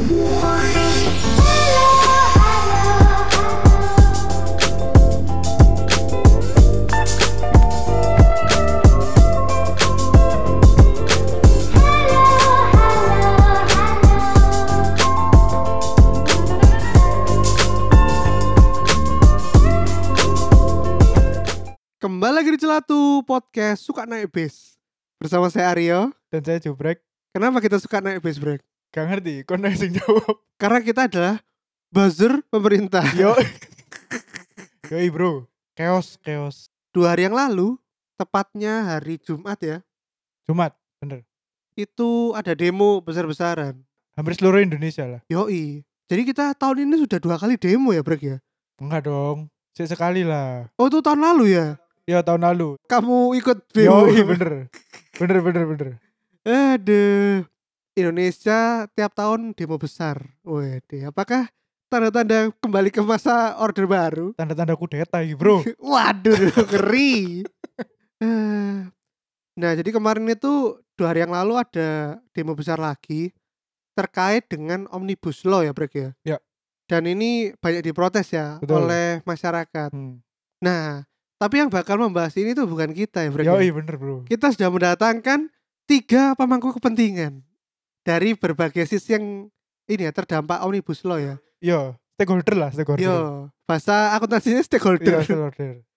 Kembali 0.00 0.16
lagi 22.32 22.56
di 22.56 22.56
Celatu 22.56 23.20
Podcast 23.28 23.84
Suka 23.84 24.08
Naik 24.08 24.32
Bis. 24.32 24.80
Bersama 25.20 25.52
saya 25.52 25.68
Aryo. 25.76 26.08
Dan 26.32 26.40
saya 26.40 26.56
jubrek. 26.56 27.04
Kenapa 27.36 27.60
kita 27.60 27.76
suka 27.76 28.00
naik 28.00 28.24
bis 28.24 28.40
break? 28.42 28.69
Gak 28.90 29.06
ngerti, 29.06 29.46
kok 29.46 29.62
nanya 29.62 29.78
sing 29.78 29.94
jawab? 29.94 30.42
Karena 30.58 30.82
kita 30.82 31.06
adalah 31.06 31.38
buzzer 31.94 32.42
pemerintah. 32.50 33.06
Yo. 33.14 33.38
Yoi 34.90 35.06
bro. 35.14 35.46
Chaos, 35.78 36.18
chaos. 36.26 36.66
Dua 36.90 37.14
hari 37.14 37.30
yang 37.30 37.38
lalu 37.38 37.78
Tepatnya 38.18 38.84
hari 38.84 39.16
Jumat 39.16 39.56
ya. 39.62 39.78
Jumat, 40.44 40.76
bener. 41.00 41.24
Itu 41.72 42.34
ada 42.36 42.52
demo 42.52 43.00
besar-besaran. 43.00 43.80
Hampir 44.12 44.36
seluruh 44.36 44.60
Indonesia 44.60 45.06
lah. 45.06 45.22
Yoi. 45.30 45.86
Jadi 46.04 46.22
kita 46.28 46.52
tahun 46.52 46.84
ini 46.84 47.00
sudah 47.06 47.16
dua 47.16 47.40
kali 47.40 47.56
demo 47.56 47.94
ya 47.94 48.02
break 48.04 48.20
ya? 48.20 48.36
Enggak 48.76 49.06
dong. 49.08 49.48
Sekali 49.72 50.20
lah. 50.26 50.68
Oh 50.76 50.92
itu 50.92 51.00
tahun 51.00 51.24
lalu 51.24 51.56
ya? 51.56 51.78
Ya 52.04 52.20
tahun 52.20 52.44
lalu. 52.44 52.76
Kamu 52.90 53.38
ikut 53.38 53.70
demo? 53.72 54.04
Yoi 54.04 54.20
bener. 54.36 54.68
Bener 55.16 55.38
bener 55.40 55.62
bener. 55.64 55.88
Aduh 56.44 57.46
Indonesia 58.00 58.88
tiap 58.92 59.12
tahun 59.12 59.52
demo 59.52 59.76
besar 59.76 60.16
Wede, 60.42 61.06
apakah 61.06 61.48
tanda-tanda 61.90 62.48
kembali 62.62 62.88
ke 62.88 63.02
masa 63.02 63.58
order 63.58 63.84
baru? 63.84 64.32
Tanda-tanda 64.34 64.74
kudeta 64.74 65.20
ini 65.20 65.34
bro 65.34 65.60
Waduh, 65.92 66.36
ngeri. 66.70 67.44
Eh, 68.20 68.76
nah, 69.56 69.72
jadi 69.72 69.90
kemarin 69.90 70.28
itu 70.28 70.76
dua 70.94 71.16
hari 71.16 71.24
yang 71.24 71.32
lalu 71.32 71.56
ada 71.56 72.20
demo 72.36 72.52
besar 72.52 72.76
lagi 72.76 73.32
terkait 73.96 74.44
dengan 74.48 74.84
omnibus 74.92 75.44
law 75.48 75.64
ya, 75.64 75.72
Brek 75.72 75.92
ya. 75.96 76.10
Ya. 76.24 76.38
Dan 76.84 77.08
ini 77.08 77.54
banyak 77.56 77.80
diprotes 77.86 78.34
ya 78.34 78.60
Betul. 78.60 78.84
oleh 78.84 79.24
masyarakat. 79.24 79.90
hmm. 79.94 80.20
Nah, 80.60 81.08
tapi 81.40 81.64
yang 81.64 81.72
bakal 81.72 81.96
membahas 81.96 82.36
ini 82.36 82.52
tuh 82.52 82.68
bukan 82.68 82.92
kita 82.92 83.24
ya, 83.24 83.30
Brek. 83.32 83.48
ya. 83.48 83.56
Yoi 83.56 83.72
bener 83.72 83.96
bro 83.96 84.28
Kita 84.28 84.52
sudah 84.52 84.68
mendatangkan 84.68 85.48
tiga 85.88 86.36
pemangku 86.36 86.76
kepentingan 86.76 87.40
dari 88.06 88.34
berbagai 88.34 88.86
sisi 88.88 89.16
yang 89.16 89.48
ini 89.90 90.02
ya 90.06 90.12
terdampak 90.14 90.62
omnibus 90.64 91.02
law 91.04 91.18
ya. 91.18 91.36
Yo 91.60 91.96
Stakeholder 92.20 92.52
lah 92.52 92.68
stakeholder 92.68 93.00
Yo, 93.00 93.16
bahasa 93.64 94.12
akuntansinya 94.12 94.60
stakeholder. 94.60 95.20
Iya 95.20 95.24
stakeholder 95.24 95.80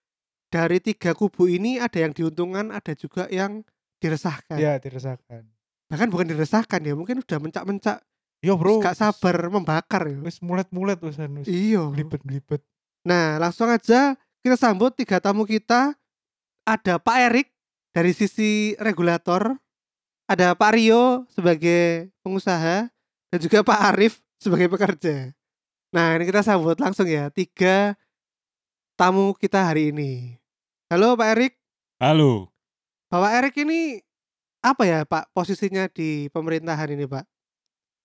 dari 0.54 0.78
tiga 0.80 1.18
kubu 1.18 1.50
ini 1.50 1.82
ada 1.82 1.98
yang 1.98 2.14
diuntungkan, 2.14 2.70
ada 2.70 2.94
juga 2.94 3.26
yang 3.28 3.66
diresahkan. 3.98 4.56
Iya 4.56 4.78
dirasakan 4.78 5.50
Bahkan 5.90 6.08
bukan 6.14 6.26
diresahkan 6.30 6.80
ya, 6.80 6.94
mungkin 6.94 7.22
udah 7.22 7.40
mencak-mencak, 7.42 7.98
Yo 8.40 8.56
bro 8.56 8.80
gak 8.80 8.96
sabar 8.96 9.50
membakar 9.50 10.08
ya. 10.08 10.20
Wis 10.22 10.40
mulet-mulet 10.40 11.00
wis 11.02 11.18
wis 11.18 11.48
Iya. 11.50 11.90
Belibet-belibet 11.92 12.62
Nah, 13.04 13.36
langsung 13.36 13.68
aja 13.68 14.16
kita 14.40 14.56
sambut 14.56 14.96
tiga 14.96 15.20
tamu 15.20 15.44
kita. 15.44 15.96
Ada 16.64 16.96
Pak 16.96 17.18
Erik 17.28 17.48
dari 17.92 18.16
sisi 18.16 18.72
regulator, 18.80 19.60
ada 20.34 20.58
Pak 20.58 20.72
Rio 20.74 21.30
sebagai 21.30 22.10
pengusaha, 22.26 22.90
dan 23.30 23.38
juga 23.38 23.62
Pak 23.62 23.80
Arif 23.94 24.18
sebagai 24.42 24.66
pekerja. 24.66 25.30
Nah, 25.94 26.18
ini 26.18 26.26
kita 26.26 26.42
sambut 26.42 26.74
langsung 26.82 27.06
ya 27.06 27.30
tiga 27.30 27.94
tamu 28.98 29.38
kita 29.38 29.62
hari 29.62 29.94
ini. 29.94 30.42
Halo 30.90 31.14
Pak 31.14 31.38
Erik. 31.38 31.54
Halo, 32.02 32.50
Bapak 33.14 33.32
Erik 33.38 33.56
ini 33.62 34.02
apa 34.66 34.84
ya 34.90 35.06
Pak 35.06 35.30
posisinya 35.38 35.86
di 35.86 36.28
pemerintahan 36.34 36.90
ini 36.98 37.06
Pak? 37.06 37.30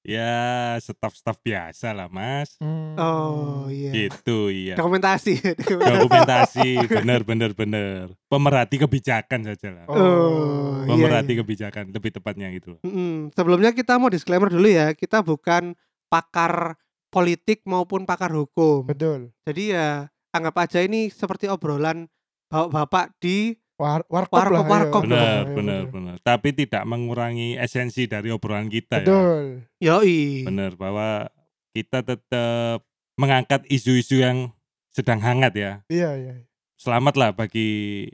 Ya 0.08 0.32
staf-staf 0.80 1.36
biasa 1.44 1.92
lah 1.92 2.08
mas. 2.08 2.56
Hmm. 2.64 2.96
Oh 2.96 3.68
iya. 3.68 3.92
Gitu 3.92 4.48
iya. 4.48 4.74
Dokumentasi. 4.80 5.36
Dokumentasi, 6.00 6.88
bener 6.88 7.28
bener 7.28 7.52
bener. 7.52 8.16
Pemerhati 8.32 8.80
kebijakan 8.80 9.44
saja 9.44 9.68
lah. 9.68 9.84
Oh, 9.92 10.80
iya, 10.88 10.96
Pemerhati 10.96 11.36
iya. 11.36 11.40
kebijakan, 11.44 11.84
lebih 11.92 12.10
tepatnya 12.16 12.48
gitu. 12.56 12.80
Mm-mm. 12.80 13.28
Sebelumnya 13.36 13.76
kita 13.76 14.00
mau 14.00 14.08
disclaimer 14.08 14.48
dulu 14.48 14.64
ya, 14.64 14.96
kita 14.96 15.20
bukan 15.20 15.76
pakar 16.08 16.80
politik 17.12 17.60
maupun 17.68 18.08
pakar 18.08 18.32
hukum. 18.32 18.88
Betul 18.88 19.36
Jadi 19.44 19.76
ya 19.76 20.08
anggap 20.32 20.56
aja 20.64 20.80
ini 20.80 21.12
seperti 21.12 21.52
obrolan 21.52 22.08
bapak-bapak 22.48 23.12
di 23.20 23.56
War 23.78 24.02
warkop 24.04 24.34
Warkop, 24.34 24.50
lah, 24.50 24.58
iya. 24.58 24.68
warkop. 24.68 25.02
Bener 25.06 25.22
Iya, 25.22 25.54
bener 25.54 25.82
bener. 25.86 26.14
Tapi 26.20 26.48
tidak 26.50 26.82
mengurangi 26.82 27.54
esensi 27.54 28.04
dari 28.04 28.28
obrolan 28.28 28.66
kita 28.66 28.98
ya. 28.98 29.06
Betul 29.06 29.44
Yoi. 29.78 30.42
Bener 30.44 30.74
bahwa 30.74 31.30
kita 31.70 32.02
tetap 32.02 32.82
mengangkat 33.14 33.62
isu-isu 33.66 34.18
yang 34.18 34.50
sedang 34.90 35.22
hangat 35.22 35.54
ya. 35.54 35.72
Iya 35.86 36.10
iya 36.12 36.34
Selamatlah 36.74 37.30
bagi 37.30 38.10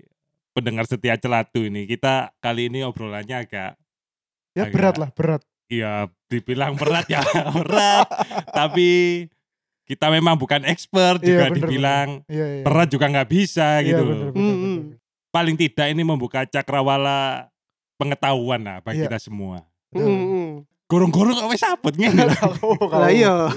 pendengar 0.53 0.85
setia 0.85 1.17
celatu 1.17 1.65
ini. 1.65 1.85
Kita 1.85 2.37
kali 2.39 2.69
ini 2.69 2.81
obrolannya 2.81 3.41
agak 3.41 3.81
Ya 4.53 4.69
Agak- 4.69 4.73
berat 4.73 4.97
lah 4.99 5.11
berat 5.11 5.43
Iya, 5.65 5.93
dibilang 6.29 6.77
berat 6.77 7.09
ya 7.09 7.25
berat. 7.57 8.05
Tapi 8.53 8.89
kita 9.85 10.09
memang 10.09 10.37
bukan 10.37 10.61
expert 10.63 11.21
Iya, 11.21 11.27
juga 11.27 11.45
bener, 11.49 11.57
dibilang 11.59 12.09
Iya 12.29 12.47
iya 12.53 12.63
berat 12.63 12.89
juga 12.89 13.09
nggak 13.09 13.29
bisa 13.29 13.81
Iya, 13.81 13.89
gitu. 13.91 14.03
bener, 14.05 14.17
loh. 14.21 14.33
bener, 14.33 14.57
bener. 14.61 14.85
Paling 15.35 15.59
tidak 15.59 15.91
ini 15.91 16.07
membuka 16.07 16.47
cakrawala 16.47 17.51
pengetahuan 17.99 18.63
lah 18.63 18.79
bagi 18.79 19.03
Iya. 19.03 19.11
kita 19.11 19.19
semua. 19.19 19.67
Betul. 19.91 20.07
Mm-mm. 20.07 20.49
Gorong-gorong 20.87 21.35
kok 21.35 21.51
wis 21.51 21.59
sabut 21.59 21.95
ngene. 21.99 22.31
Tahu, 22.31 22.71
Lah 23.03 23.11
iya. 23.11 23.51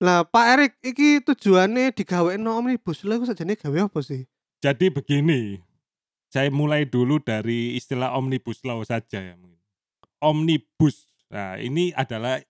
Lah 0.00 0.24
Pak 0.24 0.46
Erik 0.56 0.72
iki 0.80 1.20
tujuannya 1.20 1.92
digawe 1.92 2.32
omnibus 2.40 3.04
law 3.04 3.20
iku 3.20 3.28
sajane 3.28 3.52
gawe 3.52 3.84
apa 3.84 4.00
sih? 4.00 4.24
Jadi 4.64 4.88
begini, 4.88 5.60
saya 6.32 6.48
mulai 6.48 6.88
dulu 6.88 7.20
dari 7.20 7.76
istilah 7.76 8.16
omnibus 8.16 8.64
law 8.64 8.80
saja 8.80 9.20
ya. 9.20 9.36
mungkin. 9.36 9.60
Omnibus. 10.24 11.04
Nah, 11.28 11.60
ini 11.60 11.92
adalah 11.92 12.40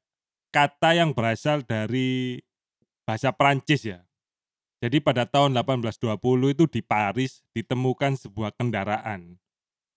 kata 0.55 0.95
yang 0.95 1.11
berasal 1.11 1.67
dari 1.67 2.39
bahasa 3.03 3.35
Prancis 3.35 3.83
ya. 3.83 4.06
Jadi 4.77 5.01
pada 5.01 5.25
tahun 5.25 5.57
1820 5.57 6.53
itu 6.53 6.65
di 6.69 6.81
Paris 6.85 7.41
ditemukan 7.57 8.21
sebuah 8.21 8.53
kendaraan. 8.55 9.41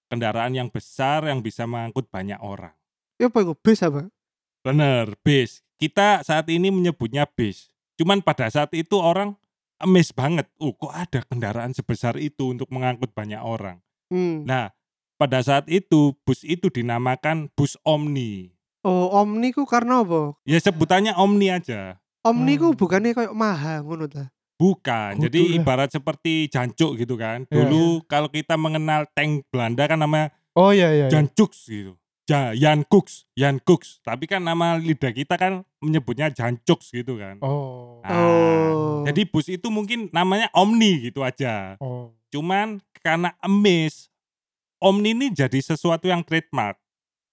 Kendaraan 0.08 0.56
yang 0.56 0.72
besar 0.72 1.28
yang 1.28 1.44
bisa 1.44 1.68
mengangkut 1.68 2.08
banyak 2.08 2.40
orang. 2.40 2.74
Ya 3.20 3.28
apa 3.28 3.44
iku 3.44 3.54
bis 3.60 3.84
apa? 3.84 4.08
Bener, 4.64 5.14
bis. 5.22 5.62
Kita 5.76 6.24
saat 6.24 6.48
ini 6.48 6.72
menyebutnya 6.72 7.28
bis. 7.28 7.72
Cuman 8.00 8.24
pada 8.24 8.48
saat 8.48 8.72
itu 8.72 8.96
orang 8.96 9.36
amazed 9.84 10.16
banget. 10.16 10.48
Oh, 10.60 10.72
kok 10.72 10.96
ada 10.96 11.20
kendaraan 11.28 11.76
sebesar 11.76 12.16
itu 12.16 12.56
untuk 12.56 12.72
mengangkut 12.72 13.12
banyak 13.12 13.40
orang. 13.44 13.84
Hmm. 14.08 14.48
Nah, 14.48 14.72
pada 15.20 15.44
saat 15.44 15.68
itu 15.68 16.16
bus 16.24 16.48
itu 16.48 16.72
dinamakan 16.72 17.52
bus 17.54 17.76
Omni. 17.84 18.56
Oh, 18.88 19.12
Omni 19.12 19.52
ku 19.52 19.68
karena 19.68 20.00
apa? 20.08 20.40
Ya 20.48 20.56
sebutannya 20.64 21.12
Omni 21.20 21.52
aja. 21.52 22.00
Omni 22.24 22.56
ku 22.56 22.72
Hmm. 22.72 22.80
bukannya 22.80 23.12
kayak 23.12 23.36
maha 23.36 23.84
ngono 23.84 24.08
ta. 24.08 24.32
Bukan. 24.59 25.16
Kudu 25.18 25.24
Jadi 25.31 25.40
lah. 25.42 25.56
ibarat 25.64 25.90
seperti 25.90 26.52
jancuk 26.52 27.00
gitu 27.00 27.16
kan. 27.16 27.48
Iya. 27.48 27.63
Dulu 27.63 28.04
kalau 28.12 28.28
kita 28.28 28.60
mengenal 28.60 29.07
tank 29.16 29.48
Belanda 29.48 29.88
kan 29.88 29.98
namanya 30.04 30.36
Oh 30.60 30.75
iya 30.75 30.92
iya 30.92 31.07
iya. 31.07 31.10
Jancuks 31.10 31.72
gitu. 31.72 31.95
Ja, 32.30 32.54
Jan 32.54 32.86
Koeks, 32.86 33.25
Jan 33.34 33.57
Koeks. 33.57 34.06
Tapi 34.06 34.30
kan 34.30 34.44
nama 34.44 34.78
lidah 34.78 35.10
kita 35.10 35.34
kan 35.39 35.66
menyebutnya 35.81 36.30
Jancuks 36.30 36.92
gitu 36.94 37.18
kan. 37.18 37.39
Oh 37.42 38.04
Nah, 38.04 38.19
Oh. 38.19 39.01
Jadi 39.07 39.24
bus 39.25 39.48
itu 39.48 39.72
mungkin 39.72 40.12
namanya 40.12 40.51
Omni 40.54 41.10
gitu 41.10 41.24
aja. 41.24 41.80
Oh 41.80 42.13
Cuman 42.30 42.78
karena 43.01 43.34
emis, 43.42 44.13
Omni 44.78 45.18
ini 45.18 45.28
jadi 45.34 45.57
sesuatu 45.60 46.06
yang 46.06 46.22
trademark. 46.22 46.78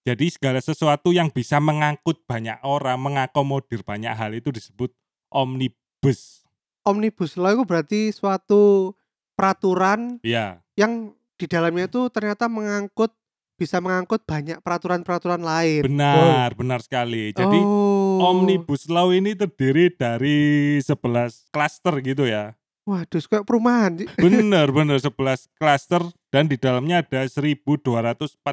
Jadi 0.07 0.31
segala 0.31 0.63
sesuatu 0.63 1.11
yang 1.11 1.29
bisa 1.29 1.59
mengangkut 1.59 2.23
banyak 2.25 2.63
orang, 2.63 2.97
mengakomodir 2.97 3.83
banyak 3.83 4.15
hal 4.15 4.33
itu 4.39 4.55
disebut 4.55 4.95
omnibus. 5.35 6.46
Omnibus 6.87 7.35
law 7.35 7.51
itu 7.51 7.65
berarti 7.67 8.01
suatu 8.15 8.95
peraturan 9.35 10.23
Ya, 10.23 10.63
yang 10.79 11.13
di 11.37 11.45
dalamnya 11.51 11.91
itu 11.91 12.09
ternyata 12.09 12.47
mengangkut 12.47 13.11
bisa 13.57 13.81
mengangkut 13.81 14.21
banyak 14.29 14.61
peraturan-peraturan 14.61 15.41
lain. 15.41 15.89
benar, 15.89 16.53
benar 16.53 16.81
sekali. 16.85 17.33
Jadi 17.33 17.57
oh. 17.57 18.21
omnibus 18.21 18.85
law 18.93 19.09
ini 19.11 19.33
terdiri 19.33 19.89
dari 19.97 20.77
11 20.85 21.49
klaster 21.49 21.97
gitu 22.05 22.29
ya. 22.29 22.53
Waduh, 22.87 23.19
kayak 23.19 23.49
perumahan. 23.49 23.99
sih. 23.99 24.09
Bener, 24.21 24.71
bener 24.71 25.01
11 25.01 25.51
klaster 25.59 26.05
dan 26.31 26.47
di 26.47 26.61
dalamnya 26.61 27.03
ada 27.03 27.27
1244 27.27 28.45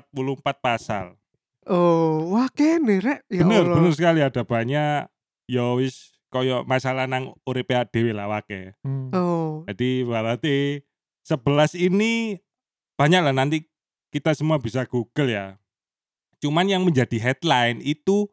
pasal. 0.57 1.19
Oh, 1.67 2.33
wah 2.33 2.49
kene 2.49 2.97
rek. 3.03 3.27
Ya 3.27 3.43
bener 3.45 3.63
Allah. 3.67 3.77
bener 3.77 3.93
sekali 3.95 4.19
ada 4.23 4.41
banyak 4.43 5.07
ya 5.47 5.65
wis 5.75 6.12
koyo 6.33 6.65
masalah 6.65 7.05
nang 7.05 7.37
uripe 7.45 7.77
dhewe 7.93 8.09
lah 8.09 8.25
wake. 8.25 8.73
Hmm. 8.81 9.13
Oh, 9.13 9.61
Jadi 9.69 10.01
berarti 10.01 10.81
11 11.21 11.77
ini 11.77 12.41
banyak 12.97 13.21
lah 13.21 13.35
nanti 13.37 13.69
kita 14.09 14.33
semua 14.33 14.57
bisa 14.57 14.89
Google 14.89 15.29
ya. 15.29 15.61
Cuman 16.41 16.65
yang 16.65 16.81
menjadi 16.81 17.21
headline 17.21 17.79
itu 17.85 18.25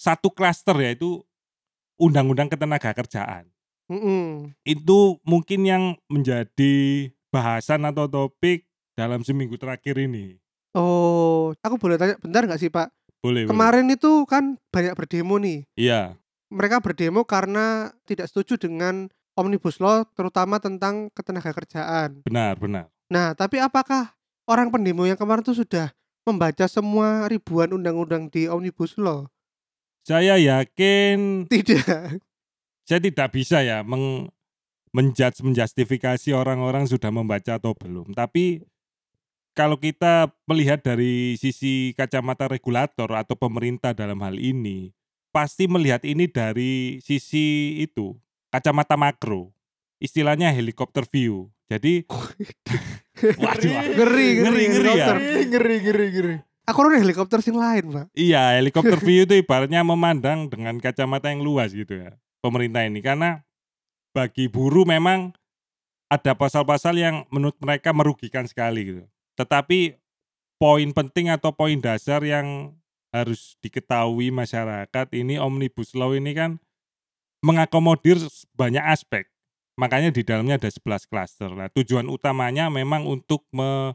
satu 0.00 0.32
klaster 0.32 0.74
yaitu 0.80 1.20
undang-undang 2.00 2.50
ketenaga 2.50 2.90
kerjaan. 2.96 3.46
mm-mm. 3.86 4.50
Itu 4.66 5.22
mungkin 5.22 5.68
yang 5.68 5.84
menjadi 6.10 7.08
bahasan 7.30 7.86
atau 7.86 8.10
topik 8.10 8.66
dalam 8.98 9.22
seminggu 9.22 9.54
terakhir 9.60 10.00
ini. 10.00 10.40
Oh, 10.74 11.54
aku 11.62 11.78
boleh 11.78 11.94
tanya 11.94 12.18
bentar 12.18 12.42
nggak 12.42 12.58
sih 12.58 12.70
Pak? 12.72 12.90
Boleh. 13.22 13.46
boleh. 13.46 13.50
Kemarin 13.54 13.86
itu 13.94 14.26
kan 14.26 14.58
banyak 14.74 14.94
berdemo 14.98 15.38
nih. 15.38 15.62
Iya, 15.78 16.18
Mereka 16.54 16.78
berdemo 16.78 17.26
karena 17.26 17.90
tidak 18.06 18.30
setuju 18.30 18.54
dengan 18.54 19.10
omnibus 19.34 19.82
law, 19.82 20.06
terutama 20.14 20.62
tentang 20.62 21.10
ketenaga 21.10 21.50
kerjaan. 21.50 22.22
benar 22.22 22.54
benar. 22.54 22.86
Nah, 23.10 23.34
tapi 23.34 23.58
apakah 23.58 24.14
orang 24.46 24.70
pendemo 24.70 25.02
yang 25.04 25.18
kemarin 25.18 25.42
itu 25.42 25.58
sudah 25.58 25.90
membaca 26.24 26.64
semua 26.70 27.26
ribuan 27.26 27.74
undang-undang 27.74 28.30
di 28.30 28.46
omnibus 28.46 28.96
law? 28.96 29.26
Saya 30.04 30.36
yakin 30.36 31.48
Tidak. 31.48 32.20
saya 32.84 33.00
tidak 33.00 33.28
bisa 33.32 33.64
ya 33.64 33.80
meng 33.80 34.28
menjudge 34.94 35.42
menjustifikasi 35.42 36.30
orang-orang 36.30 36.86
sudah 36.86 37.10
membaca 37.10 37.58
atau 37.58 37.74
belum. 37.74 38.14
Tapi 38.14 38.62
kalau 39.56 39.74
kita 39.74 40.30
melihat 40.46 40.82
dari 40.86 41.34
sisi 41.34 41.94
kacamata 41.98 42.46
regulator 42.46 43.10
atau 43.10 43.34
pemerintah 43.34 43.90
dalam 43.90 44.22
hal 44.22 44.38
ini, 44.38 44.94
pasti 45.34 45.66
melihat 45.66 46.06
ini 46.06 46.30
dari 46.30 47.02
sisi 47.02 47.82
itu 47.82 48.14
kacamata 48.54 48.94
makro. 48.94 49.50
Istilahnya 49.98 50.54
helikopter 50.54 51.02
view. 51.02 51.50
Jadi 51.66 52.06
waduh, 53.42 53.72
Ngeri, 53.98 53.98
ngeri, 53.98 54.28
Ngeri, 54.38 54.64
ngeri 54.70 54.92
ya. 54.94 55.06
Ngeri, 55.50 55.76
ngeri, 55.82 56.06
ngeri. 56.14 56.36
Aku 56.64 56.80
ada 56.80 56.96
helikopter 56.96 57.44
sing 57.44 57.58
lain, 57.58 57.92
Pak. 57.92 58.06
Iya, 58.16 58.56
helikopter 58.56 58.96
view 59.06 59.26
itu 59.26 59.34
ibaratnya 59.36 59.84
memandang 59.84 60.46
dengan 60.48 60.78
kacamata 60.78 61.28
yang 61.28 61.42
luas 61.42 61.74
gitu 61.74 61.98
ya. 61.98 62.14
Pemerintah 62.40 62.86
ini 62.86 63.02
karena 63.02 63.42
bagi 64.14 64.46
buruh 64.46 64.86
memang 64.86 65.34
ada 66.08 66.32
pasal-pasal 66.36 66.94
yang 66.94 67.26
menurut 67.28 67.58
mereka 67.58 67.90
merugikan 67.90 68.46
sekali 68.46 68.80
gitu. 68.86 69.02
Tetapi 69.34 69.98
poin 70.56 70.88
penting 70.94 71.32
atau 71.34 71.50
poin 71.50 71.76
dasar 71.80 72.22
yang 72.22 72.76
harus 73.14 73.54
diketahui 73.62 74.34
masyarakat 74.34 75.06
ini 75.14 75.38
omnibus 75.38 75.94
law 75.94 76.10
ini 76.10 76.34
kan 76.34 76.58
mengakomodir 77.46 78.18
banyak 78.58 78.82
aspek. 78.82 79.30
Makanya 79.78 80.10
di 80.10 80.26
dalamnya 80.26 80.58
ada 80.58 80.70
11 80.70 81.06
klaster. 81.06 81.50
Nah, 81.54 81.70
tujuan 81.70 82.10
utamanya 82.10 82.66
memang 82.66 83.06
untuk 83.06 83.46
me- 83.54 83.94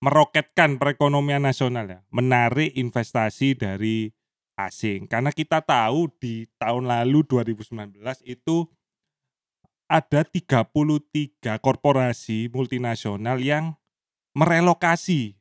meroketkan 0.00 0.80
perekonomian 0.80 1.44
nasional 1.44 1.84
ya, 1.86 2.00
menarik 2.08 2.72
investasi 2.72 3.52
dari 3.52 4.08
asing. 4.56 5.04
Karena 5.06 5.28
kita 5.28 5.60
tahu 5.60 6.08
di 6.16 6.48
tahun 6.56 6.88
lalu 6.88 7.22
2019 7.28 8.00
itu 8.24 8.64
ada 9.90 10.24
33 10.24 11.58
korporasi 11.60 12.48
multinasional 12.48 13.42
yang 13.42 13.76
merelokasi 14.32 15.36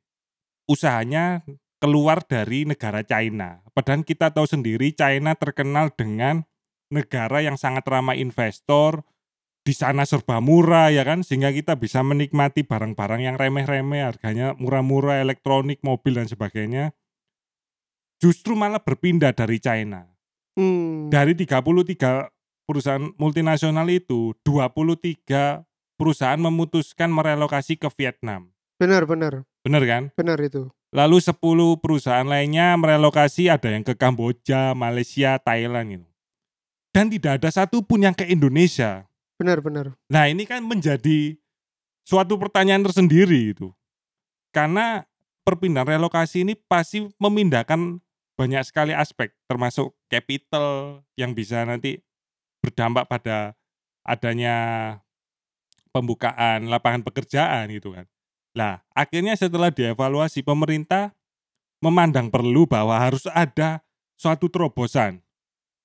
usahanya 0.65 1.45
keluar 1.79 2.23
dari 2.27 2.67
negara 2.67 3.01
China. 3.03 3.63
Padahal 3.71 4.03
kita 4.03 4.31
tahu 4.35 4.45
sendiri 4.45 4.91
China 4.91 5.35
terkenal 5.35 5.91
dengan 5.95 6.43
negara 6.91 7.39
yang 7.39 7.55
sangat 7.55 7.87
ramah 7.87 8.19
investor, 8.19 9.07
di 9.63 9.77
sana 9.77 10.07
serba 10.07 10.39
murah 10.39 10.89
ya 10.89 11.05
kan 11.05 11.21
sehingga 11.21 11.53
kita 11.53 11.77
bisa 11.77 12.01
menikmati 12.01 12.65
barang-barang 12.65 13.21
yang 13.21 13.35
remeh-remeh 13.37 14.01
harganya 14.01 14.55
murah-murah 14.57 15.21
elektronik 15.21 15.83
mobil 15.85 16.17
dan 16.17 16.25
sebagainya 16.25 16.95
justru 18.17 18.55
malah 18.57 18.81
berpindah 18.81 19.35
dari 19.35 19.61
China 19.61 20.09
Hmm. 20.57 21.07
dari 21.07 21.37
33 21.37 22.27
perusahaan 22.67 23.13
multinasional 23.15 23.87
itu 23.87 24.33
23 24.43 25.63
perusahaan 25.95 26.41
memutuskan 26.41 27.13
merelokasi 27.13 27.79
ke 27.79 27.87
Vietnam 27.95 28.51
Benar, 28.75 29.05
benar. 29.05 29.45
bener 29.63 29.83
kan 29.85 30.03
Benar 30.17 30.41
itu. 30.41 30.67
Lalu 30.89 31.21
10 31.21 31.37
perusahaan 31.81 32.25
lainnya 32.25 32.73
merelokasi 32.77 33.49
ada 33.49 33.69
yang 33.69 33.85
ke 33.85 33.93
Kamboja 33.93 34.73
Malaysia 34.73 35.37
Thailand 35.41 35.87
gitu 35.99 36.07
dan 36.89 37.09
tidak 37.13 37.41
ada 37.41 37.49
satupun 37.53 38.05
yang 38.05 38.15
ke 38.17 38.25
Indonesia 38.25 39.09
Benar, 39.39 39.63
benar. 39.63 39.95
Nah 40.11 40.27
ini 40.27 40.43
kan 40.43 40.59
menjadi 40.59 41.39
suatu 42.03 42.35
pertanyaan 42.35 42.83
tersendiri 42.83 43.55
itu. 43.55 43.71
Karena 44.51 45.07
perpindahan 45.47 45.95
relokasi 45.95 46.43
ini 46.43 46.59
pasti 46.59 47.07
memindahkan 47.15 48.03
banyak 48.35 48.63
sekali 48.67 48.91
aspek 48.91 49.31
termasuk 49.47 49.95
capital 50.11 50.99
yang 51.15 51.31
bisa 51.31 51.63
nanti 51.63 52.03
berdampak 52.59 53.07
pada 53.07 53.55
adanya 54.03 54.55
pembukaan 55.95 56.67
lapangan 56.67 57.07
pekerjaan 57.07 57.71
gitu 57.71 57.95
kan. 57.95 58.05
Nah 58.53 58.81
akhirnya 58.93 59.37
setelah 59.37 59.69
dievaluasi 59.69 60.41
pemerintah 60.41 61.13
memandang 61.79 62.27
perlu 62.27 62.67
bahwa 62.67 62.97
harus 62.99 63.23
ada 63.31 63.79
suatu 64.19 64.51
terobosan 64.51 65.23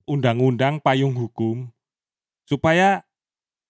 undang-undang 0.05 0.77
payung 0.83 1.15
hukum 1.15 1.71
supaya 2.45 3.07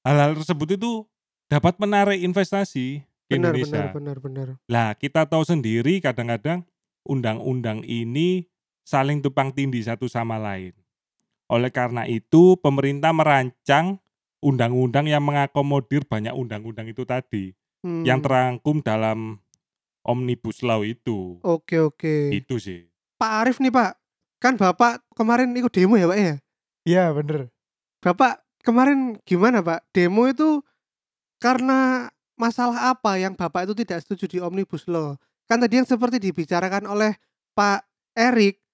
hal-hal 0.03 0.36
tersebut 0.36 0.75
itu 0.75 1.06
dapat 1.47 1.77
menarik 1.77 2.19
investasi 2.19 3.06
ke 3.30 3.38
Benar, 3.38 3.53
Indonesia. 3.56 3.94
benar, 3.94 3.94
benar, 3.94 4.18
benar. 4.21 4.47
Lah 4.68 4.89
kita 4.98 5.25
tahu 5.25 5.45
sendiri 5.45 6.01
kadang-kadang 6.01 6.65
undang-undang 7.06 7.86
ini 7.86 8.50
saling 8.86 9.21
tumpang 9.21 9.53
tindih 9.53 9.81
satu 9.86 10.09
sama 10.09 10.38
lain. 10.38 10.74
Oleh 11.50 11.69
karena 11.69 12.09
itu 12.09 12.57
pemerintah 12.57 13.13
merancang 13.13 14.01
undang-undang 14.41 15.06
yang 15.09 15.21
mengakomodir 15.21 16.06
banyak 16.06 16.33
undang-undang 16.33 16.89
itu 16.89 17.06
tadi 17.06 17.53
Hmm. 17.85 18.01
yang 18.01 18.17
terangkum 18.17 18.81
dalam 18.81 19.38
omnibus 20.01 20.65
law 20.65 20.81
itu. 20.81 21.38
Oke, 21.45 21.77
oke. 21.77 22.33
Itu 22.33 22.57
sih. 22.57 22.89
Pak 23.21 23.45
Arif 23.45 23.62
nih, 23.62 23.69
Pak. 23.69 23.93
Kan 24.41 24.57
Bapak 24.57 25.05
kemarin 25.13 25.53
ikut 25.53 25.69
demo 25.69 25.93
ya, 25.93 26.10
Pak 26.10 26.17
ya? 26.17 26.33
Iya, 26.81 27.05
bener. 27.13 27.53
Bapak 28.01 28.41
kemarin 28.65 29.21
gimana, 29.21 29.62
Pak? 29.62 29.86
Demo 29.93 30.25
itu 30.25 30.65
karena 31.38 32.10
masalah 32.33 32.89
apa 32.89 33.21
yang 33.21 33.38
Bapak 33.38 33.69
itu 33.69 33.77
tidak 33.86 34.01
setuju 34.01 34.25
di 34.33 34.38
Omnibus 34.41 34.89
Law? 34.89 35.21
Kan 35.45 35.62
tadi 35.62 35.77
yang 35.77 35.86
seperti 35.86 36.17
dibicarakan 36.17 36.89
oleh 36.89 37.13
Pak 37.53 37.86
Erik, 38.17 38.65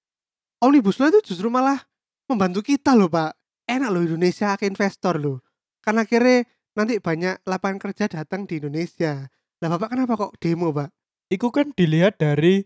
Omnibus 0.63 1.03
Law 1.03 1.12
itu 1.12 1.36
justru 1.36 1.51
malah 1.51 1.83
membantu 2.31 2.63
kita 2.63 2.95
loh, 2.95 3.12
Pak. 3.12 3.36
Enak 3.67 3.91
loh 3.91 4.07
Indonesia 4.07 4.55
ke 4.55 4.71
investor 4.71 5.19
loh. 5.19 5.43
Karena 5.83 6.07
akhirnya 6.07 6.47
nanti 6.81 6.97
banyak 6.97 7.45
lapangan 7.45 7.77
kerja 7.77 8.09
datang 8.09 8.50
di 8.50 8.57
Indonesia. 8.57 9.29
Lah 9.61 9.69
Bapak 9.69 9.93
kenapa 9.93 10.17
kok 10.17 10.33
demo, 10.41 10.73
Pak? 10.73 10.89
Iku 11.29 11.53
kan 11.53 11.71
dilihat 11.77 12.17
dari 12.17 12.65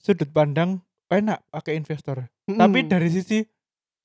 sudut 0.00 0.32
pandang 0.32 0.80
enak 1.12 1.44
pakai 1.52 1.76
investor. 1.76 2.32
Tapi 2.48 2.78
Mm-mm. 2.82 2.90
dari 2.90 3.08
sisi 3.12 3.44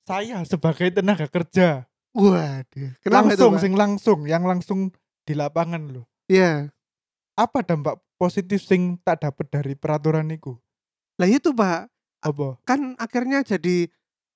saya 0.04 0.44
sebagai 0.44 0.92
tenaga 0.92 1.26
kerja 1.28 1.88
Waduh, 2.16 2.96
kenapa 3.04 3.30
langsung 3.30 3.52
itu, 3.52 3.54
Pak? 3.54 3.62
sing 3.62 3.74
langsung 3.76 4.18
yang 4.24 4.42
langsung 4.48 4.80
di 5.28 5.36
lapangan 5.36 5.92
loh. 5.92 6.08
Iya. 6.26 6.72
Apa 7.38 7.62
dampak 7.62 8.00
positif 8.18 8.64
sing 8.64 8.98
tak 9.06 9.22
dapat 9.22 9.46
dari 9.52 9.78
peraturan 9.78 10.26
itu? 10.32 10.56
Lah 11.20 11.28
itu, 11.28 11.52
Pak. 11.54 11.92
Apa? 12.18 12.58
kan 12.66 12.98
akhirnya 12.98 13.46
jadi 13.46 13.86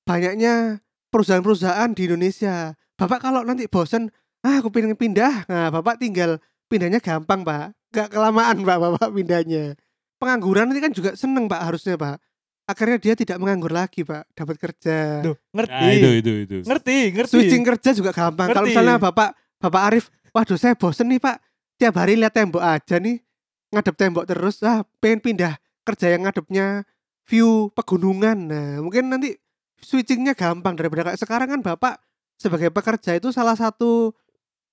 banyaknya 0.07 0.78
perusahaan-perusahaan 1.11 1.90
di 1.99 2.07
Indonesia. 2.07 2.78
Bapak 2.95 3.19
kalau 3.19 3.42
nanti 3.42 3.66
bosen, 3.66 4.14
ah 4.43 4.59
aku 4.59 4.69
pengen 4.75 4.99
pindah, 4.99 5.47
nah 5.47 5.71
bapak 5.71 6.03
tinggal 6.03 6.39
pindahnya 6.67 6.99
gampang 6.99 7.47
pak, 7.47 7.75
gak 7.95 8.11
kelamaan 8.11 8.67
pak 8.67 8.79
bapak 8.79 9.09
pindahnya. 9.15 9.79
Pengangguran 10.19 10.71
nanti 10.71 10.83
kan 10.83 10.93
juga 10.95 11.11
seneng 11.19 11.47
pak 11.47 11.63
harusnya 11.63 11.95
pak. 11.99 12.19
Akhirnya 12.63 12.99
dia 13.03 13.15
tidak 13.19 13.43
menganggur 13.43 13.75
lagi 13.75 14.07
pak, 14.07 14.23
dapat 14.39 14.55
kerja. 14.59 15.27
Loh, 15.27 15.35
ngerti. 15.51 15.75
Nah, 15.75 15.91
itu 15.91 16.11
itu 16.23 16.33
itu. 16.47 16.57
Ngerti, 16.63 16.99
ngerti. 17.11 17.33
Switching 17.35 17.63
kerja 17.67 17.91
juga 17.91 18.11
gampang. 18.15 18.55
Kalau 18.55 18.67
misalnya 18.71 19.03
bapak 19.03 19.35
bapak 19.59 19.83
Arif, 19.91 20.05
waduh 20.31 20.59
saya 20.59 20.79
bosen 20.79 21.11
nih 21.11 21.19
pak, 21.19 21.43
tiap 21.75 21.99
hari 21.99 22.15
lihat 22.15 22.35
tembok 22.35 22.63
aja 22.63 23.03
nih, 23.03 23.19
ngadep 23.75 23.95
tembok 23.99 24.25
terus, 24.31 24.63
ah 24.63 24.87
pengen 25.03 25.19
pindah 25.19 25.59
kerja 25.83 26.15
yang 26.15 26.23
ngadepnya 26.27 26.87
view 27.27 27.71
pegunungan. 27.75 28.39
Nah 28.47 28.79
mungkin 28.79 29.11
nanti 29.11 29.35
switchingnya 29.83 30.39
gampang 30.39 30.79
daripada 30.79 31.11
kayak 31.11 31.19
sekarang 31.19 31.59
kan 31.59 31.61
bapak 31.67 31.99
sebagai 32.39 32.71
pekerja 32.71 33.19
itu 33.19 33.35
salah 33.35 33.59
satu 33.59 34.15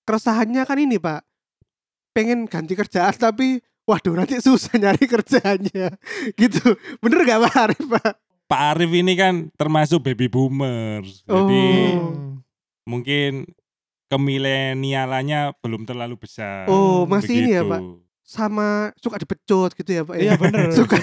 keresahannya 0.09 0.65
kan 0.65 0.81
ini 0.81 0.97
pak, 0.97 1.21
pengen 2.09 2.49
ganti 2.49 2.73
kerjaan 2.73 3.13
tapi 3.29 3.61
waduh 3.85 4.17
nanti 4.17 4.41
susah 4.41 4.73
nyari 4.81 5.05
kerjanya 5.05 5.93
gitu 6.41 6.73
bener 6.97 7.25
gak 7.25 7.41
Pak 7.45 7.55
Arif 7.69 7.85
Pak 7.85 8.11
Pak 8.49 8.61
Arif 8.73 8.89
ini 8.89 9.13
kan 9.13 9.53
termasuk 9.53 10.01
baby 10.01 10.25
boomers. 10.25 11.21
Jadi 11.21 11.65
Oh. 11.93 12.09
Hmm. 12.09 12.41
mungkin 12.85 13.45
kemilenialannya 14.09 15.53
belum 15.61 15.85
terlalu 15.85 16.17
besar. 16.17 16.65
Oh, 16.65 17.05
masih 17.05 17.45
ini 17.45 17.53
ya, 17.53 17.61
Begitu. 17.61 17.73
Pak? 17.77 17.81
sama 18.29 18.93
suka 19.01 19.17
dipecut 19.17 19.73
gitu 19.73 19.89
ya 19.89 20.01
Pak 20.05 20.15
ya? 20.17 20.21
Iya 20.21 20.33
bener. 20.37 20.69
suka 20.77 20.97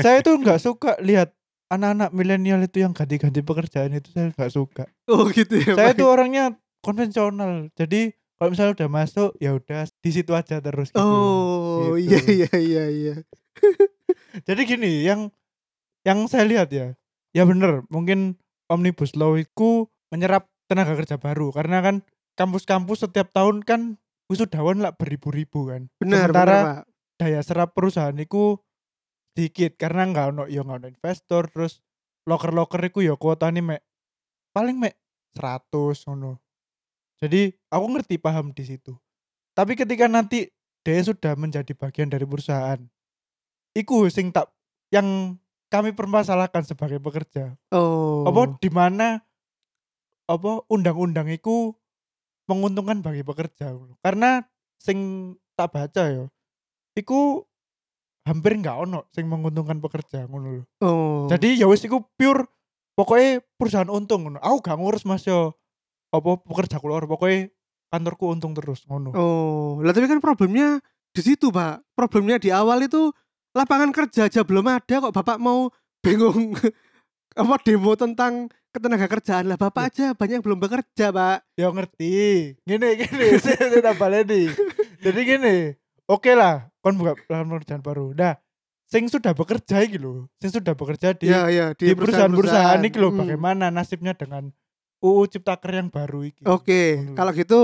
saya 0.00 0.24
tuh 0.24 0.40
nggak 0.40 0.56
suka 0.56 0.96
lihat 1.04 1.36
anak-anak 1.68 2.16
milenial 2.16 2.64
itu 2.64 2.80
yang 2.80 2.96
ganti-ganti 2.96 3.44
pekerjaan 3.44 3.92
itu 3.92 4.08
saya 4.16 4.32
nggak 4.32 4.52
suka. 4.52 4.84
oh 5.12 5.28
gitu 5.28 5.52
ya 5.60 5.76
saya 5.76 5.92
Pak 5.92 6.00
tuh 6.00 6.08
orangnya 6.08 6.56
konvensional. 6.80 7.68
Jadi 7.76 8.16
kalau 8.36 8.52
misalnya 8.52 8.72
udah 8.76 8.88
masuk 8.92 9.30
ya 9.40 9.56
udah 9.56 9.88
di 10.04 10.10
situ 10.12 10.32
aja 10.36 10.60
terus 10.60 10.92
gitu. 10.92 11.00
oh 11.00 11.96
Gitu. 11.96 12.08
iya 12.08 12.20
iya 12.24 12.50
iya 12.56 12.84
iya 12.88 13.14
Jadi 14.48 14.62
gini, 14.68 15.04
yang 15.04 15.32
yang 16.04 16.28
saya 16.30 16.44
lihat 16.46 16.68
ya, 16.70 16.94
ya 17.32 17.42
bener, 17.48 17.82
mungkin 17.88 18.38
omnibus 18.68 19.16
law 19.16 19.34
itu 19.34 19.88
menyerap 20.12 20.46
tenaga 20.70 20.94
kerja 20.98 21.16
baru 21.18 21.50
karena 21.50 21.82
kan 21.82 21.96
kampus-kampus 22.36 23.08
setiap 23.08 23.32
tahun 23.32 23.64
kan 23.64 23.96
wisudawan 24.30 24.82
lah 24.82 24.92
beribu-ribu 24.94 25.72
kan. 25.72 25.88
benar 25.98 26.30
Sementara 26.30 26.44
benar 26.44 26.62
Pak 26.62 26.80
daya 27.16 27.40
serap 27.40 27.72
perusahaan 27.72 28.14
itu 28.20 28.60
sedikit 29.32 29.80
karena 29.80 30.04
nggak 30.12 30.26
ono 30.36 30.44
ya 30.52 30.60
nggak 30.60 30.78
ono 30.84 30.88
investor 30.92 31.48
terus 31.48 31.80
loker-loker 32.28 32.92
itu 32.92 33.08
ya 33.08 33.16
kuotanya 33.16 33.62
mek 33.64 33.82
paling 34.52 34.76
mek 34.76 35.00
100 35.32 36.12
ngono. 36.12 36.40
Jadi 37.20 37.52
aku 37.72 37.86
ngerti 37.96 38.16
paham 38.20 38.52
di 38.52 38.64
situ. 38.64 38.92
Tapi 39.56 39.72
ketika 39.72 40.04
nanti 40.04 40.52
dia 40.84 41.00
sudah 41.00 41.32
menjadi 41.34 41.72
bagian 41.72 42.12
dari 42.12 42.28
perusahaan, 42.28 42.78
iku 43.72 44.06
sing 44.12 44.30
tak 44.30 44.52
yang 44.92 45.40
kami 45.72 45.96
permasalahkan 45.96 46.62
sebagai 46.62 47.02
pekerja. 47.02 47.56
oh 47.72 48.28
Apa 48.28 48.54
di 48.60 48.70
mana 48.70 49.24
apa 50.26 50.62
undang-undang 50.70 51.30
itu 51.30 51.74
menguntungkan 52.46 53.02
bagi 53.02 53.26
pekerja. 53.26 53.74
Karena 54.04 54.44
sing 54.78 55.32
tak 55.56 55.72
baca 55.72 56.02
ya, 56.06 56.24
iku 56.94 57.42
hampir 58.26 58.58
nggak 58.58 58.76
ono 58.86 59.06
sing 59.14 59.30
menguntungkan 59.30 59.78
pekerja 59.78 60.26
ngono 60.26 60.60
lho. 60.60 60.64
oh 60.82 61.30
Jadi 61.30 61.62
ya 61.62 61.70
wis 61.70 61.82
iku 61.86 62.02
pure 62.18 62.46
pokoknya 62.98 63.42
perusahaan 63.56 63.90
untung 63.90 64.26
ngono. 64.26 64.38
Aku 64.42 64.58
gak 64.62 64.78
ngurus 64.78 65.06
Mas 65.06 65.26
yo 65.26 65.54
apa 66.10 66.30
pekerja 66.42 66.78
keluar 66.78 67.04
pokoknya 67.04 67.50
kantorku 67.90 68.30
untung 68.30 68.52
terus 68.52 68.82
ngono. 68.86 69.14
Oh, 69.14 69.78
lah 69.80 69.94
tapi 69.94 70.10
kan 70.10 70.18
problemnya 70.18 70.82
di 71.14 71.20
situ, 71.22 71.48
Pak. 71.54 71.82
Problemnya 71.96 72.36
di 72.36 72.50
awal 72.52 72.84
itu 72.84 73.08
lapangan 73.56 73.88
kerja 73.94 74.28
aja 74.28 74.44
belum 74.44 74.68
ada 74.68 75.00
kok 75.00 75.14
Bapak 75.14 75.40
mau 75.40 75.72
bingung 76.04 76.52
apa 77.36 77.54
demo 77.64 77.92
tentang 77.96 78.48
ketenaga 78.72 79.08
kerjaan 79.08 79.48
lah 79.48 79.56
Bapak 79.56 79.88
aja 79.92 80.12
banyak 80.12 80.40
yang 80.40 80.44
belum 80.44 80.60
bekerja, 80.60 81.08
Pak. 81.14 81.38
Ya 81.56 81.72
ngerti. 81.72 82.52
Gini 82.66 82.88
gini 83.00 83.26
saya 83.44 83.80
tak 83.80 83.96
baleni. 83.96 84.52
Jadi 85.00 85.20
gini, 85.24 85.56
oke 86.10 86.32
lah 86.36 86.68
kon 86.84 86.98
buka 87.00 87.16
lapangan 87.16 87.46
pekerjaan 87.56 87.82
baru. 87.82 88.12
Nah, 88.12 88.34
sing 88.86 89.08
sudah 89.08 89.32
bekerja 89.32 89.82
iki 89.82 89.98
lho, 89.98 90.28
sing 90.38 90.52
sudah 90.52 90.76
bekerja 90.76 91.16
di 91.16 91.26
ya, 91.26 91.48
ya, 91.50 91.72
di 91.74 91.90
perusahaan-perusahaan 91.96 92.80
iki 92.86 92.98
lho 93.00 93.10
Hmm. 93.10 93.20
bagaimana 93.24 93.72
nasibnya 93.72 94.12
dengan 94.14 94.52
UU 95.02 95.28
Ciptaker 95.28 95.70
yang 95.76 95.88
baru 95.92 96.26
iki. 96.26 96.42
Oke, 96.48 97.04
lho. 97.04 97.14
kalau 97.14 97.32
gitu 97.36 97.60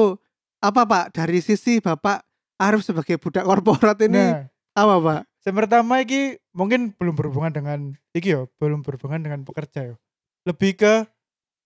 apa 0.62 0.86
Pak 0.86 1.04
dari 1.16 1.40
sisi 1.42 1.82
Bapak 1.82 2.22
Arif 2.60 2.86
sebagai 2.86 3.18
budak 3.18 3.42
korporat 3.42 3.98
ini 4.04 4.14
Nah, 4.14 4.46
apa, 4.78 4.94
Pak? 5.02 5.20
yang 5.42 5.56
pertama 5.58 5.98
iki 5.98 6.38
mungkin 6.54 6.94
belum 6.94 7.18
berhubungan 7.18 7.50
dengan 7.50 7.78
iki 8.14 8.30
yo, 8.30 8.46
belum 8.62 8.86
berhubungan 8.86 9.26
dengan 9.26 9.42
pekerja 9.42 9.90
yo. 9.90 9.94
Lebih 10.46 10.78
ke 10.78 10.94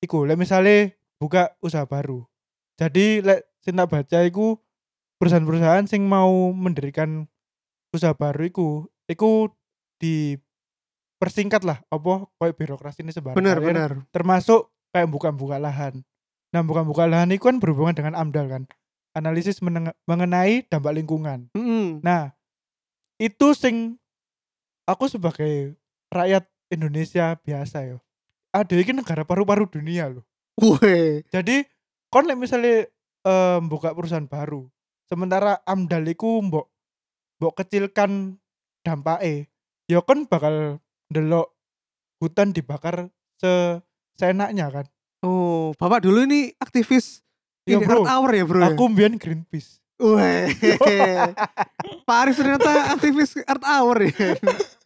iku, 0.00 0.24
lek 0.24 0.40
misalnya 0.40 0.96
buka 1.20 1.52
usaha 1.60 1.84
baru. 1.84 2.24
Jadi 2.80 3.20
lek 3.20 3.44
sing 3.60 3.76
tak 3.76 3.92
baca 3.92 4.18
iku 4.24 4.56
perusahaan-perusahaan 5.20 5.84
sing 5.88 6.04
mau 6.08 6.52
mendirikan 6.56 7.28
usaha 7.92 8.12
baru 8.16 8.48
iku, 8.48 8.68
iku 9.08 9.48
dipersingkat 10.00 11.64
lah 11.64 11.80
apa 11.88 12.28
koyo 12.36 12.52
birokrasi 12.52 13.00
ini 13.04 13.12
sebarang 13.12 13.36
Benar, 13.36 13.58
benar. 13.60 13.90
termasuk 14.12 14.68
kayak 14.96 15.12
buka-buka 15.12 15.60
lahan. 15.60 16.00
Nah, 16.56 16.64
buka-buka 16.64 17.04
lahan 17.04 17.36
itu 17.36 17.44
kan 17.44 17.60
berhubungan 17.60 17.92
dengan 17.92 18.16
AMDAL 18.16 18.46
kan. 18.48 18.62
Analisis 19.12 19.60
mengenai 20.08 20.64
dampak 20.72 20.96
lingkungan. 20.96 21.52
Mm-mm. 21.52 22.00
Nah, 22.00 22.32
itu 23.20 23.52
sing 23.52 24.00
aku 24.88 25.08
sebagai 25.08 25.76
rakyat 26.08 26.48
Indonesia 26.72 27.36
biasa 27.40 27.84
yo. 27.88 27.98
Ada 28.56 28.72
ini 28.76 29.04
negara 29.04 29.24
paru-paru 29.28 29.68
dunia 29.68 30.08
loh. 30.08 30.24
Weh, 30.56 31.20
Jadi 31.28 31.68
kon 32.08 32.24
misalnya 32.40 32.88
em, 33.28 33.60
buka 33.68 33.92
perusahaan 33.92 34.24
baru, 34.24 34.64
sementara 35.04 35.60
AMDAL 35.68 36.08
iku 36.16 36.40
mbok 36.40 36.72
mbok 37.36 37.52
kecilkan 37.60 38.40
dampaknya, 38.80 39.44
ya 39.84 40.00
kon 40.00 40.24
bakal 40.24 40.80
delok 41.12 41.52
hutan 42.16 42.56
dibakar 42.56 43.12
se 43.36 43.84
seenaknya 44.16 44.66
kan. 44.72 44.86
Oh, 45.24 45.72
Bapak 45.76 46.04
dulu 46.04 46.24
ini 46.24 46.52
aktivis 46.60 47.26
Ya, 47.66 47.82
ini 47.82 47.84
bro. 47.84 48.06
Earth 48.06 48.10
Hour 48.14 48.30
ya, 48.30 48.44
Bro? 48.46 48.60
ya? 48.62 48.66
Aku 48.72 48.84
mbiyen 48.86 49.18
Greenpeace. 49.18 49.82
Weh. 49.98 50.54
Pak 52.06 52.16
Arif 52.22 52.38
ternyata 52.38 52.94
aktivis 52.94 53.34
Earth 53.42 53.66
Hour 53.66 54.06
ya. 54.06 54.38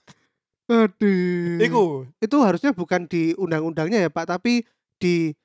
Aduh. 0.81 1.61
Iku 1.61 2.09
Itu 2.25 2.41
harusnya 2.41 2.73
bukan 2.73 3.05
di 3.05 3.37
undang-undangnya 3.37 4.09
ya, 4.09 4.11
Pak, 4.11 4.33
tapi 4.33 4.65
di 4.97 5.37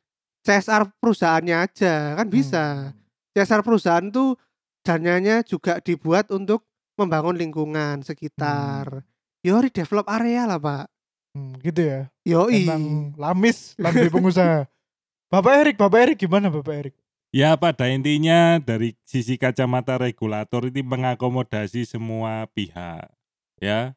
CSR 0.48 0.96
perusahaannya 0.96 1.56
aja. 1.60 2.16
Kan 2.16 2.32
bisa. 2.32 2.96
Hmm. 2.96 3.04
CSR 3.36 3.68
perusahaan 3.68 4.08
tuh 4.08 4.40
dananya 4.80 5.44
juga 5.44 5.84
dibuat 5.84 6.32
untuk 6.32 6.64
membangun 6.96 7.36
lingkungan 7.36 8.00
sekitar. 8.00 9.04
Yo 9.44 9.60
develop 9.60 10.08
area 10.08 10.48
lah, 10.48 10.56
Pak. 10.56 10.88
Hmm, 11.36 11.60
gitu 11.60 11.84
ya. 11.84 12.08
Yoi. 12.24 12.64
Emang 12.64 13.12
lamis 13.20 13.76
lambe 13.76 14.08
pengusaha. 14.08 14.64
Bapak 15.32 15.54
Erik, 15.60 15.76
Bapak 15.76 16.00
Erik 16.08 16.18
gimana 16.24 16.48
Bapak 16.48 16.74
Erik? 16.80 16.96
Ya 17.36 17.52
pada 17.60 17.92
intinya 17.92 18.64
dari 18.64 18.96
sisi 19.04 19.36
kacamata 19.36 20.00
regulator 20.00 20.72
ini 20.72 20.80
mengakomodasi 20.80 21.84
semua 21.84 22.48
pihak. 22.56 23.12
Ya. 23.60 23.92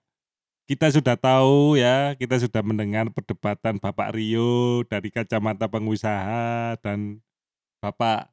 Kita 0.67 0.91
sudah 0.91 1.17
tahu 1.17 1.79
ya, 1.81 2.13
kita 2.19 2.37
sudah 2.43 2.61
mendengar 2.61 3.09
perdebatan 3.09 3.79
Bapak 3.79 4.13
Rio 4.13 4.85
dari 4.85 5.09
kacamata 5.09 5.71
pengusaha 5.71 6.77
dan 6.83 7.23
Bapak 7.79 8.29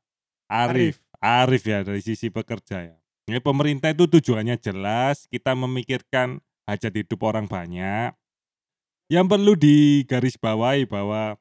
Arif. 0.50 1.00
Arif 1.22 1.64
ya 1.64 1.86
dari 1.86 2.02
sisi 2.02 2.34
pekerja 2.34 2.92
ya. 2.92 2.98
Ini 3.30 3.40
pemerintah 3.40 3.94
itu 3.94 4.10
tujuannya 4.10 4.58
jelas, 4.60 5.30
kita 5.32 5.56
memikirkan 5.56 6.44
hajat 6.68 7.06
hidup 7.06 7.24
orang 7.24 7.48
banyak. 7.48 8.12
Yang 9.06 9.26
perlu 9.38 9.54
digarisbawahi 9.54 10.90
bahwa 10.90 11.38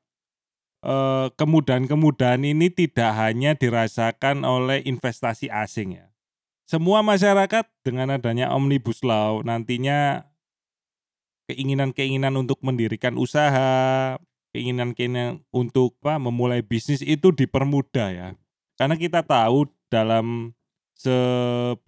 eh, 0.85 1.27
kemudahan-kemudahan 1.37 2.45
ini 2.45 2.69
tidak 2.69 3.17
hanya 3.17 3.57
dirasakan 3.57 4.45
oleh 4.45 4.85
investasi 4.85 5.49
asing 5.49 5.97
ya. 5.97 6.07
Semua 6.65 7.05
masyarakat 7.05 7.69
dengan 7.85 8.17
adanya 8.17 8.49
Omnibus 8.53 9.05
Law 9.05 9.45
nantinya 9.45 10.25
keinginan-keinginan 11.49 12.33
untuk 12.41 12.61
mendirikan 12.65 13.21
usaha, 13.21 14.17
keinginan-keinginan 14.57 15.45
untuk 15.53 15.97
apa, 16.01 16.17
memulai 16.17 16.65
bisnis 16.65 17.05
itu 17.05 17.37
dipermudah 17.37 18.09
ya. 18.13 18.29
Karena 18.81 18.97
kita 18.97 19.21
tahu 19.21 19.69
dalam 19.93 20.57
11 20.97 21.85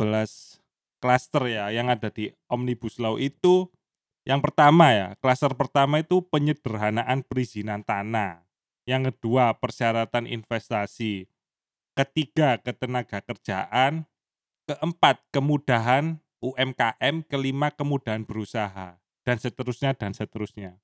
klaster 1.00 1.42
ya 1.48 1.72
yang 1.72 1.88
ada 1.88 2.12
di 2.12 2.32
Omnibus 2.52 3.00
Law 3.00 3.16
itu 3.16 3.72
yang 4.26 4.42
pertama 4.42 4.90
ya, 4.90 5.08
klaster 5.22 5.54
pertama 5.54 6.02
itu 6.02 6.18
penyederhanaan 6.18 7.22
perizinan 7.22 7.86
tanah. 7.86 8.42
Yang 8.82 9.14
kedua, 9.14 9.54
persyaratan 9.54 10.26
investasi. 10.26 11.30
Ketiga, 11.94 12.58
ketenaga 12.58 13.22
kerjaan. 13.22 14.10
Keempat, 14.66 15.22
kemudahan 15.30 16.18
UMKM. 16.42 17.22
Kelima, 17.30 17.70
kemudahan 17.70 18.26
berusaha. 18.26 18.98
Dan 19.22 19.38
seterusnya, 19.38 19.94
dan 19.94 20.10
seterusnya. 20.10 20.74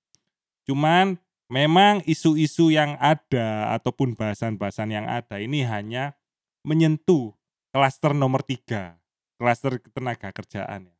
Cuman 0.62 1.18
memang 1.50 1.98
isu-isu 2.06 2.70
yang 2.70 2.94
ada 3.02 3.74
ataupun 3.74 4.14
bahasan-bahasan 4.14 4.94
yang 4.94 5.06
ada 5.10 5.42
ini 5.42 5.66
hanya 5.66 6.14
menyentuh 6.62 7.34
klaster 7.74 8.14
nomor 8.14 8.46
tiga. 8.46 9.02
Klaster 9.34 9.82
ketenaga 9.82 10.30
kerjaan. 10.30 10.94
ya. 10.94 10.96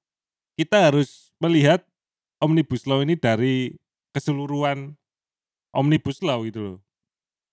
Kita 0.59 0.91
harus 0.91 1.31
melihat 1.39 1.87
Omnibus 2.43 2.85
Law 2.91 3.07
ini 3.07 3.15
dari 3.15 3.79
keseluruhan 4.11 4.99
Omnibus 5.71 6.21
Law 6.21 6.43
gitu 6.43 6.61
loh. 6.61 6.79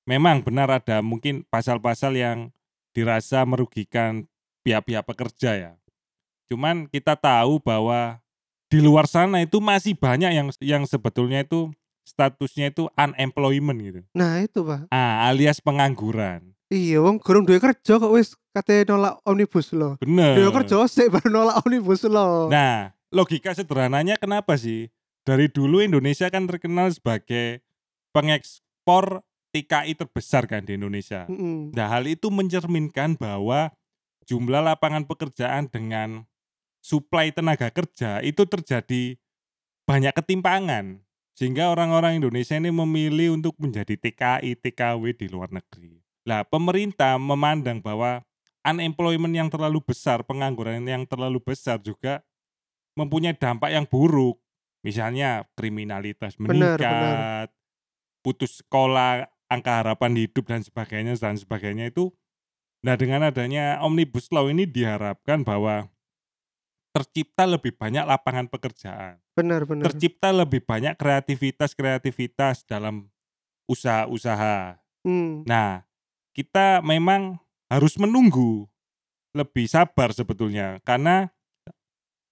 Memang 0.09 0.41
benar 0.41 0.73
ada 0.73 1.05
mungkin 1.05 1.45
pasal-pasal 1.47 2.17
yang 2.17 2.49
dirasa 2.97 3.45
merugikan 3.45 4.25
pihak-pihak 4.65 5.05
pekerja 5.05 5.51
ya. 5.53 5.71
Cuman 6.49 6.89
kita 6.89 7.13
tahu 7.13 7.61
bahwa 7.61 8.17
di 8.69 8.81
luar 8.81 9.05
sana 9.05 9.45
itu 9.45 9.61
masih 9.61 9.93
banyak 9.93 10.33
yang 10.33 10.47
yang 10.65 10.83
sebetulnya 10.89 11.45
itu 11.45 11.69
statusnya 12.01 12.73
itu 12.73 12.89
unemployment 12.97 13.77
gitu. 13.85 14.01
Nah 14.17 14.41
itu 14.41 14.65
pak. 14.65 14.89
Ah, 14.89 15.29
alias 15.29 15.61
pengangguran. 15.61 16.57
Iya, 16.69 17.01
wong 17.01 17.17
gurung 17.17 17.49
duwe 17.49 17.57
kerja 17.57 17.97
kok 17.97 18.13
wis 18.13 18.37
kate 18.53 18.85
nolak 18.85 19.17
omnibus 19.25 19.73
law. 19.73 19.97
Bener. 19.97 20.37
Duwe 20.37 20.49
kerja 20.53 20.85
sik 20.85 21.09
baru 21.09 21.29
nolak 21.29 21.61
omnibus 21.65 22.05
law. 22.05 22.49
Nah, 22.49 22.93
logika 23.09 23.53
sederhananya 23.53 24.17
kenapa 24.17 24.55
sih? 24.57 24.89
Dari 25.25 25.51
dulu 25.51 25.83
Indonesia 25.83 26.29
kan 26.31 26.49
terkenal 26.49 26.89
sebagai 26.89 27.61
pengekspor 28.15 29.21
TKI 29.53 29.97
terbesar 29.97 30.45
kan 30.45 30.65
di 30.65 30.77
Indonesia. 30.77 31.25
Mm-mm. 31.29 31.73
Nah, 31.73 31.89
hal 31.89 32.05
itu 32.05 32.29
mencerminkan 32.29 33.17
bahwa 33.17 33.73
jumlah 34.29 34.61
lapangan 34.61 35.05
pekerjaan 35.05 35.69
dengan 35.69 36.25
suplai 36.79 37.33
tenaga 37.33 37.73
kerja 37.73 38.21
itu 38.21 38.45
terjadi 38.45 39.17
banyak 39.89 40.13
ketimpangan. 40.13 41.01
Sehingga 41.33 41.71
orang-orang 41.71 42.19
Indonesia 42.19 42.59
ini 42.59 42.67
memilih 42.67 43.39
untuk 43.39 43.55
menjadi 43.57 43.95
TKI, 43.95 44.59
TKW 44.59 45.15
di 45.15 45.31
luar 45.31 45.49
negeri. 45.49 46.03
Nah, 46.27 46.43
pemerintah 46.43 47.15
memandang 47.15 47.79
bahwa 47.79 48.21
unemployment 48.61 49.33
yang 49.33 49.47
terlalu 49.47 49.79
besar, 49.79 50.21
pengangguran 50.27 50.83
yang 50.83 51.07
terlalu 51.07 51.39
besar 51.39 51.79
juga 51.79 52.21
mempunyai 52.97 53.35
dampak 53.35 53.73
yang 53.73 53.85
buruk. 53.89 54.39
Misalnya 54.79 55.43
kriminalitas 55.59 56.39
Benar, 56.39 56.79
meningkat, 56.79 57.51
putus 58.23 58.63
sekolah, 58.63 59.27
angka 59.51 59.83
harapan 59.83 60.15
hidup 60.15 60.47
dan 60.47 60.63
sebagainya 60.63 61.19
dan 61.19 61.35
sebagainya 61.35 61.91
itu. 61.91 62.15
Nah, 62.79 62.95
dengan 62.95 63.27
adanya 63.27 63.83
Omnibus 63.83 64.31
Law 64.31 64.47
ini 64.47 64.63
diharapkan 64.63 65.43
bahwa 65.43 65.91
tercipta 66.95 67.43
lebih 67.43 67.75
banyak 67.75 68.07
lapangan 68.07 68.47
pekerjaan, 68.47 69.19
Benar 69.35 69.67
benar. 69.67 69.91
tercipta 69.91 70.31
lebih 70.31 70.63
banyak 70.63 70.95
kreativitas-kreativitas 70.95 72.65
dalam 72.65 73.11
usaha-usaha. 73.69 74.79
Hmm. 75.05 75.45
Nah, 75.45 75.85
kita 76.33 76.81
memang 76.81 77.37
harus 77.69 77.99
menunggu 78.01 78.65
lebih 79.37 79.69
sabar 79.69 80.09
sebetulnya 80.09 80.81
karena 80.81 81.29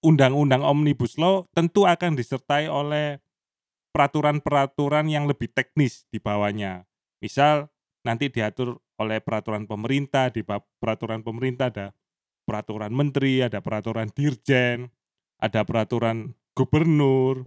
undang-undang 0.04 0.62
Omnibus 0.62 1.18
Law 1.18 1.48
tentu 1.54 1.84
akan 1.84 2.14
disertai 2.14 2.70
oleh 2.70 3.18
peraturan-peraturan 3.90 5.10
yang 5.10 5.26
lebih 5.26 5.50
teknis 5.50 6.06
di 6.12 6.22
bawahnya. 6.22 6.86
Misal 7.18 7.66
nanti 8.06 8.30
diatur 8.30 8.78
oleh 8.98 9.18
peraturan 9.18 9.66
pemerintah, 9.66 10.30
di 10.30 10.46
peraturan 10.78 11.22
pemerintah 11.22 11.70
ada 11.70 11.86
peraturan 12.46 12.94
menteri, 12.94 13.42
ada 13.42 13.58
peraturan 13.58 14.10
dirjen, 14.14 14.90
ada 15.38 15.62
peraturan 15.62 16.34
gubernur, 16.54 17.46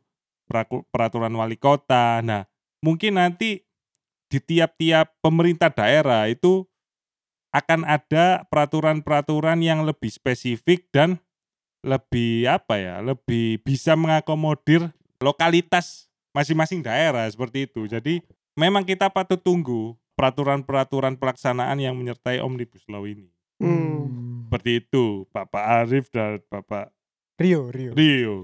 peraturan 0.91 1.33
wali 1.35 1.55
kota. 1.55 2.19
Nah, 2.23 2.47
mungkin 2.83 3.19
nanti 3.19 3.63
di 4.31 4.39
tiap-tiap 4.39 5.19
pemerintah 5.19 5.71
daerah 5.71 6.27
itu 6.31 6.67
akan 7.51 7.83
ada 7.83 8.47
peraturan-peraturan 8.47 9.59
yang 9.59 9.83
lebih 9.83 10.07
spesifik 10.07 10.87
dan 10.95 11.19
lebih 11.81 12.45
apa 12.45 12.77
ya, 12.77 13.01
lebih 13.01 13.61
bisa 13.65 13.97
mengakomodir 13.97 14.89
lokalitas 15.21 16.09
masing-masing 16.33 16.81
daerah 16.85 17.25
seperti 17.29 17.65
itu. 17.69 17.89
Jadi 17.89 18.21
memang 18.53 18.85
kita 18.85 19.09
patut 19.09 19.41
tunggu 19.41 19.97
peraturan-peraturan 20.15 21.17
pelaksanaan 21.17 21.81
yang 21.81 21.97
menyertai 21.97 22.39
Omnibus 22.41 22.85
Law 22.85 23.05
ini. 23.09 23.29
Hmm. 23.61 24.45
Seperti 24.47 24.85
itu, 24.85 25.25
Bapak 25.33 25.63
Arif 25.85 26.09
dan 26.13 26.41
Bapak 26.49 26.93
Rio, 27.41 27.73
Rio. 27.73 27.91
Rio. 27.97 28.35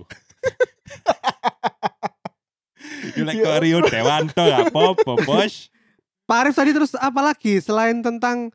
Kok 3.17 3.57
Rio 3.61 3.79
Dewanto 3.85 4.41
apa-apa, 4.41 5.13
bos. 5.25 5.69
Pak 6.27 6.37
Arif 6.43 6.55
tadi 6.57 6.71
terus 6.73 6.91
apa 6.97 7.21
lagi 7.21 7.61
selain 7.61 8.01
tentang 8.01 8.51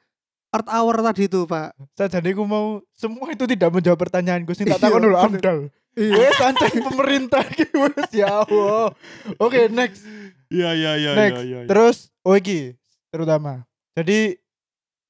Earth 0.53 0.69
Hour 0.69 1.01
tadi 1.01 1.33
itu 1.33 1.49
pak? 1.49 1.73
Saja 1.97 2.21
aku 2.21 2.45
mau 2.45 2.85
semua 2.93 3.33
itu 3.33 3.49
tidak 3.49 3.73
menjawab 3.73 3.97
pertanyaanku 3.97 4.53
sih 4.53 4.69
tak 4.69 4.77
Iya, 4.77 4.85
takon 4.85 5.01
dulu. 5.09 5.17
Amdal. 5.17 5.59
Iya. 5.97 6.13
Wes 6.13 6.35
sancang 6.37 6.77
pemerintah 6.93 7.45
ki 7.57 7.65
wes 7.73 8.09
ya 8.13 8.45
Allah. 8.45 8.93
Oke, 9.41 9.73
next. 9.73 10.05
Iya, 10.53 10.77
iya, 10.77 10.93
iya, 11.01 11.11
Next. 11.17 11.41
iya, 11.41 11.59
iya. 11.65 11.69
Terus 11.69 12.13
oh 12.21 12.37
iki 12.37 12.77
terutama. 13.09 13.65
Jadi 13.97 14.37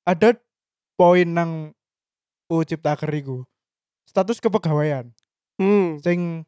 ada 0.06 0.38
poin 0.94 1.26
nang 1.26 1.74
UU 2.46 2.62
Ciptaker 2.62 3.10
iku. 3.10 3.42
Status 4.06 4.38
kepegawaian. 4.38 5.10
Hmm. 5.58 5.98
Sing 5.98 6.46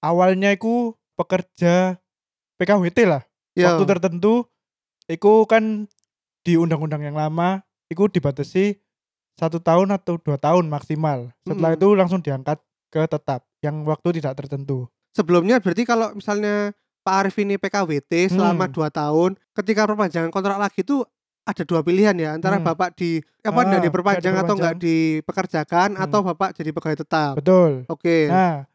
awalnya 0.00 0.56
iku 0.56 0.96
pekerja 1.16 2.00
PKWT 2.56 3.04
lah. 3.04 3.22
Ya. 3.52 3.76
Waktu 3.76 3.84
tertentu 3.84 4.48
iku 5.08 5.44
kan 5.44 5.88
di 6.40 6.56
undang-undang 6.56 7.04
yang 7.04 7.20
lama 7.20 7.60
iku 7.90 8.06
dibatasi 8.06 8.78
satu 9.34 9.58
tahun 9.58 9.90
atau 9.90 10.16
dua 10.16 10.38
tahun 10.38 10.70
maksimal. 10.70 11.34
Setelah 11.42 11.74
Mm-mm. 11.74 11.80
itu 11.82 11.88
langsung 11.98 12.20
diangkat 12.22 12.62
ke 12.88 13.02
tetap 13.04 13.44
yang 13.60 13.82
waktu 13.84 14.22
tidak 14.22 14.38
tertentu. 14.38 14.86
Sebelumnya 15.10 15.58
berarti 15.58 15.82
kalau 15.82 16.14
misalnya 16.14 16.70
Pak 17.00 17.14
Arif 17.26 17.36
ini 17.40 17.56
PKWT 17.56 18.36
selama 18.36 18.68
Hmm. 18.68 18.74
2 18.76 18.90
tahun, 18.92 19.30
ketika 19.56 19.88
perpanjangan 19.88 20.30
kontrak 20.30 20.60
lagi 20.60 20.84
itu 20.84 21.02
ada 21.40 21.64
dua 21.64 21.80
pilihan 21.80 22.12
ya 22.14 22.36
antara 22.36 22.60
Hmm. 22.60 22.68
bapak 22.68 22.94
di 22.94 23.18
apa 23.40 23.64
Ah, 23.64 23.80
diperpanjang 23.80 24.36
atau 24.36 24.54
nggak 24.54 24.76
dipekerjakan 24.76 25.96
Hmm. 25.96 26.04
atau 26.04 26.20
bapak 26.22 26.52
jadi 26.54 26.70
pegawai 26.70 27.00
tetap. 27.00 27.32
Betul. 27.40 27.88
Oke. 27.88 28.28
Nah, 28.28 28.68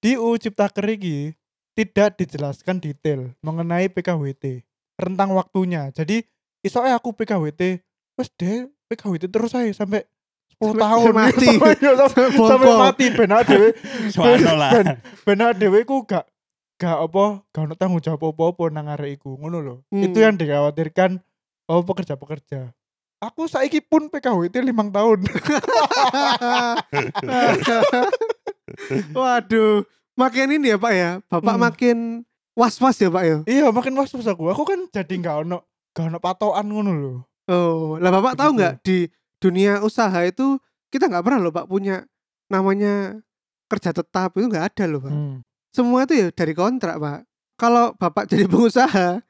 di 0.00 0.16
UU 0.16 0.40
Ciptaker 0.40 0.88
iki 0.88 1.36
tidak 1.76 2.16
dijelaskan 2.18 2.80
detail 2.80 3.36
mengenai 3.38 3.86
PKWT, 3.86 4.64
rentang 4.98 5.30
waktunya. 5.36 5.92
Jadi 5.92 6.24
isoke 6.64 6.90
aku 6.90 7.14
PKWT, 7.14 7.84
wes 8.18 8.28
deh 8.34 8.66
PKWT 8.90 9.30
terus 9.30 9.54
saya 9.54 9.70
sampai 9.70 10.02
10 10.58 10.74
Sampai- 10.74 10.82
tahun 10.82 11.12
mati. 11.14 11.48
Sampai, 12.50 12.72
mati 12.82 13.04
ben 13.14 13.30
dhewe 13.46 13.68
Soalnya 14.14 14.52
lah. 14.58 14.70
ben 14.74 14.86
ben 15.22 15.40
dhewe 15.54 15.86
ku 15.86 16.02
gak 16.02 16.26
gak 16.78 16.98
apa 16.98 17.42
gak 17.50 17.62
ono 17.62 17.74
tanggung 17.74 18.02
jawab 18.02 18.34
apa-apa 18.34 18.64
nang 18.70 18.90
arek 18.90 19.18
iku 19.18 19.34
ngono 19.34 19.58
lho. 19.58 19.74
Hmm. 19.88 20.02
Itu 20.02 20.18
yang 20.18 20.34
dikhawatirkan 20.34 21.22
oh 21.66 21.82
pekerja-pekerja. 21.82 22.74
Aku 23.18 23.46
saiki 23.46 23.82
pun 23.82 24.06
PKWT 24.06 24.62
limang 24.62 24.90
tahun. 24.90 25.26
Waduh, 29.10 29.82
makin 30.14 30.54
ini 30.54 30.70
ya 30.70 30.78
Pak 30.78 30.92
ya. 30.92 31.10
Bapak 31.26 31.54
Hmm. 31.54 31.62
makin 31.62 31.96
was-was 32.54 32.98
ya 32.98 33.10
Pak 33.10 33.24
ya. 33.24 33.36
iya, 33.46 33.66
makin 33.70 33.94
was-was 33.94 34.26
aku. 34.26 34.50
Aku 34.50 34.62
kan 34.62 34.86
jadi 34.90 35.14
gak 35.18 35.36
ono 35.46 35.62
gak 35.90 36.14
ono 36.14 36.18
patokan 36.18 36.66
ngono 36.66 36.90
lho. 36.94 37.12
Oh, 37.48 37.96
lah 37.96 38.12
Bapak 38.12 38.36
tahu 38.36 38.52
Begitu. 38.52 38.58
nggak 38.60 38.74
di 38.84 38.98
dunia 39.40 39.72
usaha 39.80 40.20
itu 40.22 40.60
kita 40.92 41.08
nggak 41.08 41.24
pernah 41.24 41.40
loh 41.40 41.52
Pak 41.52 41.64
punya 41.64 42.04
namanya 42.48 43.16
kerja 43.68 43.92
tetap 43.92 44.36
itu 44.36 44.46
nggak 44.48 44.66
ada 44.74 44.84
loh 44.84 45.00
Pak. 45.00 45.12
Hmm. 45.12 45.36
Semua 45.72 46.04
itu 46.04 46.14
ya 46.16 46.28
dari 46.28 46.52
kontrak 46.52 47.00
Pak. 47.00 47.18
Kalau 47.56 47.96
Bapak 47.96 48.28
jadi 48.28 48.44
pengusaha 48.44 49.20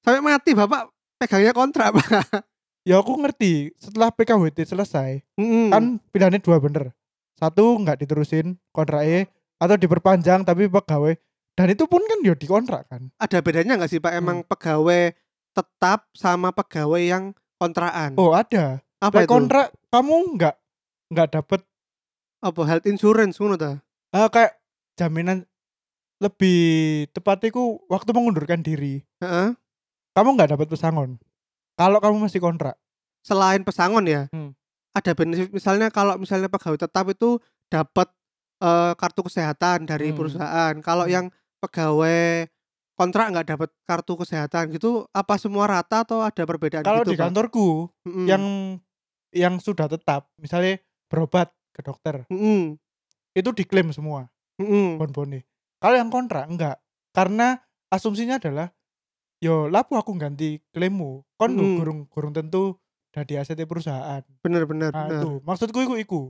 sampai 0.00 0.20
mati 0.24 0.56
Bapak 0.56 0.88
pegangnya 1.20 1.52
kontrak 1.52 1.92
Pak. 1.96 2.44
Ya 2.86 3.02
aku 3.02 3.18
ngerti, 3.18 3.74
setelah 3.82 4.14
PKWT 4.14 4.62
selesai, 4.62 5.18
Mm-mm. 5.34 5.74
kan 5.74 5.98
pilihannya 6.14 6.38
dua 6.38 6.62
bener. 6.62 6.94
Satu 7.34 7.82
nggak 7.82 7.98
diterusin 8.06 8.62
kontraknya 8.70 9.26
atau 9.58 9.74
diperpanjang 9.74 10.46
tapi 10.46 10.70
pegawai 10.70 11.18
dan 11.56 11.66
itu 11.72 11.88
pun 11.88 12.04
kan 12.04 12.20
ya 12.20 12.36
dikontrak 12.36 12.84
kan. 12.86 13.08
ada 13.16 13.38
bedanya 13.40 13.80
nggak 13.80 13.90
sih 13.90 13.98
Pak 13.98 14.12
emang 14.14 14.44
pegawai 14.44 15.16
tetap 15.50 16.04
sama 16.12 16.52
pegawai 16.52 17.00
yang 17.00 17.24
kontrakan? 17.56 18.14
Oh 18.16 18.32
ada. 18.32 18.80
apa 18.96 19.22
Lek 19.22 19.28
itu? 19.28 19.32
kontrak 19.32 19.66
kamu 19.88 20.14
nggak 20.34 20.54
nggak 21.12 21.28
dapet 21.30 21.60
Apa 22.38 22.60
health 22.64 22.86
insurance 22.86 23.36
ngono 23.36 23.56
ta? 23.56 23.80
eh, 24.10 24.28
kayak 24.28 24.56
jaminan 24.94 25.44
lebih 26.16 26.58
tepatnya 27.12 27.52
ku 27.52 27.84
waktu 27.86 28.10
mengundurkan 28.10 28.60
diri. 28.60 29.04
Heeh. 29.20 29.52
Kamu 30.12 30.32
nggak 30.32 30.56
dapat 30.56 30.66
pesangon. 30.66 31.20
Kalau 31.76 32.00
kamu 32.00 32.24
masih 32.24 32.40
kontrak. 32.40 32.80
Selain 33.20 33.60
pesangon 33.60 34.08
ya. 34.08 34.32
Hmm. 34.32 34.56
Ada 34.96 35.12
benefit 35.12 35.52
misalnya 35.52 35.92
kalau 35.92 36.16
misalnya 36.16 36.48
pegawai 36.48 36.80
tetap 36.80 37.04
itu 37.08 37.36
dapat 37.68 38.08
eh, 38.56 38.92
kartu 38.96 39.20
kesehatan 39.20 39.84
dari 39.84 40.08
Hmm. 40.08 40.16
perusahaan. 40.16 40.74
Kalau 40.80 41.04
Hmm. 41.04 41.12
yang 41.12 41.26
pegawai 41.60 42.48
kontrak 42.96 43.28
nggak 43.28 43.46
dapat 43.52 43.70
kartu 43.84 44.16
kesehatan 44.16 44.72
gitu 44.72 45.04
apa 45.12 45.36
semua 45.36 45.68
rata 45.68 46.02
atau 46.02 46.24
ada 46.24 46.42
perbedaan 46.42 46.80
Kalau 46.82 47.04
gitu 47.04 47.12
di 47.12 47.16
kantorku 47.20 47.92
Mm-mm. 48.02 48.26
yang 48.26 48.44
yang 49.30 49.60
sudah 49.60 49.84
tetap, 49.86 50.32
misalnya 50.40 50.80
berobat 51.06 51.52
ke 51.70 51.84
dokter, 51.84 52.24
Mm-mm. 52.32 52.80
itu 53.36 53.50
diklaim 53.52 53.92
semua. 53.92 54.32
Mm-mm. 54.56 54.96
bon-bone. 54.96 55.44
Kalau 55.76 55.92
yang 55.94 56.08
kontrak 56.08 56.48
enggak. 56.48 56.80
Karena 57.12 57.60
asumsinya 57.88 58.40
adalah 58.40 58.72
yo 59.38 59.68
lapo 59.68 60.00
aku 60.00 60.16
ganti 60.16 60.56
klaimmu. 60.72 61.20
Kon 61.36 61.52
Mm. 61.52 61.76
gurung 61.76 62.00
gurung 62.08 62.32
tentu 62.32 62.80
dari 63.12 63.36
ACT 63.36 63.64
perusahaan. 63.64 64.24
bener 64.40 64.64
bener 64.64 64.88
Nah, 64.92 65.04
bener. 65.04 65.20
itu 65.20 65.30
maksudku 65.44 65.78
iku 65.80 65.94
iku. 65.96 66.22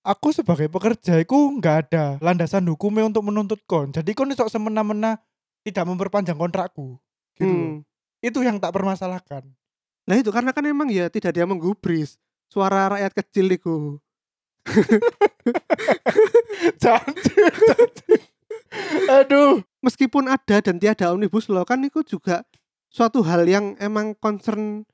aku 0.00 0.32
sebagai 0.32 0.72
pekerja 0.72 1.20
itu 1.20 1.36
nggak 1.60 1.76
ada 1.92 2.16
landasan 2.24 2.64
hukumnya 2.64 3.04
untuk 3.04 3.20
menuntut 3.20 3.60
kon. 3.68 3.92
Jadi 3.92 4.16
kon 4.16 4.32
iso 4.32 4.48
semena-mena 4.48 5.20
tidak 5.64 5.84
memperpanjang 5.86 6.36
kontrakku. 6.36 6.96
Gitu. 7.36 7.48
Hmm. 7.48 7.74
Itu 8.20 8.44
yang 8.44 8.60
tak 8.60 8.72
permasalahkan. 8.76 9.48
Nah 10.08 10.16
itu 10.16 10.28
karena 10.32 10.50
kan 10.52 10.64
emang 10.66 10.88
ya 10.90 11.08
tidak 11.08 11.36
yang 11.36 11.50
menggubris 11.52 12.16
suara 12.50 12.90
rakyat 12.96 13.12
kecil 13.14 13.46
itu. 13.52 13.76
Janji, 16.82 17.34
janji. 17.40 18.14
Aduh. 19.08 19.64
Meskipun 19.80 20.28
ada 20.28 20.60
dan 20.60 20.76
tiada 20.76 21.08
omnibus 21.08 21.48
law 21.48 21.64
kan 21.64 21.80
itu 21.80 22.04
juga 22.04 22.44
suatu 22.92 23.24
hal 23.24 23.48
yang 23.48 23.72
emang 23.80 24.12
concern 24.18 24.84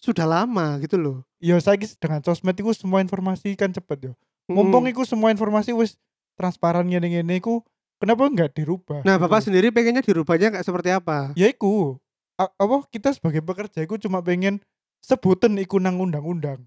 sudah 0.00 0.24
lama 0.24 0.80
gitu 0.80 0.96
loh. 0.96 1.18
Ya 1.36 1.60
saya 1.60 1.76
dengan 1.76 2.24
sosmed 2.24 2.56
itu 2.56 2.72
semua 2.72 3.04
informasi 3.04 3.52
kan 3.52 3.68
cepet 3.68 4.10
yo. 4.10 4.12
Hmm. 4.48 4.56
Mumpung 4.56 4.88
iku 4.88 5.04
semua 5.04 5.28
informasi 5.28 5.76
wis 5.76 6.00
transparan 6.40 6.88
ngene-ngene 6.88 7.36
iku 7.36 7.60
kenapa 8.00 8.24
nggak 8.26 8.50
dirubah? 8.56 9.04
Nah 9.04 9.14
gitu 9.14 9.22
bapak 9.22 9.38
loh. 9.38 9.44
sendiri 9.44 9.68
pengennya 9.70 10.00
dirubahnya 10.00 10.48
kayak 10.50 10.64
seperti 10.64 10.88
apa? 10.90 11.36
ya 11.36 11.46
iku 11.46 12.00
A- 12.34 12.50
apa 12.56 12.88
kita 12.88 13.12
sebagai 13.12 13.44
pekerja 13.44 13.84
iku 13.84 13.94
cuma 13.94 14.24
pengen 14.24 14.64
sebutan 14.98 15.54
iku 15.56 15.76
nang 15.76 16.00
undang-undang 16.00 16.64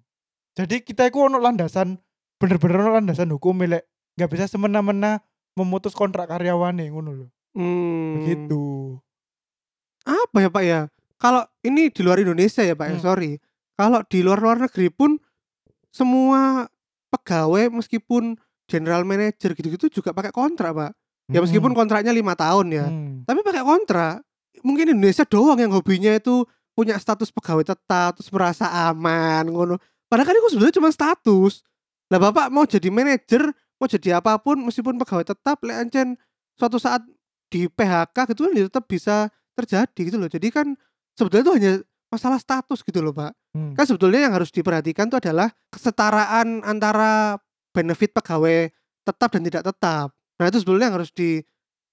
jadi 0.54 0.80
kita 0.80 1.10
iku 1.10 1.26
ono 1.26 1.42
landasan 1.42 1.98
bener-bener 2.38 2.78
ono 2.80 2.92
landasan 2.94 3.34
hukum 3.34 3.58
milik 3.58 3.82
nggak 4.14 4.30
bisa 4.30 4.46
semena-mena 4.46 5.26
memutus 5.54 5.94
kontrak 5.94 6.30
karyawan 6.30 6.78
ngono 6.78 7.12
loh 7.12 7.30
Hmm. 7.54 8.18
begitu 8.18 8.98
Apa 10.04 10.38
ya 10.40 10.50
pak 10.50 10.64
ya? 10.64 10.80
Kalau 11.16 11.48
ini 11.62 11.88
di 11.88 12.02
luar 12.04 12.20
Indonesia 12.20 12.60
ya 12.60 12.76
pak 12.76 12.88
ya 12.90 12.98
Hmm. 13.00 13.06
sorry. 13.06 13.32
Kalau 13.74 14.04
di 14.04 14.20
luar-luar 14.20 14.60
negeri 14.60 14.92
pun 14.92 15.16
semua 15.90 16.68
pegawai 17.10 17.72
meskipun 17.72 18.36
general 18.68 19.06
manager 19.06 19.54
gitu-gitu 19.54 19.88
juga 19.92 20.12
pakai 20.12 20.30
kontrak 20.30 20.74
pak. 20.74 20.92
Ya 21.32 21.40
meskipun 21.40 21.72
kontraknya 21.72 22.12
lima 22.12 22.34
tahun 22.34 22.68
ya. 22.70 22.86
Hmm. 22.86 23.24
tapi 23.24 23.40
pakai 23.40 23.64
kontrak 23.64 24.20
mungkin 24.60 24.92
Indonesia 24.92 25.24
doang 25.24 25.56
yang 25.56 25.72
hobinya 25.72 26.12
itu 26.12 26.44
punya 26.72 26.96
status 26.96 27.30
pegawai 27.30 27.64
tetap 27.64 28.18
terus 28.18 28.28
merasa 28.28 28.66
aman 28.90 29.46
ngono 29.46 29.76
padahal 30.08 30.26
kan 30.26 30.36
itu 30.36 30.50
sebenarnya 30.52 30.76
cuma 30.76 30.90
status 30.90 31.64
lah 32.08 32.20
bapak 32.20 32.50
mau 32.50 32.66
jadi 32.66 32.90
manajer 32.90 33.50
mau 33.78 33.88
jadi 33.88 34.20
apa 34.20 34.36
pun 34.38 34.60
meskipun 34.62 34.98
pegawai 34.98 35.24
tetap 35.26 35.62
lek 35.62 35.78
ancen 35.80 36.20
suatu 36.54 36.76
saat 36.76 37.02
di 37.48 37.66
PHK 37.68 38.18
gitu 38.30 38.46
kan 38.46 38.52
ya 38.54 38.64
tetap 38.68 38.86
bisa 38.86 39.16
terjadi 39.54 40.00
gitu 40.02 40.18
loh 40.18 40.28
jadi 40.28 40.48
kan 40.50 40.74
sebetulnya 41.14 41.44
itu 41.44 41.54
hanya 41.54 41.72
masalah 42.10 42.38
status 42.38 42.82
gitu 42.82 43.00
loh 43.00 43.12
pak 43.12 43.32
Hmm. 43.54 43.78
kan 43.78 43.86
sebetulnya 43.86 44.26
yang 44.26 44.34
harus 44.34 44.50
diperhatikan 44.50 45.14
itu 45.14 45.22
adalah 45.22 45.54
kesetaraan 45.70 46.66
antara 46.66 47.38
benefit 47.70 48.10
pegawai 48.10 48.74
tetap 49.06 49.30
dan 49.30 49.46
tidak 49.46 49.62
tetap. 49.62 50.10
Nah 50.44 50.52
itu 50.52 50.60
sebetulnya 50.60 50.92
yang 50.92 51.00
harus 51.00 51.16
di 51.16 51.40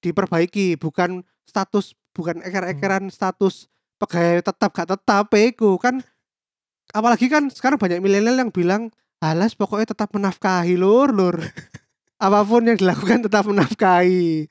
diperbaiki 0.03 0.75
bukan 0.75 1.23
status 1.47 1.95
bukan 2.11 2.43
eker-ekeran 2.43 3.07
status 3.15 3.71
pegawai 4.03 4.43
tetap 4.43 4.75
gak 4.75 4.91
tetap 4.91 5.31
itu 5.39 5.79
kan 5.79 6.03
apalagi 6.91 7.31
kan 7.31 7.47
sekarang 7.47 7.79
banyak 7.79 8.03
milenial 8.03 8.35
yang 8.35 8.51
bilang 8.51 8.91
alas 9.23 9.53
pokoknya 9.55 9.95
tetap 9.95 10.11
menafkahi 10.11 10.75
lur 10.75 11.13
lur. 11.13 11.37
Apa 12.21 12.45
pun 12.45 12.67
yang 12.67 12.77
dilakukan 12.77 13.25
tetap 13.25 13.47
menafkahi. 13.49 14.49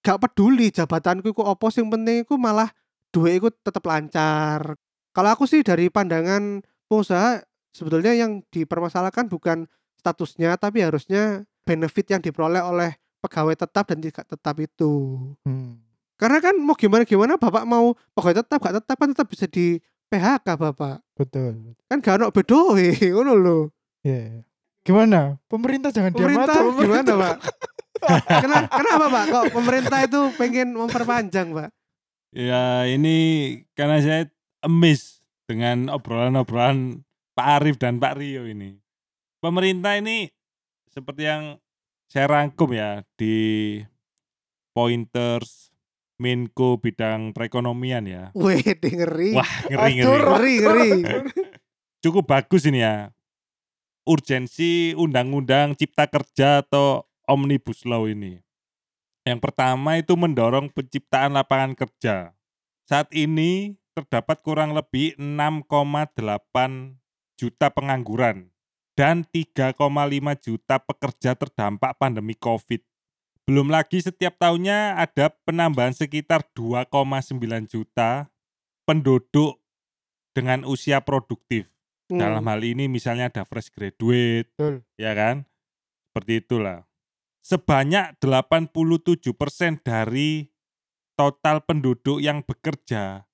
Gak 0.00 0.18
peduli 0.18 0.72
jabatanku 0.72 1.30
iku 1.30 1.44
opo 1.44 1.68
sing 1.68 1.86
penting 1.92 2.24
iku 2.24 2.40
malah 2.40 2.72
duit 3.12 3.36
iku 3.36 3.52
tetap 3.52 3.84
lancar. 3.84 4.78
Kalau 5.10 5.28
aku 5.28 5.44
sih 5.44 5.60
dari 5.66 5.90
pandangan 5.90 6.62
pengusaha 6.86 7.42
sebetulnya 7.74 8.14
yang 8.14 8.46
dipermasalahkan 8.48 9.26
bukan 9.26 9.66
statusnya 9.98 10.56
tapi 10.56 10.86
harusnya 10.86 11.44
benefit 11.66 12.08
yang 12.10 12.22
diperoleh 12.22 12.62
oleh 12.62 12.96
pegawai 13.20 13.54
tetap 13.54 13.84
dan 13.86 13.98
tidak 14.00 14.24
tetap 14.26 14.56
itu. 14.58 14.92
Hmm. 15.44 15.80
Karena 16.20 16.40
kan 16.40 16.56
mau 16.60 16.76
gimana 16.76 17.04
gimana 17.08 17.40
bapak 17.40 17.64
mau 17.64 17.96
pegawai 18.12 18.44
tetap 18.44 18.58
gak 18.60 18.76
tetap 18.82 18.96
kan 18.96 19.08
tetap 19.12 19.28
bisa 19.28 19.46
di 19.48 19.80
PHK 20.10 20.48
bapak. 20.56 20.96
betul 21.16 21.76
Kan 21.88 22.00
gak 22.00 22.20
ono 22.20 22.32
bedoe 22.32 22.92
ngono 23.14 23.32
lho. 23.36 23.58
ya 24.00 24.40
gimana 24.80 25.36
pemerintah 25.44 25.92
jangan 25.92 26.16
diam 26.16 26.24
Pemerintah 26.24 26.56
aja 26.56 26.72
gimana 26.72 27.12
pak? 27.12 27.36
kenapa, 28.44 28.66
kenapa 28.72 29.04
pak? 29.12 29.24
Kok 29.28 29.44
pemerintah 29.52 29.98
itu 30.04 30.20
pengen 30.40 30.68
memperpanjang 30.72 31.48
pak? 31.52 31.70
Ya 32.32 32.88
ini 32.88 33.16
karena 33.76 34.00
saya 34.00 34.22
emis 34.64 35.20
dengan 35.48 35.90
obrolan-obrolan 35.90 37.02
Pak 37.34 37.46
Arif 37.58 37.76
dan 37.80 37.98
Pak 37.98 38.20
Rio 38.20 38.46
ini. 38.46 38.78
Pemerintah 39.40 39.96
ini 39.98 40.30
seperti 40.92 41.26
yang 41.26 41.56
saya 42.10 42.26
rangkum 42.26 42.74
ya 42.74 43.06
di 43.14 43.78
pointers 44.74 45.70
Menko 46.20 46.76
bidang 46.76 47.32
perekonomian 47.32 48.04
ya. 48.04 48.28
Wih 48.36 48.60
ngeri. 48.60 49.32
Wah 49.32 49.52
ngeri 49.72 49.92
ngeri. 50.04 50.20
Ngeri 50.20 50.54
ngeri. 50.60 50.90
Cukup 52.04 52.28
bagus 52.28 52.68
ini 52.68 52.84
ya. 52.84 53.08
Urgensi 54.04 54.92
undang-undang 55.00 55.72
cipta 55.78 56.04
kerja 56.10 56.60
atau 56.60 57.08
omnibus 57.24 57.88
law 57.88 58.04
ini. 58.04 58.36
Yang 59.24 59.40
pertama 59.48 59.96
itu 59.96 60.12
mendorong 60.12 60.68
penciptaan 60.68 61.32
lapangan 61.32 61.72
kerja. 61.72 62.36
Saat 62.84 63.08
ini 63.16 63.80
terdapat 63.96 64.44
kurang 64.44 64.76
lebih 64.76 65.16
6,8 65.16 67.00
juta 67.40 67.72
pengangguran 67.72 68.49
dan 69.00 69.24
3,5 69.32 69.80
juta 70.44 70.76
pekerja 70.76 71.32
terdampak 71.32 71.96
pandemi 71.96 72.36
Covid. 72.36 72.84
Belum 73.48 73.72
lagi 73.72 74.04
setiap 74.04 74.36
tahunnya 74.36 75.00
ada 75.00 75.32
penambahan 75.48 75.96
sekitar 75.96 76.44
2,9 76.52 77.40
juta 77.64 78.28
penduduk 78.84 79.56
dengan 80.36 80.68
usia 80.68 81.00
produktif. 81.00 81.72
Hmm. 82.12 82.20
Dalam 82.20 82.44
hal 82.44 82.60
ini 82.60 82.92
misalnya 82.92 83.32
ada 83.32 83.48
fresh 83.48 83.72
graduate, 83.72 84.52
betul 84.52 84.84
ya 85.00 85.16
kan? 85.16 85.48
Seperti 86.12 86.44
itulah. 86.44 86.84
Sebanyak 87.40 88.20
87% 88.20 89.80
dari 89.80 90.52
total 91.16 91.64
penduduk 91.64 92.20
yang 92.20 92.44
bekerja 92.44 93.24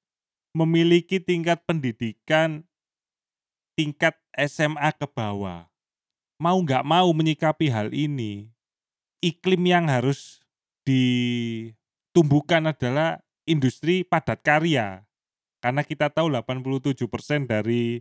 memiliki 0.55 1.19
tingkat 1.19 1.59
pendidikan 1.67 2.71
tingkat 3.77 4.17
SMA 4.35 4.91
ke 4.97 5.07
bawah. 5.07 5.69
Mau 6.41 6.59
nggak 6.61 6.85
mau 6.85 7.09
menyikapi 7.13 7.69
hal 7.71 7.93
ini, 7.93 8.49
iklim 9.21 9.63
yang 9.69 9.87
harus 9.89 10.41
ditumbuhkan 10.85 12.73
adalah 12.73 13.21
industri 13.45 14.03
padat 14.03 14.41
karya. 14.41 15.05
Karena 15.61 15.81
kita 15.85 16.13
tahu 16.13 16.29
87% 16.33 17.49
dari 17.49 18.01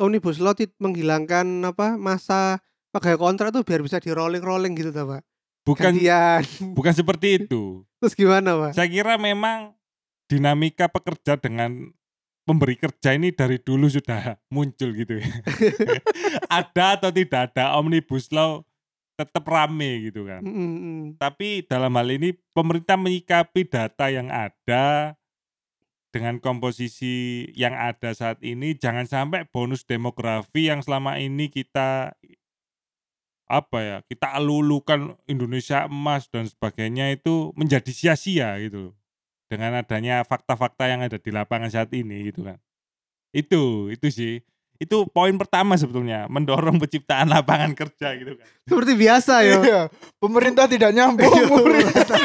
omnibus 0.00 0.42
law 0.42 0.56
menghilangkan 0.80 1.46
apa 1.62 1.94
masa 1.94 2.58
pegawai 2.90 3.18
kontrak 3.30 3.54
tuh 3.54 3.62
biar 3.62 3.82
bisa 3.82 4.02
di 4.02 4.10
rolling 4.10 4.42
rolling 4.42 4.74
gitu 4.74 4.90
ta 4.90 5.06
pak 5.06 5.22
bukan 5.62 5.94
gantian 5.94 6.42
bukan 6.74 6.94
seperti 6.94 7.46
itu. 7.46 7.82
terus 8.02 8.14
gimana 8.18 8.58
pak 8.58 8.72
Saya 8.74 8.90
kira 8.90 9.14
memang 9.16 9.74
dinamika 10.26 10.90
pekerja 10.90 11.38
dengan 11.38 11.94
pemberi 12.44 12.76
kerja 12.76 13.16
ini 13.16 13.32
dari 13.32 13.56
dulu 13.58 13.88
sudah 13.88 14.36
muncul 14.52 14.92
gitu 14.92 15.18
ya. 15.18 15.28
ada 16.62 17.00
atau 17.00 17.10
tidak 17.10 17.52
ada 17.52 17.80
omnibus 17.80 18.28
law 18.30 18.62
tetap 19.14 19.44
rame 19.46 20.10
gitu 20.10 20.28
kan. 20.28 20.44
Mm, 20.44 20.54
mm, 20.54 20.78
mm. 20.78 21.02
Tapi 21.18 21.64
dalam 21.64 21.94
hal 21.96 22.08
ini 22.12 22.36
pemerintah 22.52 23.00
menyikapi 23.00 23.66
data 23.66 24.12
yang 24.12 24.28
ada 24.28 25.16
dengan 26.14 26.38
komposisi 26.38 27.48
yang 27.58 27.74
ada 27.74 28.14
saat 28.14 28.38
ini 28.38 28.78
jangan 28.78 29.02
sampai 29.02 29.50
bonus 29.50 29.82
demografi 29.82 30.70
yang 30.70 30.78
selama 30.78 31.18
ini 31.18 31.50
kita 31.50 32.14
apa 33.44 33.78
ya 33.82 33.96
kita 34.06 34.30
alulukan 34.38 35.18
Indonesia 35.26 35.90
emas 35.90 36.30
dan 36.30 36.46
sebagainya 36.46 37.12
itu 37.18 37.50
menjadi 37.58 37.90
sia-sia 37.90 38.56
gitu. 38.62 38.94
Dengan 39.54 39.78
adanya 39.78 40.20
fakta-fakta 40.22 40.84
yang 40.84 41.00
ada 41.00 41.14
di 41.14 41.30
lapangan 41.30 41.70
saat 41.70 41.88
ini 41.90 42.28
gitu 42.28 42.42
kan 42.42 42.58
itu 43.30 43.62
itu 43.88 44.06
sih 44.10 44.34
itu 44.74 45.06
poin 45.08 45.30
pertama 45.34 45.78
sebetulnya 45.78 46.26
mendorong 46.26 46.76
penciptaan 46.76 47.30
lapangan 47.30 47.72
kerja 47.72 48.10
gitu 48.14 48.34
kan 48.34 48.46
seperti 48.66 48.92
biasa 48.94 49.34
ya 49.40 49.56
Iya, 49.62 49.80
pemerintah 50.18 50.66
tidak 50.66 50.90
nyambung. 50.90 51.30
pemerintah. 51.30 52.18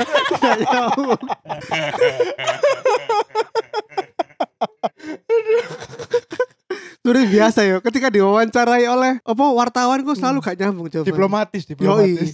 seperti 6.99 7.25
biasa 7.31 7.59
ya 7.63 7.77
ketika 7.79 8.07
diwawancarai 8.11 8.85
oleh 8.85 9.13
apa 9.19 9.43
wartawan 9.49 10.03
kok 10.03 10.13
selalu 10.13 10.37
gak 10.43 10.57
nyambung 10.59 10.87
jawaban 10.91 11.07
diplomatis, 11.09 11.61
Yoi. 11.63 11.71
diplomatis. 11.73 12.31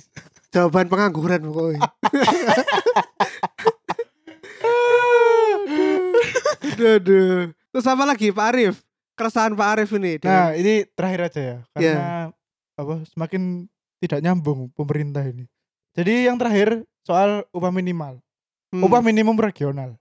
jawaban 0.51 0.85
pengangguran 0.89 1.41
pokoknya 1.43 1.79
aduh, 6.97 7.51
terus 7.71 7.85
apa 7.85 8.03
lagi 8.03 8.29
Pak 8.31 8.47
Arif 8.51 8.75
keresahan 9.15 9.55
Pak 9.55 9.69
Arif 9.75 9.89
ini 9.95 10.19
Nah, 10.19 10.51
dengan- 10.51 10.53
ini 10.59 10.73
terakhir 10.91 11.19
aja 11.31 11.41
ya. 11.41 11.57
Karena 11.71 11.87
Iya. 11.87 11.99
apa 12.75 12.93
semakin 13.09 13.41
tidak 14.03 14.19
nyambung 14.21 14.69
pemerintah 14.75 15.23
ini. 15.23 15.47
Jadi 15.95 16.27
yang 16.27 16.35
terakhir 16.35 16.83
soal 17.07 17.47
upah 17.55 17.71
minimal. 17.71 18.19
Hmm. 18.75 18.83
Upah 18.83 18.99
minimum 18.99 19.39
regional. 19.39 19.95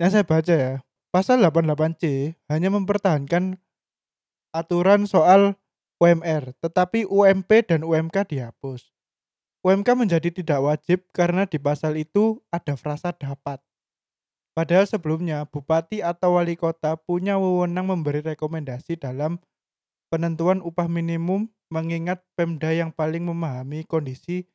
Yang 0.00 0.10
saya 0.16 0.24
baca 0.24 0.54
ya, 0.56 0.74
pasal 1.12 1.36
88C 1.44 2.32
hanya 2.48 2.72
mempertahankan 2.72 3.60
aturan 4.50 5.04
soal 5.04 5.60
UMR, 6.00 6.56
tetapi 6.64 7.04
UMP 7.04 7.68
dan 7.68 7.84
UMK 7.84 8.24
dihapus. 8.24 8.88
UMK 9.60 9.92
menjadi 9.92 10.32
tidak 10.32 10.64
wajib 10.64 11.04
karena 11.12 11.44
di 11.44 11.60
pasal 11.60 12.00
itu 12.00 12.40
ada 12.48 12.72
frasa 12.80 13.12
dapat. 13.12 13.60
Padahal 14.50 14.84
sebelumnya 14.84 15.46
bupati 15.46 16.02
atau 16.02 16.36
wali 16.36 16.58
kota 16.58 16.98
punya 16.98 17.38
wewenang 17.38 17.86
memberi 17.86 18.20
rekomendasi 18.20 18.98
dalam 18.98 19.38
penentuan 20.10 20.58
upah 20.60 20.90
minimum 20.90 21.46
mengingat 21.70 22.20
Pemda 22.34 22.74
yang 22.74 22.90
paling 22.90 23.22
memahami 23.22 23.86
kondisi 23.86 24.50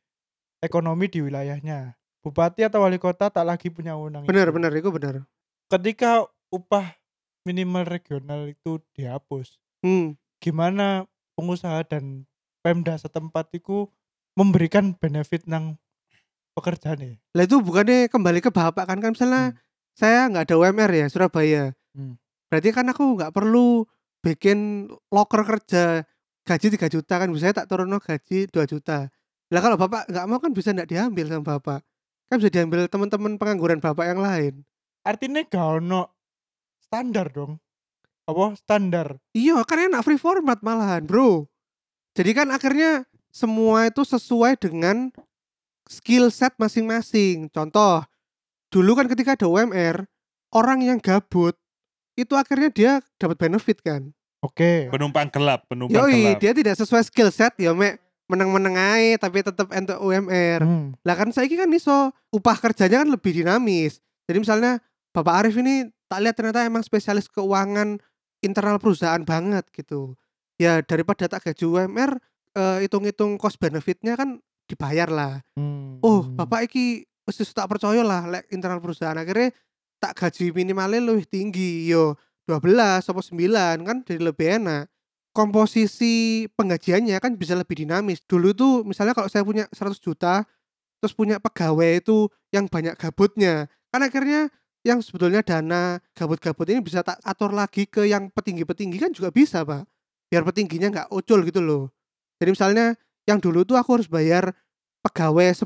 ekonomi 0.59 1.07
di 1.07 1.23
wilayahnya. 1.23 1.95
Bupati 2.19 2.67
atau 2.67 2.83
wali 2.83 2.99
kota 2.99 3.31
tak 3.31 3.45
lagi 3.45 3.69
punya 3.69 3.95
wewenang 3.95 4.25
bener 4.25 4.49
itu 4.49 4.55
bener 4.57 4.71
itu 4.73 4.89
bener 4.89 5.15
ketika 5.69 6.25
upah 6.53 6.97
minimal 7.45 7.85
regional 7.85 8.49
itu 8.49 8.81
dihapus, 8.97 9.61
hmm. 9.85 10.17
gimana 10.41 11.05
pengusaha 11.37 11.85
dan 11.85 12.25
Pemda 12.65 12.97
setempat 12.97 13.53
itu 13.53 13.85
memberikan 14.33 14.97
benefit 14.97 15.45
nang 15.45 15.77
pekerjaan 16.57 16.97
ya? 16.97 17.13
lah 17.37 17.43
itu 17.45 17.61
bukannya 17.61 18.09
kembali 18.09 18.39
ke 18.41 18.49
bapak 18.49 18.89
kan 18.89 18.97
kan 18.97 19.13
misalnya 19.13 19.53
Hmm. 19.53 19.64
Saya 19.95 20.27
nggak 20.27 20.51
ada 20.51 20.55
UMR 20.59 20.91
ya 20.91 21.07
Surabaya 21.07 21.71
Hmm. 21.95 22.19
berarti 22.51 22.75
kan 22.75 22.83
aku 22.91 23.15
nggak 23.15 23.31
perlu 23.31 23.87
bikin 24.19 24.91
loker 25.07 25.47
kerja 25.47 26.03
gaji 26.43 26.67
3 26.75 26.91
juta 26.91 27.13
kan 27.15 27.31
bisa 27.31 27.55
tak 27.55 27.71
turun 27.71 27.87
gaji 27.87 28.51
2 28.51 28.67
juta 28.67 29.07
lah 29.47 29.61
kalau 29.63 29.79
bapak 29.79 30.03
nggak 30.11 30.25
mau 30.27 30.43
kan 30.43 30.51
bisa 30.51 30.75
nggak 30.75 30.91
diambil 30.91 31.31
sama 31.31 31.55
bapak 31.55 31.79
kan 32.27 32.35
bisa 32.35 32.51
diambil 32.51 32.91
teman-teman 32.91 33.39
pengangguran 33.39 33.79
bapak 33.79 34.11
yang 34.11 34.19
lain 34.19 34.53
Artinya 35.05 35.45
gak 35.45 35.85
ono 35.85 36.09
standar 36.81 37.29
dong. 37.29 37.61
Apa 38.25 38.57
standar? 38.57 39.21
iya 39.31 39.61
kan 39.63 39.77
enak 39.79 40.01
free 40.03 40.17
format 40.19 40.59
malahan 40.59 41.05
bro 41.07 41.47
jadi 42.17 42.43
kan 42.43 42.51
akhirnya 42.51 43.05
semua 43.31 43.87
itu 43.87 44.01
sesuai 44.03 44.59
dengan 44.59 45.13
skill 45.85 46.27
set 46.27 46.57
masing-masing 46.59 47.47
contoh 47.53 48.01
dulu 48.75 48.99
kan 48.99 49.07
ketika 49.07 49.39
ada 49.39 49.47
UMR 49.47 50.03
orang 50.51 50.83
yang 50.83 50.99
gabut 50.99 51.55
itu 52.19 52.35
akhirnya 52.35 52.67
dia 52.75 52.91
dapat 53.15 53.39
benefit 53.39 53.79
kan 53.79 54.11
Oke. 54.45 54.93
Penumpang 54.93 55.27
gelap, 55.33 55.65
penumpang 55.65 56.05
Yoi, 56.05 56.37
gelap. 56.37 56.37
dia 56.37 56.51
tidak 56.53 56.75
sesuai 56.77 57.03
skill 57.09 57.33
set 57.33 57.57
ya 57.57 57.73
mek 57.73 57.97
meneng-meneng 58.29 58.77
ae 58.77 59.17
tapi 59.17 59.41
tetap 59.41 59.69
entuk 59.73 59.97
UMR. 60.01 60.61
Hmm. 60.61 60.93
Lah 61.01 61.15
kan 61.17 61.29
saya 61.33 61.49
kan 61.49 61.69
iso 61.73 62.13
upah 62.29 62.57
kerjanya 62.57 63.01
kan 63.05 63.09
lebih 63.09 63.41
dinamis. 63.41 64.01
Jadi 64.29 64.37
misalnya 64.41 64.81
Bapak 65.13 65.45
Arif 65.45 65.57
ini 65.57 65.89
tak 66.09 66.21
lihat 66.21 66.35
ternyata 66.37 66.65
emang 66.65 66.85
spesialis 66.85 67.29
keuangan 67.29 68.01
internal 68.41 68.77
perusahaan 68.77 69.21
banget 69.21 69.65
gitu. 69.73 70.13
Ya 70.61 70.81
daripada 70.85 71.25
tak 71.25 71.45
gaji 71.49 71.65
UMR 71.65 72.17
eh, 72.57 72.77
hitung-hitung 72.85 73.37
cost 73.41 73.57
benefitnya 73.57 74.17
kan 74.17 74.41
dibayar 74.65 75.09
lah. 75.09 75.33
Hmm. 75.57 76.01
Oh, 76.01 76.25
Bapak 76.25 76.69
iki 76.69 77.05
wis 77.25 77.51
tak 77.51 77.67
percaya 77.67 78.05
lah 78.05 78.29
lek 78.29 78.45
internal 78.53 78.77
perusahaan. 78.77 79.17
Akhirnya 79.17 79.49
tak 79.97 80.13
gaji 80.17 80.53
minimalnya 80.53 81.01
lebih 81.01 81.25
tinggi 81.25 81.89
yo 81.89 82.13
12 82.45 83.01
atau 83.01 83.21
9 83.21 83.81
kan 83.81 83.97
jadi 84.05 84.21
lebih 84.21 84.61
enak. 84.61 84.85
Komposisi 85.35 86.47
penggajiannya 86.55 87.19
kan 87.19 87.35
bisa 87.35 87.57
lebih 87.57 87.83
dinamis. 87.83 88.23
Dulu 88.23 88.55
tuh 88.55 88.73
misalnya 88.87 89.11
kalau 89.11 89.27
saya 89.27 89.43
punya 89.43 89.67
100 89.73 89.99
juta 89.99 90.47
terus 91.03 91.11
punya 91.11 91.41
pegawai 91.43 91.99
itu 91.99 92.31
yang 92.55 92.71
banyak 92.71 92.95
gabutnya 92.95 93.67
kan 93.91 94.01
akhirnya 94.01 94.47
yang 94.85 95.01
sebetulnya 95.01 95.41
dana 95.41 95.97
gabut-gabut 96.13 96.69
ini 96.69 96.79
bisa 96.79 97.01
tak 97.01 97.17
atur 97.25 97.51
lagi 97.51 97.89
ke 97.89 98.05
yang 98.05 98.29
petinggi-petinggi 98.29 98.97
kan 99.01 99.11
juga 99.11 99.33
bisa 99.33 99.65
pak. 99.65 99.83
Biar 100.29 100.45
petingginya 100.45 100.87
nggak 100.93 101.07
ucul 101.09 101.41
gitu 101.41 101.59
loh. 101.59 101.89
Jadi 102.37 102.49
misalnya 102.53 102.93
yang 103.25 103.41
dulu 103.41 103.65
tuh 103.65 103.81
aku 103.81 103.97
harus 103.97 104.05
bayar 104.05 104.53
pegawai 105.01 105.65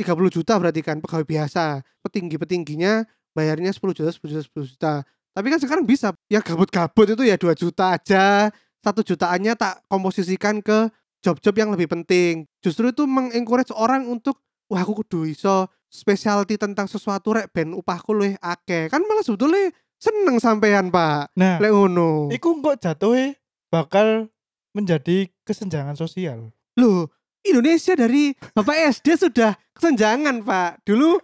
30 0.00 0.36
juta 0.40 0.56
berarti 0.56 0.80
kan 0.80 0.96
pegawai 0.98 1.28
biasa. 1.28 1.84
Petinggi-petingginya 2.00 3.04
bayarnya 3.36 3.70
10 3.70 3.92
juta 3.92 4.08
10 4.08 4.32
juta 4.32 4.42
10 4.42 4.72
juta. 4.72 4.94
Tapi 5.30 5.46
kan 5.46 5.58
sekarang 5.62 5.84
bisa 5.86 6.10
yang 6.32 6.42
gabut-gabut 6.42 7.06
itu 7.12 7.22
ya 7.28 7.36
2 7.36 7.52
juta 7.54 7.94
aja. 7.94 8.48
Satu 8.80 9.04
jutaannya 9.04 9.52
tak 9.60 9.84
komposisikan 9.92 10.64
ke 10.64 10.88
job-job 11.20 11.54
yang 11.54 11.70
lebih 11.76 11.86
penting. 11.92 12.48
Justru 12.64 12.90
itu 12.90 13.04
mengencourage 13.04 13.76
orang 13.76 14.08
untuk 14.08 14.40
wah 14.72 14.80
aku 14.80 15.04
kudu 15.04 15.28
iso 15.28 15.68
specialty 15.92 16.56
tentang 16.56 16.88
sesuatu 16.88 17.36
rek 17.36 17.52
ben 17.52 17.76
upahku 17.76 18.16
luwih 18.16 18.40
akeh. 18.40 18.88
Kan 18.88 19.04
malah 19.04 19.20
sebetulnya 19.20 19.68
seneng 20.00 20.40
sampean 20.40 20.88
pak. 20.88 21.28
Nah, 21.36 21.60
lek 21.60 21.70
ngono. 21.70 22.32
iku 22.32 22.56
kok 22.64 22.80
jatuhnya 22.80 23.36
bakal 23.68 24.32
menjadi 24.72 25.28
kesenjangan 25.44 25.98
sosial. 25.98 26.54
Loh, 26.78 27.12
Indonesia 27.44 27.96
dari 27.96 28.36
Bapak 28.52 28.76
SD 29.00 29.16
sudah 29.16 29.56
kesenjangan, 29.72 30.44
Pak. 30.44 30.84
Dulu 30.84 31.16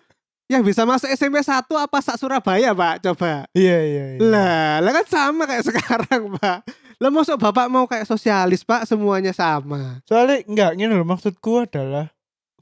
yang 0.47 0.63
bisa 0.63 0.87
masuk 0.87 1.11
SMP 1.11 1.43
1 1.43 1.67
apa 1.67 1.99
sak 2.01 2.17
Surabaya, 2.17 2.73
Pak? 2.73 3.03
Coba. 3.05 3.45
Iya 3.53 3.79
iya. 3.83 4.05
iya. 4.17 4.21
Lah, 4.23 4.81
lah 4.81 4.93
kan 5.03 5.07
sama 5.07 5.45
kayak 5.45 5.65
sekarang, 5.67 6.39
Pak. 6.39 6.59
Lah 6.97 7.11
masuk 7.13 7.37
Bapak 7.37 7.69
mau 7.69 7.85
kayak 7.85 8.09
sosialis, 8.09 8.65
Pak? 8.65 8.89
Semuanya 8.89 9.37
sama. 9.37 10.01
Soalnya 10.09 10.41
enggak 10.49 10.71
gini 10.81 10.93
loh 10.97 11.05
maksudku 11.05 11.69
adalah 11.69 12.09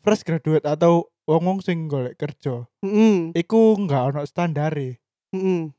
fresh 0.03 0.27
graduate 0.27 0.67
atau 0.67 1.07
wong-wong 1.29 1.63
sing 1.63 1.87
golek 1.87 2.19
kerja. 2.19 2.67
Heeh. 2.83 3.31
Iku 3.33 3.79
enggak 3.79 4.13
ono 4.13 4.27
standare. 4.27 4.99
Heeh. 5.31 5.71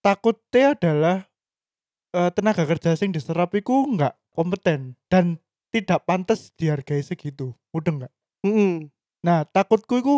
Takutnya 0.00 0.78
adalah 0.78 1.16
eh, 2.16 2.30
tenaga 2.32 2.64
kerja 2.64 2.96
sing 2.96 3.12
diserap 3.12 3.52
iku 3.52 3.84
enggak 3.92 4.16
kompeten 4.32 4.94
dan 5.10 5.42
tidak 5.74 6.04
pantas 6.08 6.52
dihargai 6.56 7.04
segitu. 7.04 7.52
Mudeng 7.72 8.02
enggak? 8.02 8.12
Heeh. 8.44 8.88
Nah, 9.24 9.44
takutku 9.48 10.00
iku 10.00 10.16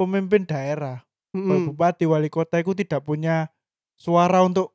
pemimpin 0.00 0.48
daerah, 0.48 1.04
Heeh. 1.36 1.70
bupati, 1.70 2.08
wali 2.08 2.32
kota 2.32 2.58
iku 2.58 2.74
tidak 2.74 3.04
punya 3.06 3.52
suara 3.94 4.42
untuk 4.42 4.74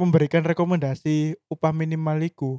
memberikan 0.00 0.42
rekomendasi 0.42 1.38
upah 1.46 1.70
minimal 1.70 2.18
iku. 2.24 2.58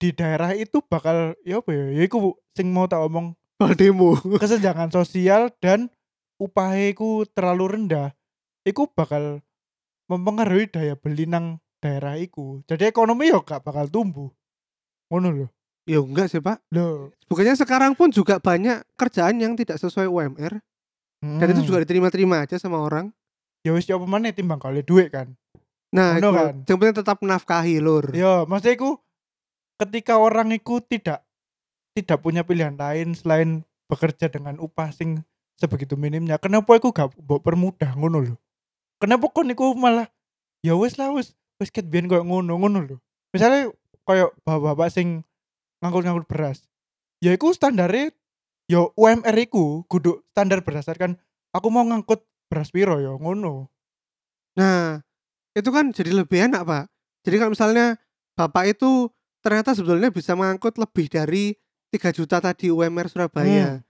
Di 0.00 0.16
daerah 0.16 0.56
itu 0.56 0.80
bakal 0.80 1.36
ya 1.44 1.60
apa 1.60 1.70
ya? 1.76 1.86
Ya 1.92 2.02
iku 2.08 2.40
sing 2.56 2.72
mau 2.72 2.88
tak 2.88 3.04
omong 3.04 3.36
Baldemo. 3.60 4.16
kesenjangan 4.40 4.88
sosial 4.88 5.52
dan 5.60 5.92
upahnya 6.40 6.96
iku 6.96 7.28
terlalu 7.28 7.76
rendah. 7.76 8.16
Iku 8.64 8.88
bakal 8.88 9.44
mempengaruhi 10.08 10.72
daya 10.72 10.96
beli 10.96 11.28
nang 11.28 11.60
daerah 11.84 12.16
iku. 12.16 12.64
Jadi 12.64 12.88
ekonomi 12.88 13.28
ya 13.28 13.44
gak 13.44 13.60
bakal 13.60 13.84
tumbuh. 13.92 14.32
Ngono 15.12 15.28
loh. 15.28 15.50
Ya 15.88 15.98
enggak 15.98 16.28
sih, 16.30 16.38
Pak. 16.38 16.60
Loh. 16.72 17.10
Bukannya 17.26 17.56
sekarang 17.56 17.92
pun 17.96 18.12
juga 18.12 18.36
banyak 18.38 18.84
kerjaan 18.94 19.40
yang 19.40 19.56
tidak 19.56 19.80
sesuai 19.80 20.06
UMR 20.06 20.60
dan 21.20 21.46
itu 21.52 21.60
Hmm. 21.60 21.68
juga 21.68 21.78
diterima-terima 21.84 22.44
aja 22.44 22.56
sama 22.56 22.80
orang. 22.80 23.12
ya 23.60 23.76
wis 23.76 23.84
ya 23.84 24.00
apa 24.00 24.08
maneh 24.08 24.32
timbang 24.32 24.56
kali 24.56 24.80
duit 24.80 25.12
kan. 25.12 25.36
Nah, 25.92 26.16
itu, 26.16 26.32
kan? 26.32 26.64
yang 26.64 26.78
penting 26.80 26.96
tetap 27.04 27.20
menafkahi, 27.20 27.76
Lur. 27.76 28.08
Ya, 28.16 28.48
maksudnya 28.48 28.72
iku 28.72 28.96
ketika 29.76 30.16
orang 30.16 30.48
iku 30.56 30.80
tidak 30.80 31.20
tidak 31.92 32.24
punya 32.24 32.40
pilihan 32.40 32.72
lain 32.72 33.12
selain 33.12 33.68
bekerja 33.84 34.32
dengan 34.32 34.56
upah 34.56 34.96
sing 34.96 35.20
sebegitu 35.60 35.92
minimnya. 36.00 36.40
Kenapa 36.40 36.72
iku 36.72 36.88
gak 36.88 37.12
mbok 37.20 37.44
permudah 37.44 37.92
ngono 38.00 38.32
lho? 38.32 38.36
Kenapa 38.96 39.28
kon 39.28 39.52
iku 39.52 39.76
malah 39.76 40.08
ya 40.64 40.72
wis 40.72 40.96
lah 40.96 41.12
wis 41.12 41.36
wis 41.60 41.68
ket 41.68 41.84
biyen 41.84 42.08
koyo 42.08 42.24
ngono 42.24 42.56
ngono 42.56 42.78
lho. 42.80 42.96
Misalnya 43.36 43.68
koyo 44.08 44.32
bapak-bapak 44.40 44.88
sing 44.88 45.20
ngangkut-ngangkut 45.80 46.28
beras. 46.28 46.68
Ya 47.20 47.36
iku 47.36 47.52
standare 47.52 48.16
ya 48.70 48.86
UMR 48.96 49.36
iku 49.36 49.84
kudu 49.90 50.24
standar 50.32 50.64
berdasarkan 50.64 51.18
aku 51.52 51.68
mau 51.68 51.84
ngangkut 51.84 52.24
beras 52.48 52.72
piro 52.72 52.96
ya 53.02 53.12
ngono. 53.16 53.68
Nah, 54.58 54.98
itu 55.54 55.70
kan 55.70 55.94
jadi 55.94 56.10
lebih 56.14 56.50
enak, 56.50 56.62
Pak. 56.66 56.84
Jadi 57.26 57.36
kalau 57.38 57.52
misalnya 57.54 57.86
Bapak 58.34 58.72
itu 58.72 59.10
ternyata 59.44 59.76
sebetulnya 59.76 60.08
bisa 60.08 60.32
mengangkut 60.34 60.76
lebih 60.80 61.06
dari 61.06 61.54
3 61.92 62.14
juta 62.14 62.40
tadi 62.40 62.70
UMR 62.70 63.10
Surabaya. 63.10 63.82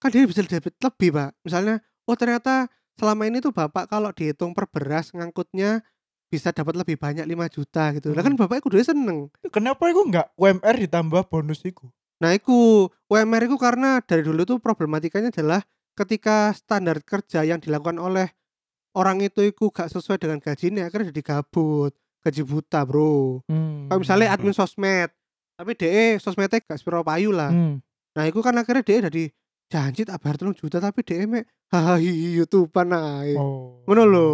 Kan 0.00 0.08
dia 0.12 0.28
bisa 0.28 0.44
dapat 0.44 0.76
lebih, 0.76 1.08
Pak. 1.12 1.30
Misalnya, 1.42 1.80
oh 2.04 2.16
ternyata 2.16 2.68
selama 2.96 3.28
ini 3.28 3.44
tuh 3.44 3.52
Bapak 3.52 3.88
kalau 3.92 4.12
dihitung 4.12 4.56
per 4.56 4.68
beras 4.72 5.12
ngangkutnya 5.12 5.84
bisa 6.26 6.50
dapat 6.50 6.74
lebih 6.74 6.98
banyak 6.98 7.22
5 7.22 7.54
juta 7.54 7.94
gitu. 7.94 8.10
Lah 8.12 8.22
kan 8.26 8.34
Bapak 8.34 8.62
kudu 8.62 8.82
seneng. 8.82 9.30
Kenapa 9.50 9.86
iku 9.90 10.06
enggak 10.06 10.34
UMR 10.34 10.76
ditambah 10.86 11.30
bonus 11.30 11.62
iku? 11.62 11.88
Nah, 12.16 12.32
itu 12.32 12.88
UMR 13.12 13.44
itu 13.44 13.56
karena 13.60 14.00
dari 14.00 14.24
dulu 14.24 14.48
tuh 14.48 14.58
problematikanya 14.58 15.28
adalah 15.28 15.60
ketika 15.96 16.52
standar 16.56 17.00
kerja 17.04 17.44
yang 17.44 17.60
dilakukan 17.60 18.00
oleh 18.00 18.32
orang 18.96 19.20
itu 19.20 19.44
itu 19.44 19.68
gak 19.68 19.92
sesuai 19.92 20.16
dengan 20.16 20.40
gajinya 20.40 20.88
akhirnya 20.88 21.12
jadi 21.12 21.22
gabut, 21.24 21.92
gaji 22.24 22.42
buta, 22.44 22.80
Bro. 22.88 23.44
Hmm. 23.48 23.92
Kalau 23.92 24.00
misalnya 24.00 24.32
admin 24.32 24.56
sosmed, 24.56 25.12
tapi 25.56 25.72
DE 25.76 26.16
sosmednya 26.16 26.64
gak 26.64 26.80
sepiro 26.80 27.04
payu 27.04 27.32
lah. 27.32 27.52
Hmm. 27.52 27.84
Nah, 28.16 28.24
iku 28.24 28.40
kan 28.40 28.56
akhirnya 28.56 28.80
dia 28.80 29.04
dari 29.04 29.28
janji 29.66 30.06
tak 30.06 30.22
bayar 30.22 30.36
3 30.38 30.54
juta 30.54 30.78
tapi 30.78 31.02
mek 31.26 31.44
hahaha 31.70 31.98
YouTubean 32.38 32.90
ae. 32.94 33.34
Oh. 33.34 33.82
Ngono 33.86 34.02
lho. 34.06 34.30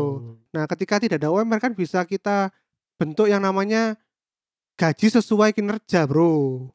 Nah, 0.53 0.68
ketika 0.68 1.01
tidak 1.01 1.21
ada 1.25 1.33
UMR 1.33 1.61
kan 1.61 1.73
bisa 1.73 2.05
kita 2.05 2.53
bentuk 3.01 3.27
yang 3.27 3.40
namanya 3.40 3.97
gaji 4.77 5.09
sesuai 5.09 5.57
kinerja, 5.57 6.05
Bro. 6.05 6.68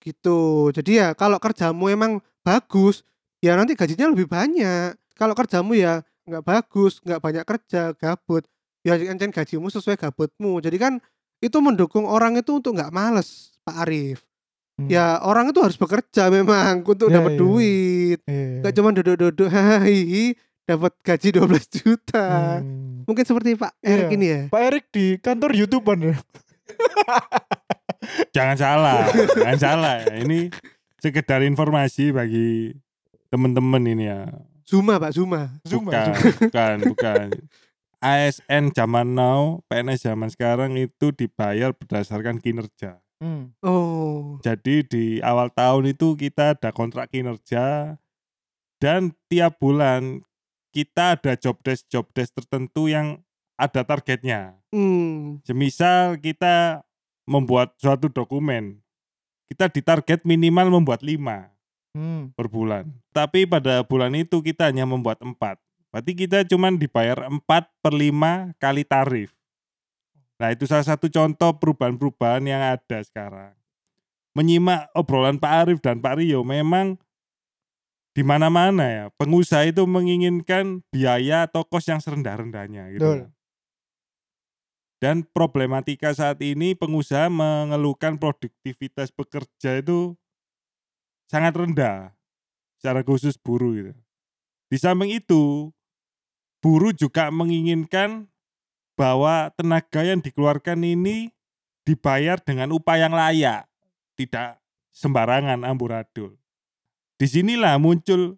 Gitu. 0.00 0.72
Jadi 0.72 0.96
ya 0.96 1.12
kalau 1.12 1.36
kerjamu 1.36 1.92
emang 1.92 2.24
bagus, 2.40 3.04
ya 3.44 3.52
nanti 3.56 3.76
gajinya 3.76 4.08
lebih 4.08 4.24
banyak. 4.24 4.96
Kalau 5.12 5.36
kerjamu 5.36 5.76
ya 5.76 6.00
nggak 6.24 6.44
bagus, 6.44 7.04
nggak 7.04 7.20
banyak 7.20 7.44
kerja, 7.44 7.92
gabut, 7.92 8.48
ya 8.80 8.96
encen 8.96 9.28
gajimu 9.28 9.68
sesuai 9.68 10.00
gabutmu. 10.00 10.64
Jadi 10.64 10.76
kan 10.80 10.92
itu 11.44 11.58
mendukung 11.60 12.08
orang 12.08 12.40
itu 12.40 12.56
untuk 12.56 12.72
nggak 12.72 12.92
males, 12.92 13.52
Pak 13.60 13.76
Arif. 13.84 14.29
Hmm. 14.80 14.88
Ya 14.88 15.20
orang 15.20 15.52
itu 15.52 15.60
harus 15.60 15.76
bekerja 15.76 16.32
memang 16.32 16.80
untuk 16.80 17.12
Ya, 17.12 17.20
dapat 17.20 17.36
iya. 17.36 17.40
duit. 17.40 18.18
Iya. 18.24 18.64
Gak 18.64 18.74
cuma 18.74 18.88
duduk-duduk 18.90 19.48
hahaha 19.54 20.32
dapat 20.64 20.92
gaji 21.04 21.28
12 21.36 21.76
juta. 21.76 22.26
Hmm. 22.64 23.04
Mungkin 23.04 23.24
seperti 23.26 23.60
Pak 23.60 23.76
Erik 23.82 24.08
Iya. 24.08 24.16
ini 24.16 24.26
ya. 24.26 24.40
Pak 24.48 24.62
Erik 24.62 24.84
di 24.88 25.04
kantor 25.18 25.50
YouTubean 25.52 26.00
ya. 26.08 26.16
Jangan 28.32 28.56
salah, 28.56 29.00
jangan 29.36 29.58
salah. 29.58 29.96
Ini 30.08 30.48
sekedar 30.96 31.44
informasi 31.44 32.10
bagi 32.10 32.72
teman-teman 33.28 33.82
ini 33.84 34.08
ya. 34.08 34.24
Zuma, 34.64 34.96
Pak 34.96 35.12
Zuma. 35.12 35.50
Zuma. 35.66 35.90
bukan, 35.90 36.06
Zuma. 36.14 36.30
bukan, 36.46 36.76
bukan. 36.94 37.26
ASN 38.00 38.72
zaman 38.72 39.12
now, 39.12 39.60
PNS 39.68 40.08
zaman 40.08 40.32
sekarang 40.32 40.72
itu 40.80 41.12
dibayar 41.12 41.76
berdasarkan 41.76 42.40
kinerja. 42.40 42.96
Hmm. 43.20 43.52
Oh. 43.60 44.40
Jadi 44.40 44.82
di 44.88 45.04
awal 45.20 45.52
tahun 45.52 45.92
itu 45.92 46.16
kita 46.16 46.56
ada 46.56 46.72
kontrak 46.72 47.12
kinerja 47.12 47.96
dan 48.80 49.12
tiap 49.28 49.60
bulan 49.60 50.24
kita 50.72 51.20
ada 51.20 51.36
job 51.36 51.60
desk 51.60 51.84
job 51.92 52.08
desk 52.16 52.32
tertentu 52.32 52.88
yang 52.88 53.20
ada 53.60 53.84
targetnya. 53.84 54.56
Hmm. 54.72 55.44
Semisal 55.44 56.16
kita 56.16 56.80
membuat 57.28 57.76
suatu 57.76 58.08
dokumen, 58.08 58.80
kita 59.52 59.68
ditarget 59.68 60.24
minimal 60.24 60.80
membuat 60.80 61.04
lima 61.04 61.52
Hmm. 61.90 62.30
per 62.38 62.46
bulan. 62.46 62.86
Tapi 63.10 63.50
pada 63.50 63.82
bulan 63.82 64.14
itu 64.14 64.38
kita 64.38 64.70
hanya 64.70 64.86
membuat 64.86 65.18
empat. 65.26 65.58
Berarti 65.90 66.14
kita 66.14 66.46
cuma 66.46 66.70
dibayar 66.70 67.26
empat 67.26 67.66
per 67.82 67.90
lima 67.90 68.54
kali 68.62 68.86
tarif. 68.86 69.34
Nah 70.40 70.56
itu 70.56 70.64
salah 70.64 70.88
satu 70.88 71.12
contoh 71.12 71.52
perubahan-perubahan 71.60 72.40
yang 72.48 72.64
ada 72.64 73.04
sekarang. 73.04 73.52
Menyimak 74.32 74.88
obrolan 74.96 75.36
Pak 75.36 75.52
Arif 75.52 75.78
dan 75.84 76.00
Pak 76.00 76.16
Rio 76.16 76.40
memang 76.40 76.96
di 78.16 78.24
mana-mana 78.24 78.84
ya 78.88 79.04
pengusaha 79.20 79.68
itu 79.68 79.84
menginginkan 79.84 80.80
biaya 80.88 81.44
atau 81.44 81.62
kos 81.68 81.86
yang 81.92 82.00
serendah-rendahnya 82.00 82.88
gitu. 82.96 83.04
Betul. 83.04 83.20
Dan 85.00 85.24
problematika 85.28 86.12
saat 86.12 86.40
ini 86.44 86.76
pengusaha 86.76 87.28
mengeluhkan 87.32 88.16
produktivitas 88.20 89.12
pekerja 89.12 89.80
itu 89.80 90.16
sangat 91.28 91.56
rendah 91.56 92.12
secara 92.80 93.00
khusus 93.04 93.36
buruh 93.40 93.72
gitu. 93.76 93.92
Di 94.68 94.76
samping 94.76 95.16
itu, 95.16 95.72
buruh 96.60 96.92
juga 96.92 97.32
menginginkan 97.32 98.28
bahwa 99.00 99.48
tenaga 99.56 100.04
yang 100.04 100.20
dikeluarkan 100.20 100.84
ini 100.84 101.32
dibayar 101.88 102.36
dengan 102.36 102.68
upah 102.76 103.00
yang 103.00 103.16
layak, 103.16 103.64
tidak 104.12 104.60
sembarangan 104.92 105.64
amburadul. 105.64 106.36
Di 107.16 107.24
sinilah 107.24 107.80
muncul 107.80 108.36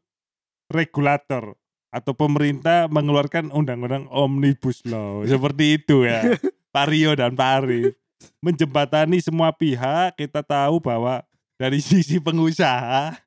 regulator 0.70 1.58
atau 1.90 2.14
pemerintah 2.14 2.86
mengeluarkan 2.86 3.50
undang-undang 3.50 4.06
omnibus 4.06 4.86
law 4.86 5.22
seperti 5.26 5.82
itu 5.82 6.06
ya, 6.06 6.38
Pak 6.70 6.86
Rio 6.86 7.18
dan 7.18 7.34
Pak 7.34 7.50
Arif 7.58 7.98
menjembatani 8.38 9.18
semua 9.18 9.50
pihak. 9.50 10.14
Kita 10.14 10.46
tahu 10.46 10.78
bahwa 10.78 11.26
dari 11.58 11.82
sisi 11.82 12.22
pengusaha, 12.22 13.18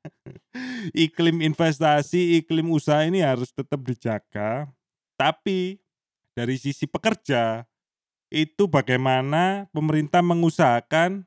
iklim 0.96 1.44
investasi, 1.44 2.40
iklim 2.40 2.72
usaha 2.72 3.04
ini 3.04 3.20
harus 3.20 3.52
tetap 3.52 3.84
dijaga. 3.84 4.72
Tapi 5.20 5.80
dari 6.36 6.60
sisi 6.60 6.84
pekerja, 6.84 7.64
itu 8.28 8.68
bagaimana 8.68 9.64
pemerintah 9.72 10.20
mengusahakan 10.20 11.24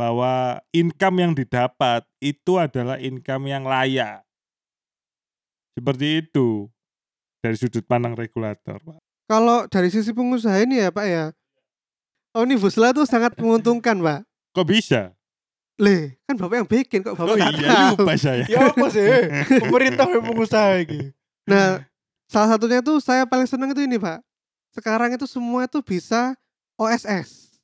bahwa 0.00 0.60
income 0.72 1.16
yang 1.20 1.32
didapat 1.36 2.04
itu 2.24 2.56
adalah 2.56 2.96
income 2.96 3.44
yang 3.52 3.68
layak. 3.68 4.24
Seperti 5.76 6.24
itu 6.24 6.72
dari 7.44 7.56
sudut 7.60 7.84
pandang 7.84 8.16
regulator. 8.16 8.80
Pak. 8.80 8.98
Kalau 9.28 9.68
dari 9.68 9.92
sisi 9.92 10.16
pengusaha 10.16 10.56
ini 10.64 10.80
ya 10.80 10.88
Pak 10.88 11.06
ya. 11.06 11.24
Omnibus 12.36 12.76
Law 12.80 12.92
itu 12.96 13.04
sangat 13.04 13.36
menguntungkan 13.40 14.00
Pak. 14.00 14.20
Kok 14.56 14.66
bisa? 14.68 15.12
Le, 15.76 16.16
kan 16.24 16.40
Bapak 16.40 16.56
yang 16.64 16.68
bikin 16.68 17.04
kok 17.04 17.20
Bapak 17.20 17.28
Oh 17.28 17.36
nggak 17.36 17.52
iya 17.60 17.68
tahu. 17.68 17.92
lupa 18.00 18.14
saya. 18.16 18.44
Ya 18.48 18.72
apa 18.72 18.86
sih? 18.88 19.04
Pemerintah 19.60 20.08
yang 20.08 20.24
pengusaha 20.24 20.80
iki. 20.80 21.12
Nah, 21.44 21.84
salah 22.26 22.48
satunya 22.52 22.78
itu 22.78 22.94
saya 22.98 23.24
paling 23.24 23.46
seneng 23.46 23.70
itu 23.70 23.80
ini 23.80 23.96
Pak. 23.96 24.20
Sekarang 24.70 25.10
itu 25.10 25.24
semua 25.24 25.64
itu 25.64 25.80
bisa 25.80 26.36
OSS. 26.76 27.56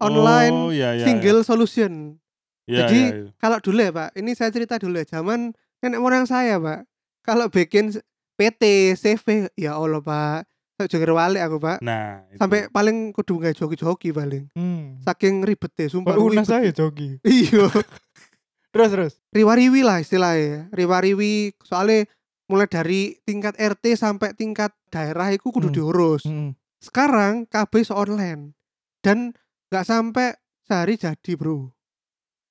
Online 0.00 0.54
Oh, 0.54 0.70
iya, 0.72 0.96
iya, 0.96 1.04
single 1.04 1.44
solution. 1.44 2.16
iya. 2.64 2.86
Jadi, 2.86 3.00
Iya, 3.02 3.16
iya. 3.26 3.30
Kalau 3.36 3.58
dulu 3.60 3.76
ya 3.76 3.92
Pak, 3.92 4.10
ini 4.14 4.32
saya 4.32 4.48
cerita 4.48 4.80
dulu 4.80 4.96
ya. 4.96 5.04
Zaman 5.04 5.52
nenek 5.78 6.00
moyang 6.00 6.24
saya 6.24 6.56
Pak. 6.56 6.88
Kalau 7.20 7.52
bikin 7.52 7.92
PT, 8.34 8.62
CV, 8.96 9.52
ya 9.54 9.76
Allah 9.76 10.00
Pak. 10.00 10.48
Saya 10.72 10.88
joger 10.88 11.12
wali 11.12 11.36
aku 11.36 11.60
Pak. 11.60 11.84
Nah, 11.84 12.24
itu. 12.32 12.40
Sampai 12.40 12.72
paling 12.72 13.12
kudu 13.12 13.36
nggak 13.36 13.52
joki-joki 13.52 14.08
paling. 14.10 14.48
Hmm. 14.56 14.96
Saking 15.04 15.44
ribet 15.44 15.68
deh, 15.76 15.92
sumpah. 15.92 16.16
Unas 16.16 16.48
ribet. 16.48 16.48
saya 16.48 16.70
joki. 16.72 17.20
Iya. 17.20 17.68
Terus 18.72 18.88
terus. 18.88 19.12
riwariwi 19.34 19.82
lah 19.82 19.98
istilahnya 19.98 20.70
riwariwi 20.70 21.58
soalnya 21.60 22.06
mulai 22.50 22.66
dari 22.66 23.14
tingkat 23.22 23.54
RT 23.54 23.94
sampai 23.94 24.34
tingkat 24.34 24.74
daerah 24.90 25.30
itu 25.30 25.46
kudu 25.46 25.70
Hmm. 25.70 25.76
diurus 25.78 26.26
Hmm. 26.26 26.58
sekarang 26.82 27.46
KB 27.46 27.86
online 27.94 28.58
dan 29.00 29.30
nggak 29.70 29.86
sampai 29.86 30.34
sehari 30.66 30.98
jadi 30.98 31.32
bro 31.38 31.70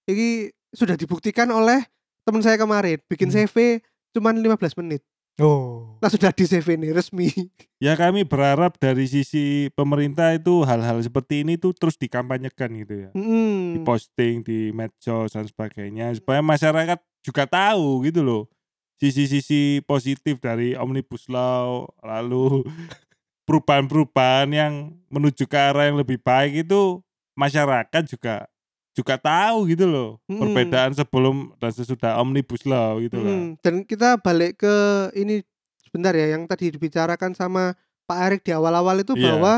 ini 0.07 0.47
sudah 0.71 0.95
dibuktikan 0.95 1.51
oleh 1.51 1.83
teman 2.23 2.39
saya 2.39 2.55
kemarin 2.55 2.95
bikin 3.12 3.27
Hmm. 3.27 3.43
CV 3.43 3.83
cuman 4.15 4.39
15 4.39 4.79
menit 4.79 5.03
Oh. 5.39 5.95
lah 6.03 6.12
sudah 6.12 6.35
di 6.35 6.43
CV 6.43 6.75
nih 6.75 6.91
resmi 6.91 7.31
Ya 7.79 7.95
kami 7.95 8.27
berharap 8.27 8.75
dari 8.75 9.07
sisi 9.07 9.71
pemerintah 9.71 10.35
itu 10.35 10.67
hal-hal 10.67 10.99
seperti 10.99 11.47
ini 11.47 11.55
tuh 11.55 11.71
terus 11.71 11.95
dikampanyekan 11.95 12.67
gitu 12.75 13.07
ya. 13.07 13.09
Mm. 13.15 13.79
Diposting 13.79 14.43
di 14.43 14.75
medsos 14.75 15.31
dan 15.31 15.47
sebagainya 15.47 16.12
supaya 16.19 16.43
masyarakat 16.43 16.99
juga 17.23 17.47
tahu 17.47 18.03
gitu 18.03 18.19
loh. 18.19 18.51
Sisi-sisi 18.99 19.79
positif 19.88 20.43
dari 20.43 20.75
Omnibus 20.75 21.31
Law 21.31 21.88
lalu 22.03 22.67
perubahan-perubahan 23.47 24.51
yang 24.51 24.93
menuju 25.09 25.47
ke 25.47 25.57
arah 25.57 25.89
yang 25.89 25.97
lebih 25.97 26.19
baik 26.21 26.67
itu 26.67 26.99
masyarakat 27.33 28.03
juga 28.05 28.45
juga 28.91 29.15
tahu 29.15 29.71
gitu 29.71 29.88
loh. 29.88 30.19
Mm. 30.27 30.39
Perbedaan 30.43 30.91
sebelum 30.91 31.55
dan 31.57 31.71
sesudah 31.71 32.19
Omnibus 32.19 32.67
Law 32.67 32.99
gitu 32.99 33.17
loh. 33.23 33.31
Mm, 33.31 33.47
dan 33.63 33.75
kita 33.88 34.19
balik 34.19 34.59
ke 34.59 34.75
ini 35.15 35.41
sebentar 35.79 36.12
ya 36.12 36.35
yang 36.35 36.43
tadi 36.45 36.69
dibicarakan 36.69 37.31
sama 37.33 37.73
Pak 38.05 38.19
Erik 38.29 38.41
di 38.43 38.51
awal-awal 38.51 39.01
itu 39.01 39.15
Iya. 39.15 39.33
bahwa 39.33 39.53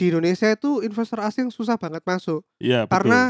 di 0.00 0.08
Indonesia 0.08 0.48
itu 0.48 0.80
investor 0.80 1.20
asing 1.20 1.52
susah 1.52 1.76
banget 1.76 2.00
masuk 2.08 2.40
Iya, 2.56 2.88
betul. 2.88 2.94
karena 2.96 3.20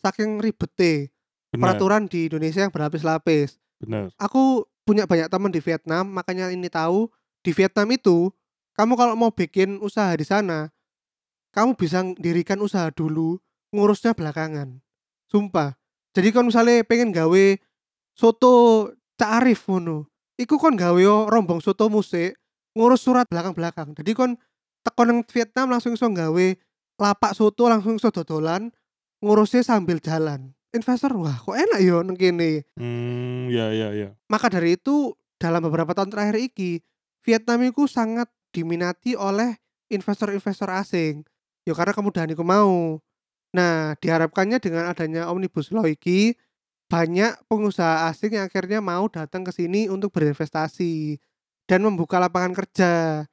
saking 0.00 0.40
ribetnya 0.40 1.12
benar, 1.52 1.76
peraturan 1.76 2.08
di 2.08 2.32
Indonesia 2.32 2.64
yang 2.64 2.72
berlapis-lapis. 2.72 3.60
benar. 3.84 4.08
Aku 4.16 4.64
punya 4.84 5.08
banyak 5.08 5.32
teman 5.32 5.50
di 5.50 5.60
Vietnam, 5.64 6.04
makanya 6.12 6.52
ini 6.52 6.68
tahu 6.68 7.08
di 7.40 7.50
Vietnam 7.56 7.88
itu 7.92 8.32
kamu 8.76 8.92
kalau 8.94 9.14
mau 9.16 9.32
bikin 9.32 9.80
usaha 9.80 10.12
di 10.14 10.28
sana, 10.28 10.70
kamu 11.56 11.78
bisa 11.78 12.02
dirikan 12.20 12.60
usaha 12.60 12.92
dulu, 12.92 13.40
ngurusnya 13.72 14.12
belakangan. 14.12 14.82
Sumpah. 15.30 15.78
Jadi 16.14 16.30
kan 16.30 16.46
misalnya 16.46 16.82
pengen 16.86 17.10
gawe 17.10 17.44
soto 18.14 18.90
Cak 19.18 19.42
Arif 19.42 19.66
ngono. 19.66 20.10
Iku 20.34 20.58
kon 20.58 20.74
gawe 20.74 21.30
rombong 21.30 21.62
soto 21.62 21.86
musik, 21.86 22.34
ngurus 22.74 23.06
surat 23.06 23.26
belakang-belakang. 23.30 23.94
Jadi 23.94 24.10
kon 24.14 24.34
tekon 24.82 25.06
nang 25.10 25.20
Vietnam 25.30 25.70
langsung 25.70 25.94
iso 25.94 26.10
gawe 26.10 26.46
lapak 26.98 27.32
soto 27.34 27.70
langsung 27.70 27.98
iso 27.98 28.10
dodolan, 28.10 28.74
ngurusnya 29.22 29.62
sambil 29.62 30.02
jalan. 30.02 30.54
Investor 30.74 31.14
wah 31.14 31.38
kok 31.38 31.54
enak 31.54 31.80
yo 31.80 32.02
nang 32.02 32.18
kene 32.18 32.66
Hmm, 32.74 33.46
ya 33.48 33.70
ya 33.70 33.94
ya. 33.94 34.08
maka 34.26 34.50
dari 34.50 34.74
itu 34.74 35.14
dalam 35.38 35.62
beberapa 35.62 35.94
tahun 35.94 36.10
terakhir 36.10 36.36
iki 36.42 36.82
Vietnam 37.22 37.62
itu 37.62 37.86
sangat 37.86 38.26
diminati 38.50 39.14
oleh 39.14 39.54
investor-investor 39.88 40.68
asing 40.74 41.22
ya 41.64 41.72
karena 41.72 41.94
kemudahan 41.94 42.30
itu 42.34 42.42
mau 42.42 42.98
nah 43.54 43.94
diharapkannya 44.02 44.58
dengan 44.58 44.90
adanya 44.90 45.30
omnibus 45.30 45.70
law 45.70 45.86
iki 45.86 46.34
banyak 46.90 47.38
pengusaha 47.46 48.10
asing 48.10 48.34
yang 48.36 48.50
akhirnya 48.50 48.82
mau 48.82 49.06
datang 49.06 49.46
ke 49.46 49.54
sini 49.54 49.86
untuk 49.88 50.10
berinvestasi 50.12 51.16
dan 51.64 51.80
membuka 51.80 52.20
lapangan 52.20 52.52
kerja. 52.52 53.24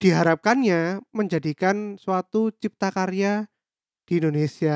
Diharapkannya 0.00 1.04
menjadikan 1.12 2.00
suatu 2.00 2.48
cipta 2.56 2.88
karya 2.88 3.49
di 4.10 4.18
Indonesia. 4.18 4.74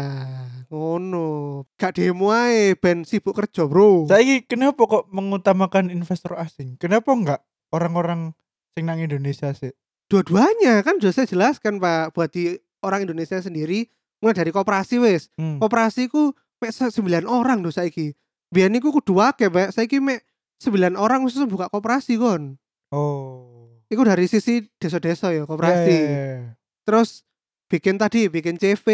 Ngono. 0.70 1.26
Gak 1.74 1.98
demo 1.98 2.30
ae 2.30 2.78
ben 2.78 3.02
sibuk 3.02 3.34
kerja, 3.34 3.66
Bro. 3.66 4.06
Saiki 4.06 4.46
kenapa 4.46 4.86
kok 4.86 5.10
mengutamakan 5.10 5.90
investor 5.90 6.38
asing? 6.38 6.78
Kenapa 6.78 7.10
enggak 7.10 7.40
orang-orang 7.74 8.30
sing 8.78 8.86
nang 8.86 9.02
Indonesia 9.02 9.50
sih? 9.50 9.74
Dua-duanya 10.06 10.86
kan 10.86 11.02
sudah 11.02 11.10
saya 11.10 11.26
jelaskan, 11.26 11.82
Pak, 11.82 12.14
buat 12.14 12.30
di 12.30 12.54
orang 12.86 13.02
Indonesia 13.10 13.42
sendiri 13.42 13.90
mulai 14.22 14.38
dari 14.38 14.54
koperasi 14.54 15.02
wis. 15.02 15.26
Hmm. 15.34 15.58
Koperasi 15.58 16.06
ku 16.06 16.30
mek 16.62 16.70
se- 16.70 16.94
9 16.94 17.26
orang 17.26 17.58
lho 17.58 17.74
saiki. 17.74 18.14
Biyen 18.54 18.70
niku 18.70 18.94
kudu 18.94 19.18
akeh, 19.18 19.50
Pak. 19.50 19.74
Saiki 19.74 19.98
mek 19.98 20.22
9 20.62 20.94
orang 20.94 21.26
khusus 21.26 21.42
buka 21.50 21.66
koperasi 21.66 22.14
kon. 22.22 22.54
Oh. 22.94 23.82
Iku 23.90 24.06
dari 24.06 24.30
sisi 24.30 24.62
desa-desa 24.78 25.34
ya 25.34 25.42
koperasi. 25.42 25.90
Ya, 25.90 26.06
ya, 26.06 26.22
ya. 26.38 26.42
Terus 26.86 27.26
bikin 27.66 27.96
tadi 27.96 28.28
bikin 28.28 28.56
CV, 28.56 28.86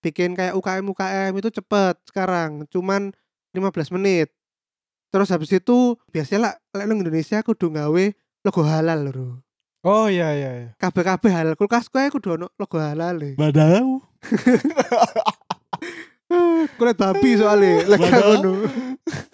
bikin 0.00 0.34
kayak 0.34 0.56
UKM 0.56 0.84
UKM 0.90 1.32
itu 1.36 1.48
cepet 1.50 1.96
sekarang, 2.08 2.64
cuman 2.68 3.12
15 3.52 3.94
menit. 3.96 4.32
Terus 5.10 5.26
habis 5.34 5.50
itu 5.50 5.98
biasanya 6.14 6.40
lah 6.40 6.54
lek 6.76 6.86
Indonesia 6.86 7.42
kudu 7.42 7.74
gawe 7.74 8.04
logo 8.46 8.62
halal 8.62 9.10
lho. 9.10 9.42
Oh 9.82 10.06
iya 10.06 10.30
iya 10.36 10.50
iya. 10.54 10.68
Kabeh-kabeh 10.78 11.32
halal 11.32 11.54
kulkas 11.56 11.88
kowe 11.90 12.04
kudu 12.06 12.36
ono 12.38 12.46
logo 12.54 12.78
halal 12.78 13.18
e. 13.24 13.34
Badau. 13.34 13.98
Kulit 16.78 16.94
babi 16.94 17.30
soalnya 17.34 17.90
lek 17.90 17.98
ngono. 17.98 18.52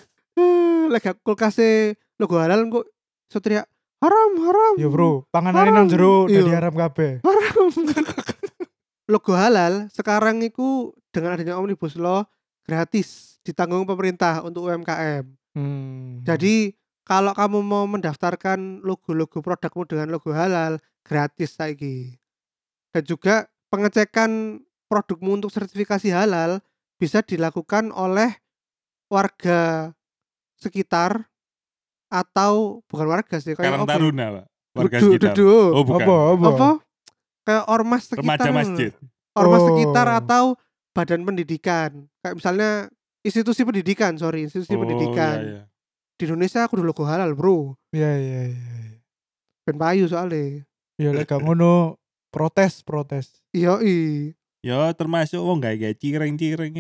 Lek 0.93 1.21
kulkase 1.21 1.99
logo 2.17 2.41
halal 2.41 2.65
kok 2.73 2.87
iso 3.29 3.39
teriak 3.43 3.69
haram 4.01 4.31
haram. 4.49 4.75
Ya 4.81 4.89
bro, 4.89 5.29
panganane 5.29 5.75
nang 5.75 5.91
jero 5.91 6.25
Iya. 6.31 6.41
dadi 6.41 6.53
haram 6.57 6.73
kabeh. 6.73 7.21
Haram. 7.21 7.69
logo 9.07 9.33
halal 9.39 9.87
sekarang 9.95 10.43
itu 10.43 10.91
dengan 11.15 11.39
adanya 11.39 11.55
omnibus 11.57 11.95
law 11.95 12.27
gratis 12.67 13.39
ditanggung 13.47 13.87
pemerintah 13.87 14.43
untuk 14.43 14.67
UMKM. 14.67 15.23
Hmm. 15.55 16.21
Jadi 16.27 16.75
kalau 17.07 17.31
kamu 17.31 17.63
mau 17.63 17.87
mendaftarkan 17.87 18.83
logo-logo 18.83 19.39
produkmu 19.39 19.87
dengan 19.87 20.11
logo 20.11 20.35
halal 20.35 20.83
gratis 21.07 21.55
saiki. 21.55 22.19
Dan 22.91 23.07
juga 23.07 23.47
pengecekan 23.71 24.59
produkmu 24.91 25.39
untuk 25.39 25.55
sertifikasi 25.55 26.11
halal 26.11 26.59
bisa 26.99 27.23
dilakukan 27.23 27.95
oleh 27.95 28.35
warga 29.07 29.95
sekitar 30.59 31.31
atau 32.11 32.83
bukan 32.91 33.07
warga 33.07 33.39
sih 33.39 33.55
kayak 33.55 33.79
Karang? 33.79 33.87
Taruna, 33.87 34.27
Pak. 34.35 34.45
Warga 34.77 34.97
Dudu- 34.99 35.07
sekitar. 35.15 35.35
dudu. 35.39 35.51
Oh, 35.73 35.85
bukan. 35.87 36.03
apa 36.03 36.15
apa? 36.35 36.47
apa 36.51 36.69
kayak 37.47 37.65
ormas 37.67 38.03
sekitar 38.05 38.43
Remaja 38.43 38.51
masjid. 38.53 38.91
ormas 39.33 39.61
Oh. 39.61 39.67
sekitar 39.71 40.07
atau 40.11 40.45
badan 40.91 41.23
pendidikan 41.23 41.91
kayak 42.19 42.35
misalnya 42.35 42.71
institusi 43.21 43.63
pendidikan 43.63 44.15
sorry 44.15 44.43
institusi 44.43 44.73
Oh, 44.73 44.81
pendidikan 44.81 45.39
iya, 45.39 45.53
iya. 45.53 45.63
di 46.13 46.25
Indonesia 46.25 46.61
aku 46.63 46.75
dulu 46.75 46.91
logo 46.91 47.05
halal 47.05 47.33
bro 47.33 47.79
Iya 47.91 48.11
iya 48.13 48.41
iya. 48.51 48.99
ben 49.63 49.77
payu 49.77 50.05
soalnya 50.05 50.67
Ya 50.97 51.11
lek 51.11 51.29
gak 51.29 51.39
ngono 51.39 52.01
protes 52.29 52.81
protes. 52.81 53.39
iya 53.51 53.77
i 53.79 54.33
Ya 54.61 54.91
termasuk 54.91 55.39
wong 55.39 55.61
gawe 55.61 55.73
gawe 55.73 55.95
cireng-cireng. 55.95 56.75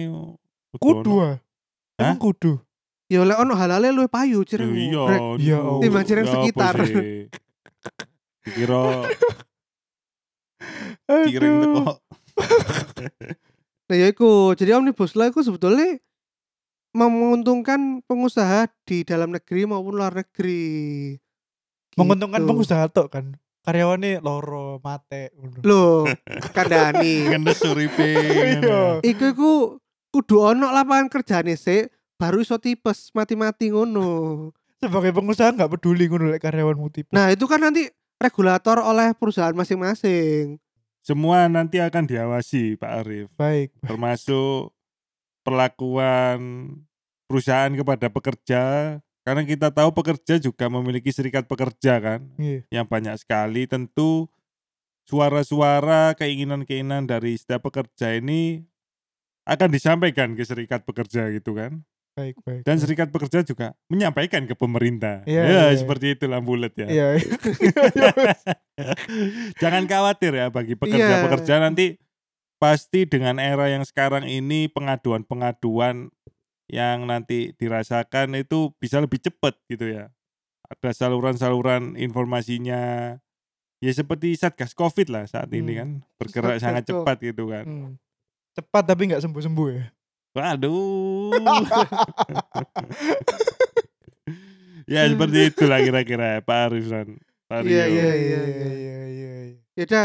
Kudu 0.75 1.13
ah. 1.17 1.39
Hah? 1.97 2.11
Emang 2.11 2.19
kudu. 2.19 2.59
ya 3.07 3.23
oleh 3.23 3.33
ono 3.33 3.55
halalnya 3.55 3.95
lu 3.95 4.03
payu 4.07 4.43
cireng 4.43 4.75
Iya. 4.75 5.37
Iya, 5.37 5.59
oh. 5.61 5.79
Timbang 5.79 6.03
cireng 6.03 6.25
Ya 6.25 6.33
apa 6.33 6.39
sekitar. 6.41 6.75
sih? 6.83 7.31
Aduh. 11.07 11.31
teko. 11.31 11.93
nah 13.89 13.95
ya 13.95 14.07
iku 14.09 14.31
jadi 14.53 14.75
omnibus 14.75 15.15
law 15.15 15.27
itu 15.27 15.41
sebetulnya 15.41 16.01
menguntungkan 16.91 18.01
pengusaha 18.03 18.67
di 18.83 19.05
dalam 19.05 19.31
negeri 19.31 19.63
maupun 19.65 19.95
luar 19.95 20.17
negeri 20.17 21.15
Menguntungkan 21.97 22.45
Gitu. 22.45 22.51
pengusaha 22.51 22.85
tok 22.89 23.09
kan. 23.09 23.27
Karyawane 23.63 24.21
loro 24.21 24.79
mate 24.79 25.33
loh 25.61 26.07
kandani 26.53 27.27
Ngendes 27.27 27.59
uripe. 27.67 28.15
Iya. 28.63 29.01
iku 29.03 29.25
iku 29.27 29.51
kudu 30.09 30.37
ono 30.47 30.71
lapangan 30.71 31.09
kerjane 31.09 31.57
sih 31.57 31.89
baru 32.15 32.41
iso 32.41 32.57
tipes 32.57 33.11
mati-mati 33.11 33.69
ngono 33.69 34.51
Sebagai 34.77 35.11
pengusaha 35.11 35.51
nggak 35.51 35.73
peduli 35.73 36.05
ngono 36.07 36.31
lek 36.31 36.41
karyawanmu 36.41 36.87
tipe. 36.91 37.11
nah 37.11 37.29
itu 37.29 37.43
kan 37.45 37.59
nanti 37.59 37.89
regulator 38.19 38.81
oleh 38.81 39.13
perusahaan 39.13 39.53
masing-masing 39.53 40.57
Semua 41.01 41.47
nanti 41.47 41.79
akan 41.79 42.03
diawasi 42.03 42.75
Pak 42.77 42.93
Arif. 43.05 43.29
baik. 43.39 43.71
termasuk 43.85 44.75
perlakuan 45.47 46.39
perusahaan 47.31 47.71
kepada 47.71 48.11
pekerja 48.11 48.63
karena 49.23 49.43
kita 49.43 49.71
tahu 49.71 49.91
pekerja 49.91 50.39
juga 50.39 50.67
memiliki 50.67 51.11
serikat 51.11 51.47
pekerja 51.47 51.99
kan 51.99 52.21
Iya. 52.39 52.67
yang 52.71 52.87
banyak 52.87 53.15
sekali 53.19 53.67
tentu 53.67 54.27
suara-suara 55.07 56.19
keinginan-keinginan 56.19 57.07
dari 57.07 57.39
setiap 57.39 57.71
pekerja 57.71 58.19
ini 58.19 58.67
akan 59.47 59.71
disampaikan 59.71 60.35
ke 60.35 60.43
serikat 60.43 60.83
pekerja 60.83 61.31
gitu 61.31 61.55
kan 61.55 61.87
Baik 62.17 62.41
baik. 62.43 62.65
dan 62.65 62.81
serikat 62.81 63.13
pekerja 63.13 63.45
juga 63.45 63.77
menyampaikan 63.87 64.49
ke 64.49 64.57
pemerintah 64.57 65.21
Iya, 65.23 65.43
ya 65.45 65.63
iya. 65.69 65.77
seperti 65.77 66.17
itulah 66.17 66.41
bulat 66.41 66.73
ya 66.73 66.89
Iya. 66.89 67.07
iya. 67.15 68.11
Jangan 69.61 69.85
khawatir 69.85 70.33
ya 70.33 70.49
bagi 70.49 70.75
pekerja-pekerja 70.75 71.61
nanti 71.61 72.01
pasti 72.57 73.05
dengan 73.05 73.37
era 73.37 73.69
yang 73.69 73.85
sekarang 73.85 74.25
ini 74.25 74.65
pengaduan-pengaduan 74.67 76.09
yang 76.67 77.05
nanti 77.05 77.53
dirasakan 77.53 78.33
itu 78.35 78.73
bisa 78.75 78.99
lebih 78.99 79.21
cepat 79.21 79.55
gitu 79.69 79.87
ya. 79.87 80.09
Ada 80.67 80.97
saluran-saluran 80.97 81.95
informasinya 81.95 82.81
ya 83.79 83.93
seperti 83.93 84.35
Satgas 84.35 84.73
Covid 84.73 85.13
lah 85.13 85.29
saat 85.29 85.53
ini 85.53 85.77
Hmm. 85.77 85.79
kan 85.79 85.89
bergerak 86.17 86.57
Satgas 86.57 86.65
sangat 86.65 86.85
cepat 86.89 87.17
gitu 87.23 87.45
kan. 87.53 87.65
Hmm. 87.65 87.93
Cepat 88.57 88.83
tapi 88.83 89.13
nggak 89.13 89.21
sembuh-sembuh 89.21 89.69
ya. 89.71 89.85
Waduh. 90.37 91.33
ya 94.93 95.09
seperti 95.09 95.39
itulah 95.49 95.81
kira-kira 95.81 96.45
Pak 96.45 96.77
dan 96.93 97.17
Pak 97.49 97.65
Iya, 97.65 97.85
Rio. 97.89 97.95
iya, 97.97 98.11
iya 98.13 98.41
iya 98.45 98.69
iya 98.77 98.99
iya. 99.09 99.85
ya 99.89 100.05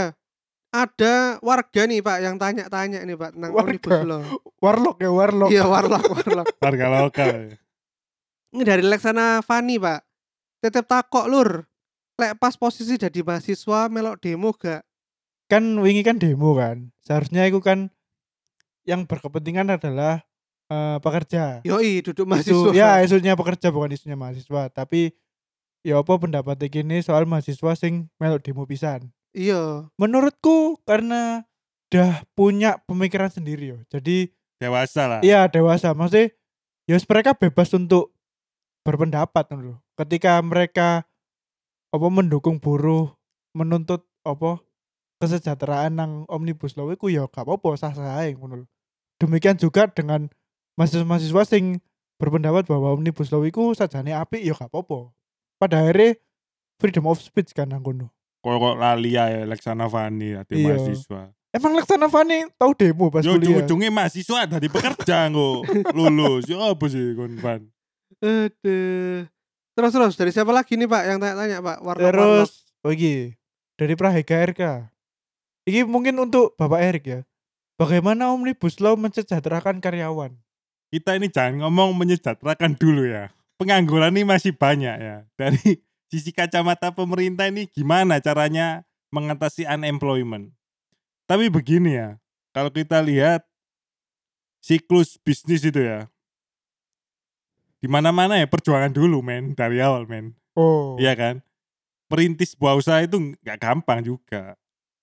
ada 0.72 1.36
warga 1.44 1.84
nih 1.84 2.00
pak 2.00 2.18
yang 2.24 2.40
tanya-tanya 2.40 3.04
nih 3.04 3.20
pak 3.20 3.36
tentang 3.36 3.52
Warga? 3.52 3.68
omnibus 3.76 4.00
law 4.08 4.22
Warlock 4.64 4.98
ya 5.04 5.12
warlock. 5.12 5.50
iya 5.52 5.64
warlock 5.68 6.04
warlock 6.08 6.48
Warga 6.64 6.86
lokal. 6.88 7.60
ini 8.56 8.64
dari 8.64 8.80
Leksana 8.88 9.44
Fani 9.44 9.76
pak 9.76 10.00
tetep 10.64 10.88
takok 10.88 11.28
lur 11.28 11.68
lek 12.16 12.40
pas 12.40 12.56
posisi 12.56 12.96
jadi 12.96 13.20
mahasiswa 13.20 13.92
melok 13.92 14.16
demo 14.24 14.56
gak 14.56 14.88
Kan 15.52 15.76
wingi 15.84 16.00
kan 16.00 16.16
demo 16.16 16.56
kan. 16.56 16.96
Seharusnya 17.04 17.44
itu 17.44 17.60
kan 17.60 17.92
yang 18.88 19.06
berkepentingan 19.06 19.78
adalah 19.78 20.24
eh, 20.70 20.98
pekerja. 21.02 21.62
yoi 21.66 22.02
duduk 22.02 22.26
Isu, 22.26 22.32
mahasiswa 22.32 22.72
ya 22.74 22.90
isunya 23.06 23.34
pekerja 23.38 23.70
bukan 23.70 23.94
isunya 23.94 24.18
mahasiswa. 24.18 24.72
Tapi 24.72 25.14
ya 25.82 26.02
apa 26.02 26.14
pendapat 26.18 26.58
ini 26.70 27.02
soal 27.02 27.26
mahasiswa 27.26 27.74
sing 27.78 28.10
melok 28.22 28.42
demo 28.46 28.64
pisan. 28.66 29.10
iya 29.32 29.88
Menurutku 29.98 30.82
karena 30.86 31.46
udah 31.92 32.24
punya 32.38 32.80
pemikiran 32.88 33.28
sendiri 33.28 33.76
yo. 33.76 33.80
Jadi 33.92 34.32
Dewasa 34.62 35.10
lah. 35.10 35.22
Iya 35.26 35.50
dewasa 35.50 35.98
maksudnya 35.98 36.30
ya 36.86 36.98
mereka 37.10 37.34
bebas 37.34 37.74
untuk 37.74 38.14
berpendapat 38.86 39.50
loh. 39.58 39.82
Ketika 39.98 40.38
mereka 40.46 41.10
apa 41.90 42.08
mendukung 42.14 42.62
buruh 42.62 43.10
menuntut 43.58 44.06
apa 44.22 44.62
kesejahteraan 45.22 45.94
nang 45.94 46.12
omnibus 46.26 46.74
law 46.74 46.90
iku 46.90 47.08
ya 47.08 47.30
gak 47.30 47.46
apa-apa 47.46 47.78
sah-sah 47.78 48.18
ae 48.20 48.34
ngono 48.34 48.66
lho. 48.66 48.68
Demikian 49.16 49.54
juga 49.56 49.86
dengan 49.86 50.26
mahasiswa-mahasiswa 50.76 51.46
sing 51.46 51.78
berpendapat 52.18 52.66
bahwa 52.66 52.92
omnibus 52.92 53.30
law 53.30 53.46
iku 53.46 53.72
sajane 53.72 54.12
apik 54.12 54.42
ya 54.42 54.52
gak 54.52 54.68
apa-apa. 54.68 55.14
Pada 55.56 55.80
akhirnya 55.80 56.18
freedom 56.76 57.06
of 57.06 57.22
speech 57.22 57.54
kan 57.54 57.70
nang 57.70 57.80
kono. 57.80 58.10
Kok 58.42 58.58
kok 58.58 58.76
lali 58.76 59.14
ya 59.14 59.46
Leksana 59.46 59.86
Fani 59.86 60.34
ya 60.34 60.42
Iya. 60.50 60.74
mahasiswa. 60.74 61.30
Emang 61.54 61.78
Laksana 61.78 62.08
Fani 62.08 62.50
tahu 62.56 62.74
demo 62.74 63.08
pas 63.08 63.22
Yo 63.22 63.38
kuliah? 63.38 63.62
ujung-ujungnya 63.62 63.94
mahasiswa 63.94 64.50
dari 64.50 64.66
pekerja 64.66 65.30
kok 65.30 65.62
lulus. 65.98 66.50
Yo 66.50 66.58
apa 66.58 66.86
sih 66.88 67.14
kon 67.14 67.38
Van? 67.38 67.62
Aduh. 68.18 69.26
terus 69.72 69.92
terus 69.92 70.14
dari 70.16 70.30
siapa 70.30 70.52
lagi 70.52 70.76
nih 70.76 70.86
pak 70.86 71.04
yang 71.06 71.18
tanya-tanya 71.18 71.58
pak 71.60 71.78
warlock 71.80 72.12
Terus 72.12 72.52
oh 72.82 72.92
iki 72.92 73.34
dari 73.76 73.94
Prahega 73.94 74.36
RK. 74.44 74.62
Iki 75.66 75.86
mungkin 75.86 76.18
untuk 76.18 76.58
Bapak 76.58 76.82
Erik 76.82 77.06
ya. 77.06 77.20
Bagaimana 77.78 78.34
Omnibus 78.34 78.78
Law 78.82 78.98
mensejahterakan 78.98 79.82
karyawan? 79.82 80.38
kita 80.92 81.16
ini 81.16 81.32
jangan 81.32 81.64
ngomong 81.66 81.96
menyejahterakan 81.96 82.76
dulu 82.76 83.08
ya. 83.08 83.32
Pengangguran 83.56 84.12
ini 84.12 84.28
masih 84.28 84.52
banyak 84.52 84.96
ya. 85.00 85.24
Dari 85.40 85.80
sisi 86.12 86.36
kacamata 86.36 86.92
pemerintah 86.92 87.48
ini 87.48 87.66
gimana 87.72 88.20
caranya 88.20 88.84
mengatasi 89.16 89.64
unemployment. 89.64 90.52
Tapi 91.26 91.48
begini 91.48 91.96
ya, 91.96 92.20
kalau 92.52 92.68
kita 92.68 93.00
lihat 93.00 93.48
siklus 94.60 95.16
bisnis 95.24 95.64
itu 95.64 95.80
ya. 95.80 96.12
Di 97.82 97.88
mana-mana 97.88 98.38
ya 98.38 98.46
perjuangan 98.46 98.92
dulu 98.92 99.24
men 99.24 99.56
dari 99.56 99.80
awal 99.80 100.06
men. 100.06 100.36
Oh. 100.54 101.00
Iya 101.00 101.16
kan? 101.16 101.36
Merintis 102.12 102.54
sebuah 102.54 102.76
usaha 102.76 103.00
itu 103.00 103.16
nggak 103.16 103.58
gampang 103.58 104.04
juga. 104.04 104.60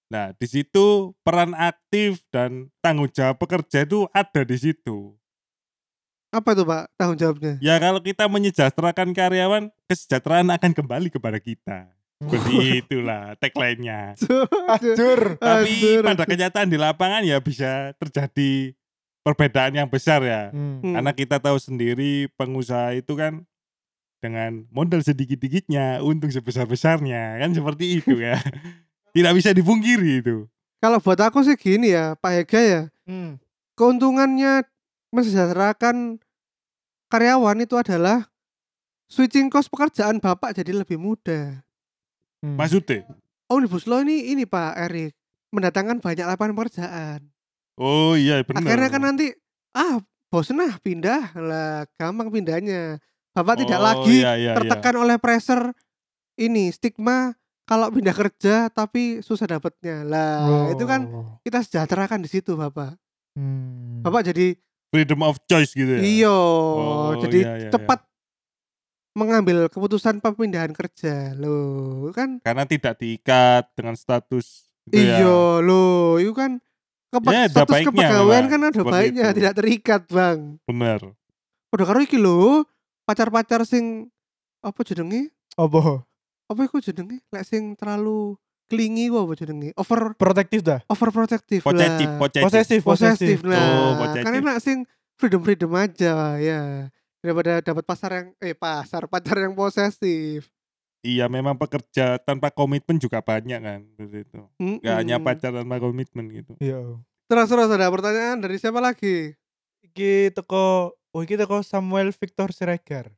Nah, 0.09 0.33
di 0.33 0.47
situ 0.49 1.13
peran 1.21 1.53
aktif 1.53 2.25
dan 2.33 2.73
tanggung 2.81 3.13
jawab 3.13 3.37
pekerja 3.37 3.85
itu 3.85 4.09
ada 4.17 4.41
di 4.41 4.57
situ. 4.57 5.13
Apa 6.33 6.57
tuh 6.57 6.65
Pak 6.65 6.93
tanggung 6.97 7.17
jawabnya? 7.21 7.61
Ya 7.61 7.77
kalau 7.77 8.01
kita 8.01 8.25
menyejahterakan 8.29 9.13
karyawan, 9.13 9.69
kesejahteraan 9.89 10.49
akan 10.49 10.73
kembali 10.73 11.09
kepada 11.13 11.37
kita. 11.41 11.93
Seperti 12.19 12.83
itulah 12.83 13.39
tagline-nya. 13.39 14.19
Acur. 14.75 15.39
Tapi 15.39 15.71
Anjir, 15.71 16.03
pada 16.03 16.25
kenyataan 16.27 16.69
di 16.69 16.75
lapangan 16.81 17.23
ya 17.23 17.39
bisa 17.39 17.95
terjadi 17.95 18.75
perbedaan 19.23 19.77
yang 19.77 19.89
besar 19.89 20.25
ya. 20.25 20.51
Hmm. 20.51 20.83
Hmm. 20.83 20.99
Karena 20.99 21.13
kita 21.15 21.37
tahu 21.39 21.61
sendiri 21.61 22.27
pengusaha 22.35 22.97
itu 22.99 23.13
kan 23.15 23.47
dengan 24.19 24.67
modal 24.75 24.99
sedikit-dikitnya, 24.99 26.03
untung 26.03 26.33
sebesar-besarnya, 26.33 27.39
kan 27.39 27.55
seperti 27.55 28.03
itu 28.03 28.19
ya. 28.19 28.35
Tidak 29.19 29.33
bisa 29.35 29.51
dipungkiri 29.51 30.23
itu. 30.23 30.47
Kalau 30.79 31.03
buat 31.03 31.19
aku 31.19 31.43
sih 31.43 31.59
gini 31.59 31.91
ya 31.91 32.15
Pak 32.15 32.33
Hega 32.39 32.61
ya. 32.63 32.83
Hmm. 33.03 33.43
Keuntungannya 33.75 34.63
mensejahterakan 35.11 36.23
karyawan 37.11 37.59
itu 37.59 37.75
adalah 37.75 38.31
switching 39.11 39.51
cost 39.51 39.75
pekerjaan 39.75 40.23
Bapak 40.23 40.55
jadi 40.55 40.71
lebih 40.71 41.03
mudah. 41.03 41.67
Hmm. 42.47 42.55
Maksudnya? 42.55 43.11
Omnibus 43.51 43.91
Law 43.91 44.07
ini 44.07 44.31
ini 44.31 44.47
Pak 44.47 44.79
Erik 44.87 45.17
mendatangkan 45.51 45.99
banyak 45.99 46.27
lapangan 46.29 46.55
pekerjaan. 46.55 47.21
Oh 47.81 48.15
iya 48.15 48.45
benar. 48.47 48.63
Akhirnya 48.63 48.89
kan 48.93 49.03
nanti 49.03 49.27
ah 49.73 49.99
bosen 50.29 50.61
ah 50.63 50.77
pindah 50.79 51.35
lah 51.35 51.89
gampang 51.99 52.31
pindahnya. 52.31 53.03
Bapak 53.33 53.63
tidak 53.63 53.79
Oh, 53.79 53.87
lagi 53.87 54.19
iya, 54.19 54.35
iya, 54.35 54.51
iya. 54.51 54.55
tertekan 54.59 54.99
oleh 54.99 55.15
pressure 55.19 55.71
ini 56.39 56.75
stigma 56.75 57.38
kalau 57.69 57.93
pindah 57.93 58.17
kerja 58.17 58.55
tapi 58.69 59.21
susah 59.21 59.45
dapatnya. 59.47 60.01
Lah 60.03 60.73
itu 60.73 60.83
kan 60.83 61.05
Oh. 61.07 61.37
kita 61.43 61.61
sejahterakan 61.61 62.19
di 62.19 62.31
situ 62.31 62.55
Bapak. 62.55 62.97
Hmm. 63.35 64.01
Bapak 64.01 64.25
jadi 64.27 64.57
freedom 64.89 65.21
of 65.23 65.37
choice 65.45 65.71
gitu 65.71 65.93
ya. 65.93 66.01
iyo 66.01 66.39
Oh, 66.75 67.13
jadi 67.21 67.39
iya, 67.39 67.53
iya, 67.61 67.71
cepat 67.71 68.01
mengambil 69.13 69.67
keputusan 69.67 70.17
pemindahan 70.17 70.71
kerja 70.71 71.35
loh 71.35 72.09
kan 72.11 72.39
Karena 72.41 72.65
tidak 72.65 72.97
diikat 72.97 73.69
dengan 73.73 73.95
status 73.95 74.71
gitu 74.87 74.97
ya. 74.97 75.19
iyo 75.19 75.39
loh 75.61 76.17
itu 76.17 76.31
kan 76.33 76.63
kepa- 77.09 77.33
Ya, 77.33 77.43
status 77.47 77.73
baiknya 77.75 77.91
kepegawaian 78.07 78.47
kan 78.47 78.61
ada 78.65 78.81
baiknya 78.83 79.27
itu. 79.27 79.37
tidak 79.37 79.53
terikat 79.55 80.03
bang 80.07 80.39
Benar. 80.65 81.01
udah 81.69 81.85
karo 81.85 82.01
iki 82.01 82.17
lho 82.17 82.65
pacar-pacar 83.05 83.63
sing 83.63 84.07
apa 84.59 84.81
jenenge 84.83 85.29
Apa? 85.53 86.07
Apa 86.49 86.61
iku 86.65 86.81
jenenge 86.81 87.21
lek 87.29 87.45
sing 87.45 87.77
terlalu 87.77 88.35
klingi 88.69 89.09
ku 89.13 89.25
apa 89.25 89.33
jenenge 89.37 89.71
over 89.77 90.13
Protektif 90.17 90.61
dah. 90.65 90.81
overprotective 90.89 91.61
Posesif, 91.65 92.09
lah 92.09 92.19
posesif. 92.21 92.45
Posesif, 92.45 92.81
posesif. 92.85 93.39
nah 93.45 93.97
Oh, 93.97 94.09
kan 94.25 94.33
enak 94.33 94.57
sing 94.61 94.89
freedom 95.17 95.41
freedom 95.45 95.73
aja 95.77 96.37
ya 96.41 96.89
daripada 97.19 97.61
dapat 97.61 97.85
pasar 97.85 98.11
yang 98.15 98.29
eh 98.39 98.55
pasar 98.57 99.05
pacar 99.11 99.37
yang 99.41 99.53
posesif 99.53 100.49
Iya, 100.99 101.31
memang 101.31 101.55
pekerja 101.55 102.19
tanpa 102.19 102.51
komitmen 102.51 102.99
juga 102.99 103.23
banyak 103.23 103.63
kan 103.63 103.87
seperti 103.95 104.27
itu. 104.27 104.43
Gak 104.83 104.97
hanya 104.99 105.23
pacar 105.23 105.55
tanpa 105.55 105.79
komitmen 105.79 106.27
gitu. 106.35 106.59
Iya. 106.59 106.99
terus 107.29 107.47
terus 107.53 107.69
ada 107.69 107.93
pertanyaan 107.93 108.41
dari 108.41 108.57
siapa 108.57 108.81
lagi 108.81 109.37
Iki 109.85 110.33
teko 110.33 110.97
oh 110.97 111.21
iki 111.23 111.37
teko 111.39 111.61
Samuel 111.63 112.11
Victor 112.11 112.51
Siregar. 112.51 113.15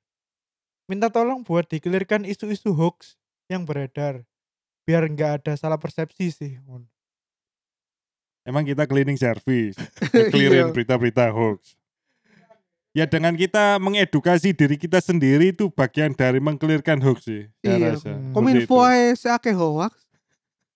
Minta 0.91 1.09
tolong 1.09 1.41
buat 1.47 1.71
dikelirkan 1.71 2.27
isu-isu 2.27 2.75
hoax 2.75 3.17
yang 3.51 3.67
beredar 3.67 4.23
biar 4.87 5.03
nggak 5.11 5.43
ada 5.43 5.53
salah 5.59 5.77
persepsi 5.77 6.31
sih. 6.31 6.53
Emang 8.47 8.63
kita 8.65 8.87
cleaning 8.87 9.19
service, 9.19 9.77
clearin 10.33 10.71
Iya. 10.71 10.73
berita-berita 10.73 11.35
hoax. 11.35 11.75
Ya 12.91 13.07
dengan 13.07 13.39
kita 13.39 13.79
mengedukasi 13.79 14.51
diri 14.51 14.75
kita 14.75 14.99
sendiri 14.99 15.55
itu 15.55 15.71
bagian 15.71 16.11
dari 16.15 16.39
mengkelirkan 16.43 16.99
hoax 17.03 17.27
sih. 17.27 17.43
Iya. 17.63 17.99
rasa. 17.99 18.15
Hmm. 18.15 18.33
Kominfo 18.35 18.87
seake 19.19 19.51
hoax 19.55 19.95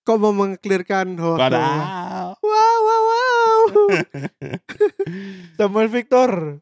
kok 0.05 0.21
mau 0.21 0.31
mengklirkan 0.31 1.17
hoax 1.17 1.39
wow 1.49 2.31
wow 2.45 3.01
wow 3.09 3.63
Samuel 5.57 5.89
Victor. 5.89 6.59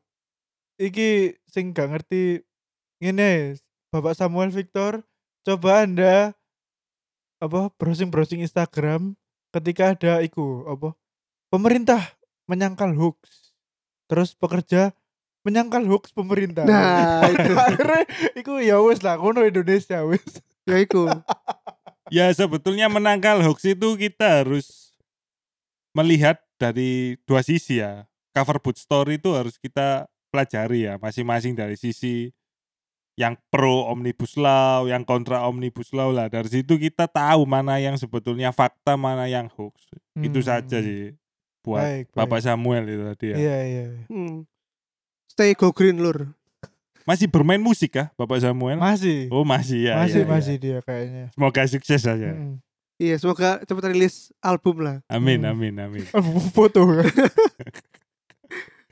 Iki 0.80 1.38
sing 1.46 1.70
gak 1.70 1.94
ngerti 1.94 2.42
ngene, 2.98 3.62
Bapak 3.94 4.18
Samuel 4.18 4.50
Victor, 4.50 5.06
coba 5.44 5.84
Anda 5.84 6.32
apa 7.44 7.68
browsing-browsing 7.76 8.40
Instagram 8.44 9.20
ketika 9.52 9.92
ada 9.94 10.14
iku 10.24 10.64
apa 10.66 10.96
pemerintah 11.52 12.02
menyangkal 12.48 12.96
hoax. 12.96 13.54
Terus 14.08 14.36
pekerja 14.36 14.96
menyangkal 15.44 15.84
hoax 15.88 16.16
pemerintah. 16.16 16.64
nah 16.64 17.28
itu 17.36 17.52
Akhirnya 17.54 18.04
iku 18.40 18.64
ya 18.64 18.80
wis 18.80 19.04
lah 19.04 19.20
ngono 19.20 19.44
Indonesia 19.44 20.02
wis. 20.08 20.24
ya 20.64 20.80
iku 20.80 21.12
Ya 22.12 22.32
sebetulnya 22.32 22.88
menangkal 22.88 23.44
hoax 23.44 23.64
itu 23.68 24.00
kita 24.00 24.44
harus 24.44 24.96
melihat 25.92 26.40
dari 26.56 27.20
dua 27.28 27.44
sisi 27.44 27.84
ya. 27.84 28.08
Cover 28.34 28.58
boot 28.64 28.80
story 28.82 29.22
itu 29.22 29.30
harus 29.38 29.62
kita 29.62 30.10
pelajari 30.34 30.90
ya, 30.90 30.98
masing-masing 30.98 31.54
dari 31.54 31.78
sisi 31.78 32.34
yang 33.14 33.38
pro 33.48 33.86
omnibus 33.88 34.34
law, 34.36 34.86
yang 34.86 35.06
kontra 35.06 35.46
omnibus 35.46 35.94
law 35.94 36.10
lah. 36.10 36.28
Dari 36.28 36.50
situ 36.50 36.76
kita 36.76 37.06
tahu 37.06 37.46
mana 37.46 37.78
yang 37.78 37.94
sebetulnya 37.94 38.50
fakta, 38.50 38.98
mana 38.98 39.30
yang 39.30 39.46
hoax. 39.54 39.86
Itu 40.18 40.42
Hmm. 40.42 40.48
saja 40.48 40.78
sih 40.82 41.14
buat 41.62 41.80
Baik, 41.80 42.06
baik. 42.10 42.18
Bapak 42.18 42.40
Samuel 42.42 42.84
itu 42.86 43.04
tadi 43.06 43.26
ya. 43.32 43.38
Iya 43.38 43.58
iya. 43.64 43.84
Hmm. 44.10 44.44
Stay 45.30 45.54
go 45.54 45.70
green 45.70 45.98
lur. 45.98 46.34
Masih 47.04 47.28
bermain 47.28 47.60
musik 47.60 48.00
kah 48.00 48.08
Bapak 48.16 48.40
Samuel? 48.40 48.80
Masih. 48.80 49.28
Oh 49.30 49.44
masih 49.44 49.92
ya. 49.92 50.00
masih 50.00 50.22
ya, 50.22 50.26
ya. 50.26 50.32
masih 50.32 50.56
dia 50.58 50.78
kayaknya. 50.82 51.26
Semoga 51.36 51.62
sukses 51.68 52.02
saja. 52.02 52.32
Mm. 52.34 52.58
Iya, 53.02 53.16
semoga 53.20 53.60
cepat 53.60 53.90
rilis 53.92 54.32
album 54.40 54.86
lah. 54.86 55.02
Amin, 55.10 55.42
Hmm. 55.44 55.52
amin, 55.52 55.74
amin. 55.82 56.06
Foto. 56.56 56.86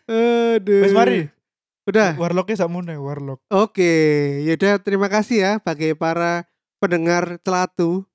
Aduh. 0.10 0.82
Wis 0.84 0.92
mari. 0.92 1.30
Udah. 1.92 2.16
Warlocknya 2.16 2.56
sakmune, 2.64 2.96
warlock. 2.96 3.44
Oke, 3.52 3.92
yaudah 4.48 4.80
terima 4.80 5.12
kasih 5.12 5.38
ya 5.44 5.52
bagi 5.60 5.92
para 5.92 6.48
pendengar 6.80 7.36
celatu 7.44 8.08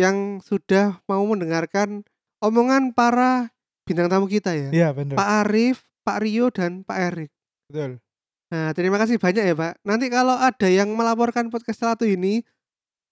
yang 0.00 0.40
sudah 0.40 1.04
mau 1.04 1.20
mendengarkan 1.28 2.08
omongan 2.40 2.96
para 2.96 3.52
bintang 3.84 4.08
tamu 4.08 4.24
kita 4.32 4.56
ya. 4.56 4.68
Iya 4.72 4.88
bener. 4.96 5.12
Pak 5.20 5.28
Arif, 5.44 5.84
Pak 6.08 6.24
Rio 6.24 6.48
dan 6.48 6.88
Pak 6.88 6.98
Erik. 7.12 7.30
Betul. 7.68 8.00
Nah, 8.48 8.72
terima 8.72 8.96
kasih 8.96 9.20
banyak 9.20 9.44
ya, 9.44 9.52
Pak. 9.52 9.84
Nanti 9.84 10.08
kalau 10.08 10.32
ada 10.32 10.68
yang 10.72 10.88
melaporkan 10.96 11.52
podcast 11.52 11.84
celatu 11.84 12.08
ini, 12.08 12.40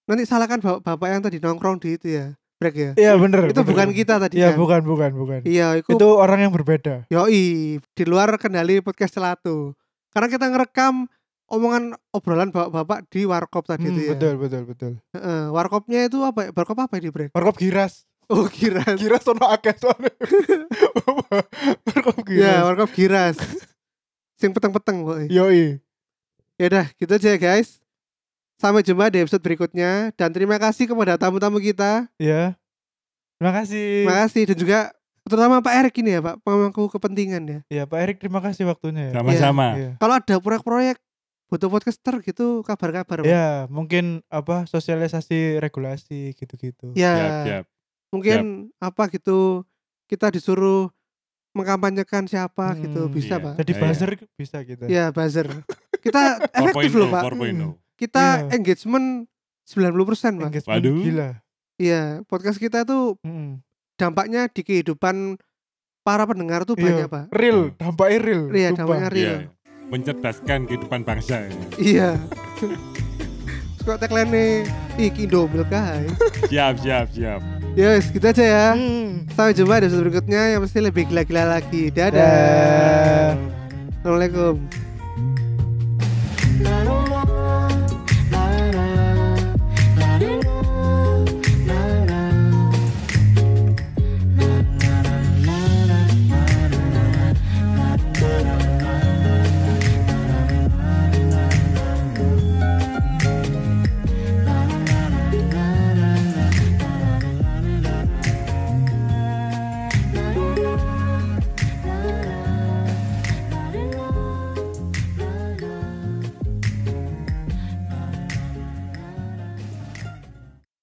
nanti 0.08 0.24
salahkan 0.24 0.64
bapak, 0.64 0.80
bapak 0.80 1.08
yang 1.12 1.20
tadi 1.20 1.36
nongkrong 1.44 1.76
di 1.76 2.00
itu 2.00 2.08
ya. 2.08 2.32
Break 2.56 2.72
ya. 2.72 2.90
Iya 2.96 3.12
bener. 3.20 3.52
itu 3.52 3.60
bener. 3.60 3.68
bukan 3.68 3.88
kita 3.92 4.16
tadi 4.16 4.40
Iya 4.40 4.56
kan. 4.56 4.64
bukan 4.64 4.80
bukan 4.88 5.10
bukan. 5.12 5.40
Iya, 5.44 5.76
itu, 5.84 5.92
Itu 5.92 6.08
orang 6.16 6.40
yang 6.48 6.52
berbeda. 6.56 7.04
yoi 7.12 7.76
di 7.84 8.04
luar 8.08 8.32
kendali 8.40 8.80
podcast 8.80 9.12
celatu. 9.12 9.76
Karena 10.16 10.32
kita 10.32 10.48
ngerekam 10.48 10.94
omongan 11.46 11.92
obrolan 12.10 12.48
bapak-bapak 12.48 13.04
di 13.06 13.22
warkop 13.22 13.68
tadi 13.68 13.84
Hmm, 13.84 13.92
itu 13.92 14.00
ya. 14.02 14.10
betul 14.16 14.34
betul 14.40 14.62
betul. 14.64 14.92
Heeh, 15.12 15.52
warkopnya 15.52 16.08
itu 16.08 16.24
apa? 16.24 16.48
ya? 16.48 16.50
Warkop 16.50 16.78
apa 16.80 16.96
di 16.96 17.12
break? 17.12 17.30
Warkop 17.30 17.60
giras. 17.60 18.08
Oh, 18.26 18.48
giras. 18.48 18.96
Giras 18.96 19.22
ono 19.22 19.44
akeh 19.46 19.76
soalnya. 19.76 20.10
Warkop 21.86 22.16
Ya, 22.26 22.26
giras. 22.26 22.62
warkop 22.64 22.90
giras. 22.90 23.36
Sing 24.34 24.50
peteng-peteng, 24.50 25.00
boy. 25.00 25.28
Yoi. 25.28 25.78
Ya 26.56 26.64
udah, 26.66 26.86
gitu 26.96 27.12
aja 27.12 27.28
ya, 27.28 27.38
guys. 27.38 27.78
Sampai 28.56 28.80
jumpa 28.80 29.06
di 29.06 29.20
episode 29.20 29.44
berikutnya 29.44 30.16
dan 30.16 30.32
terima 30.32 30.56
kasih 30.56 30.88
kepada 30.88 31.14
tamu-tamu 31.14 31.60
kita. 31.60 32.08
Ya. 32.16 32.56
Terima 33.36 33.52
kasih. 33.52 33.88
Terima 34.02 34.16
kasih 34.24 34.42
dan 34.48 34.56
juga 34.56 34.78
terutama 35.26 35.58
Pak 35.58 35.74
Erik 35.76 35.94
ini 35.98 36.10
ya, 36.12 36.20
Pak, 36.20 36.40
pemangku 36.40 36.86
kepentingan 36.88 37.42
ya. 37.44 37.58
Ya 37.68 37.82
Pak 37.84 37.98
Erik 37.98 38.16
terima 38.16 38.38
kasih 38.38 38.64
waktunya 38.64 39.10
ya. 39.10 39.12
Sama-sama. 39.14 39.66
Iya. 39.74 39.90
Kalau 39.96 40.14
ada 40.14 40.34
proyek-proyek 40.36 40.96
butuh 41.46 41.68
podcaster 41.68 42.14
gitu 42.20 42.62
kabar-kabar, 42.62 43.20
Pak. 43.20 43.26
Ya, 43.26 43.66
mungkin 43.66 44.22
apa 44.26 44.64
sosialisasi 44.64 45.58
regulasi 45.58 46.32
gitu-gitu. 46.32 46.90
Ya, 46.92 47.12
Siap, 47.12 47.30
siap. 47.44 47.64
mungkin 48.08 48.38
apa 48.76 49.02
gitu 49.08 49.62
kita 50.06 50.30
disuruh 50.30 50.90
mengkampanyekan 51.52 52.24
siapa 52.24 52.76
gitu 52.76 53.06
Hmm, 53.06 53.12
bisa 53.12 53.34
iya. 53.34 53.42
pak 53.42 53.52
Jadi 53.56 53.72
Iya, 53.72 53.80
buzzer 53.80 54.10
bisa 54.34 54.56
kita. 54.60 54.84
ya 54.86 55.04
buzzer 55.08 55.48
kita 55.98 56.22
efektif 56.60 56.92
4.0, 56.92 57.00
loh 57.00 57.08
pak 57.08 57.22
4.0. 57.24 57.72
kita 57.96 58.24
Iya. 58.44 58.52
engagement 58.52 59.06
90% 59.64 60.36
pak 60.36 60.48
Engagement 60.52 60.76
Waduh. 60.76 60.96
gila. 61.00 61.28
iya 61.76 62.02
podcast 62.24 62.58
kita 62.58 62.84
tuh 62.84 63.16
Mm. 63.20 63.64
Dampaknya 63.96 64.46
di 64.46 64.60
kehidupan 64.60 65.40
para 66.00 66.22
pendengar 66.22 66.62
tuh 66.62 66.72
banyak 66.74 67.04
Iya, 67.04 67.10
pak 67.10 67.24
real, 67.30 67.72
dampaknya 67.74 68.18
real. 68.20 68.42
Iya, 68.50 68.68
dampaknya 68.72 69.08
real. 69.08 69.26
Iya, 69.26 69.38
mencerdaskan 69.86 70.58
kehidupan 70.64 71.00
bangsa. 71.02 71.36
ya. 71.42 71.50
iya 71.76 72.10
Kok 73.80 73.98
tagline 73.98 74.26
nih 74.28 74.50
Iki 75.00 75.30
Indomil 75.30 75.62
kai 75.64 76.02
Siap, 76.44 76.74
siap, 76.76 77.06
siap. 77.08 77.38
Ya 77.72 77.94
wes, 77.94 78.10
gitu 78.10 78.24
aja 78.24 78.42
ya 78.42 78.66
Hmm. 78.74 79.30
Sampai 79.30 79.54
jumpa 79.54 79.78
di 79.78 79.86
episode 79.86 80.02
berikutnya 80.02 80.42
Yang 80.50 80.60
pasti 80.66 80.78
lebih 80.82 81.02
gila-gila 81.06 81.44
lagi 81.48 81.82
Dadah 81.88 82.10
Dah. 82.10 83.30
Assalamualaikum 83.96 84.54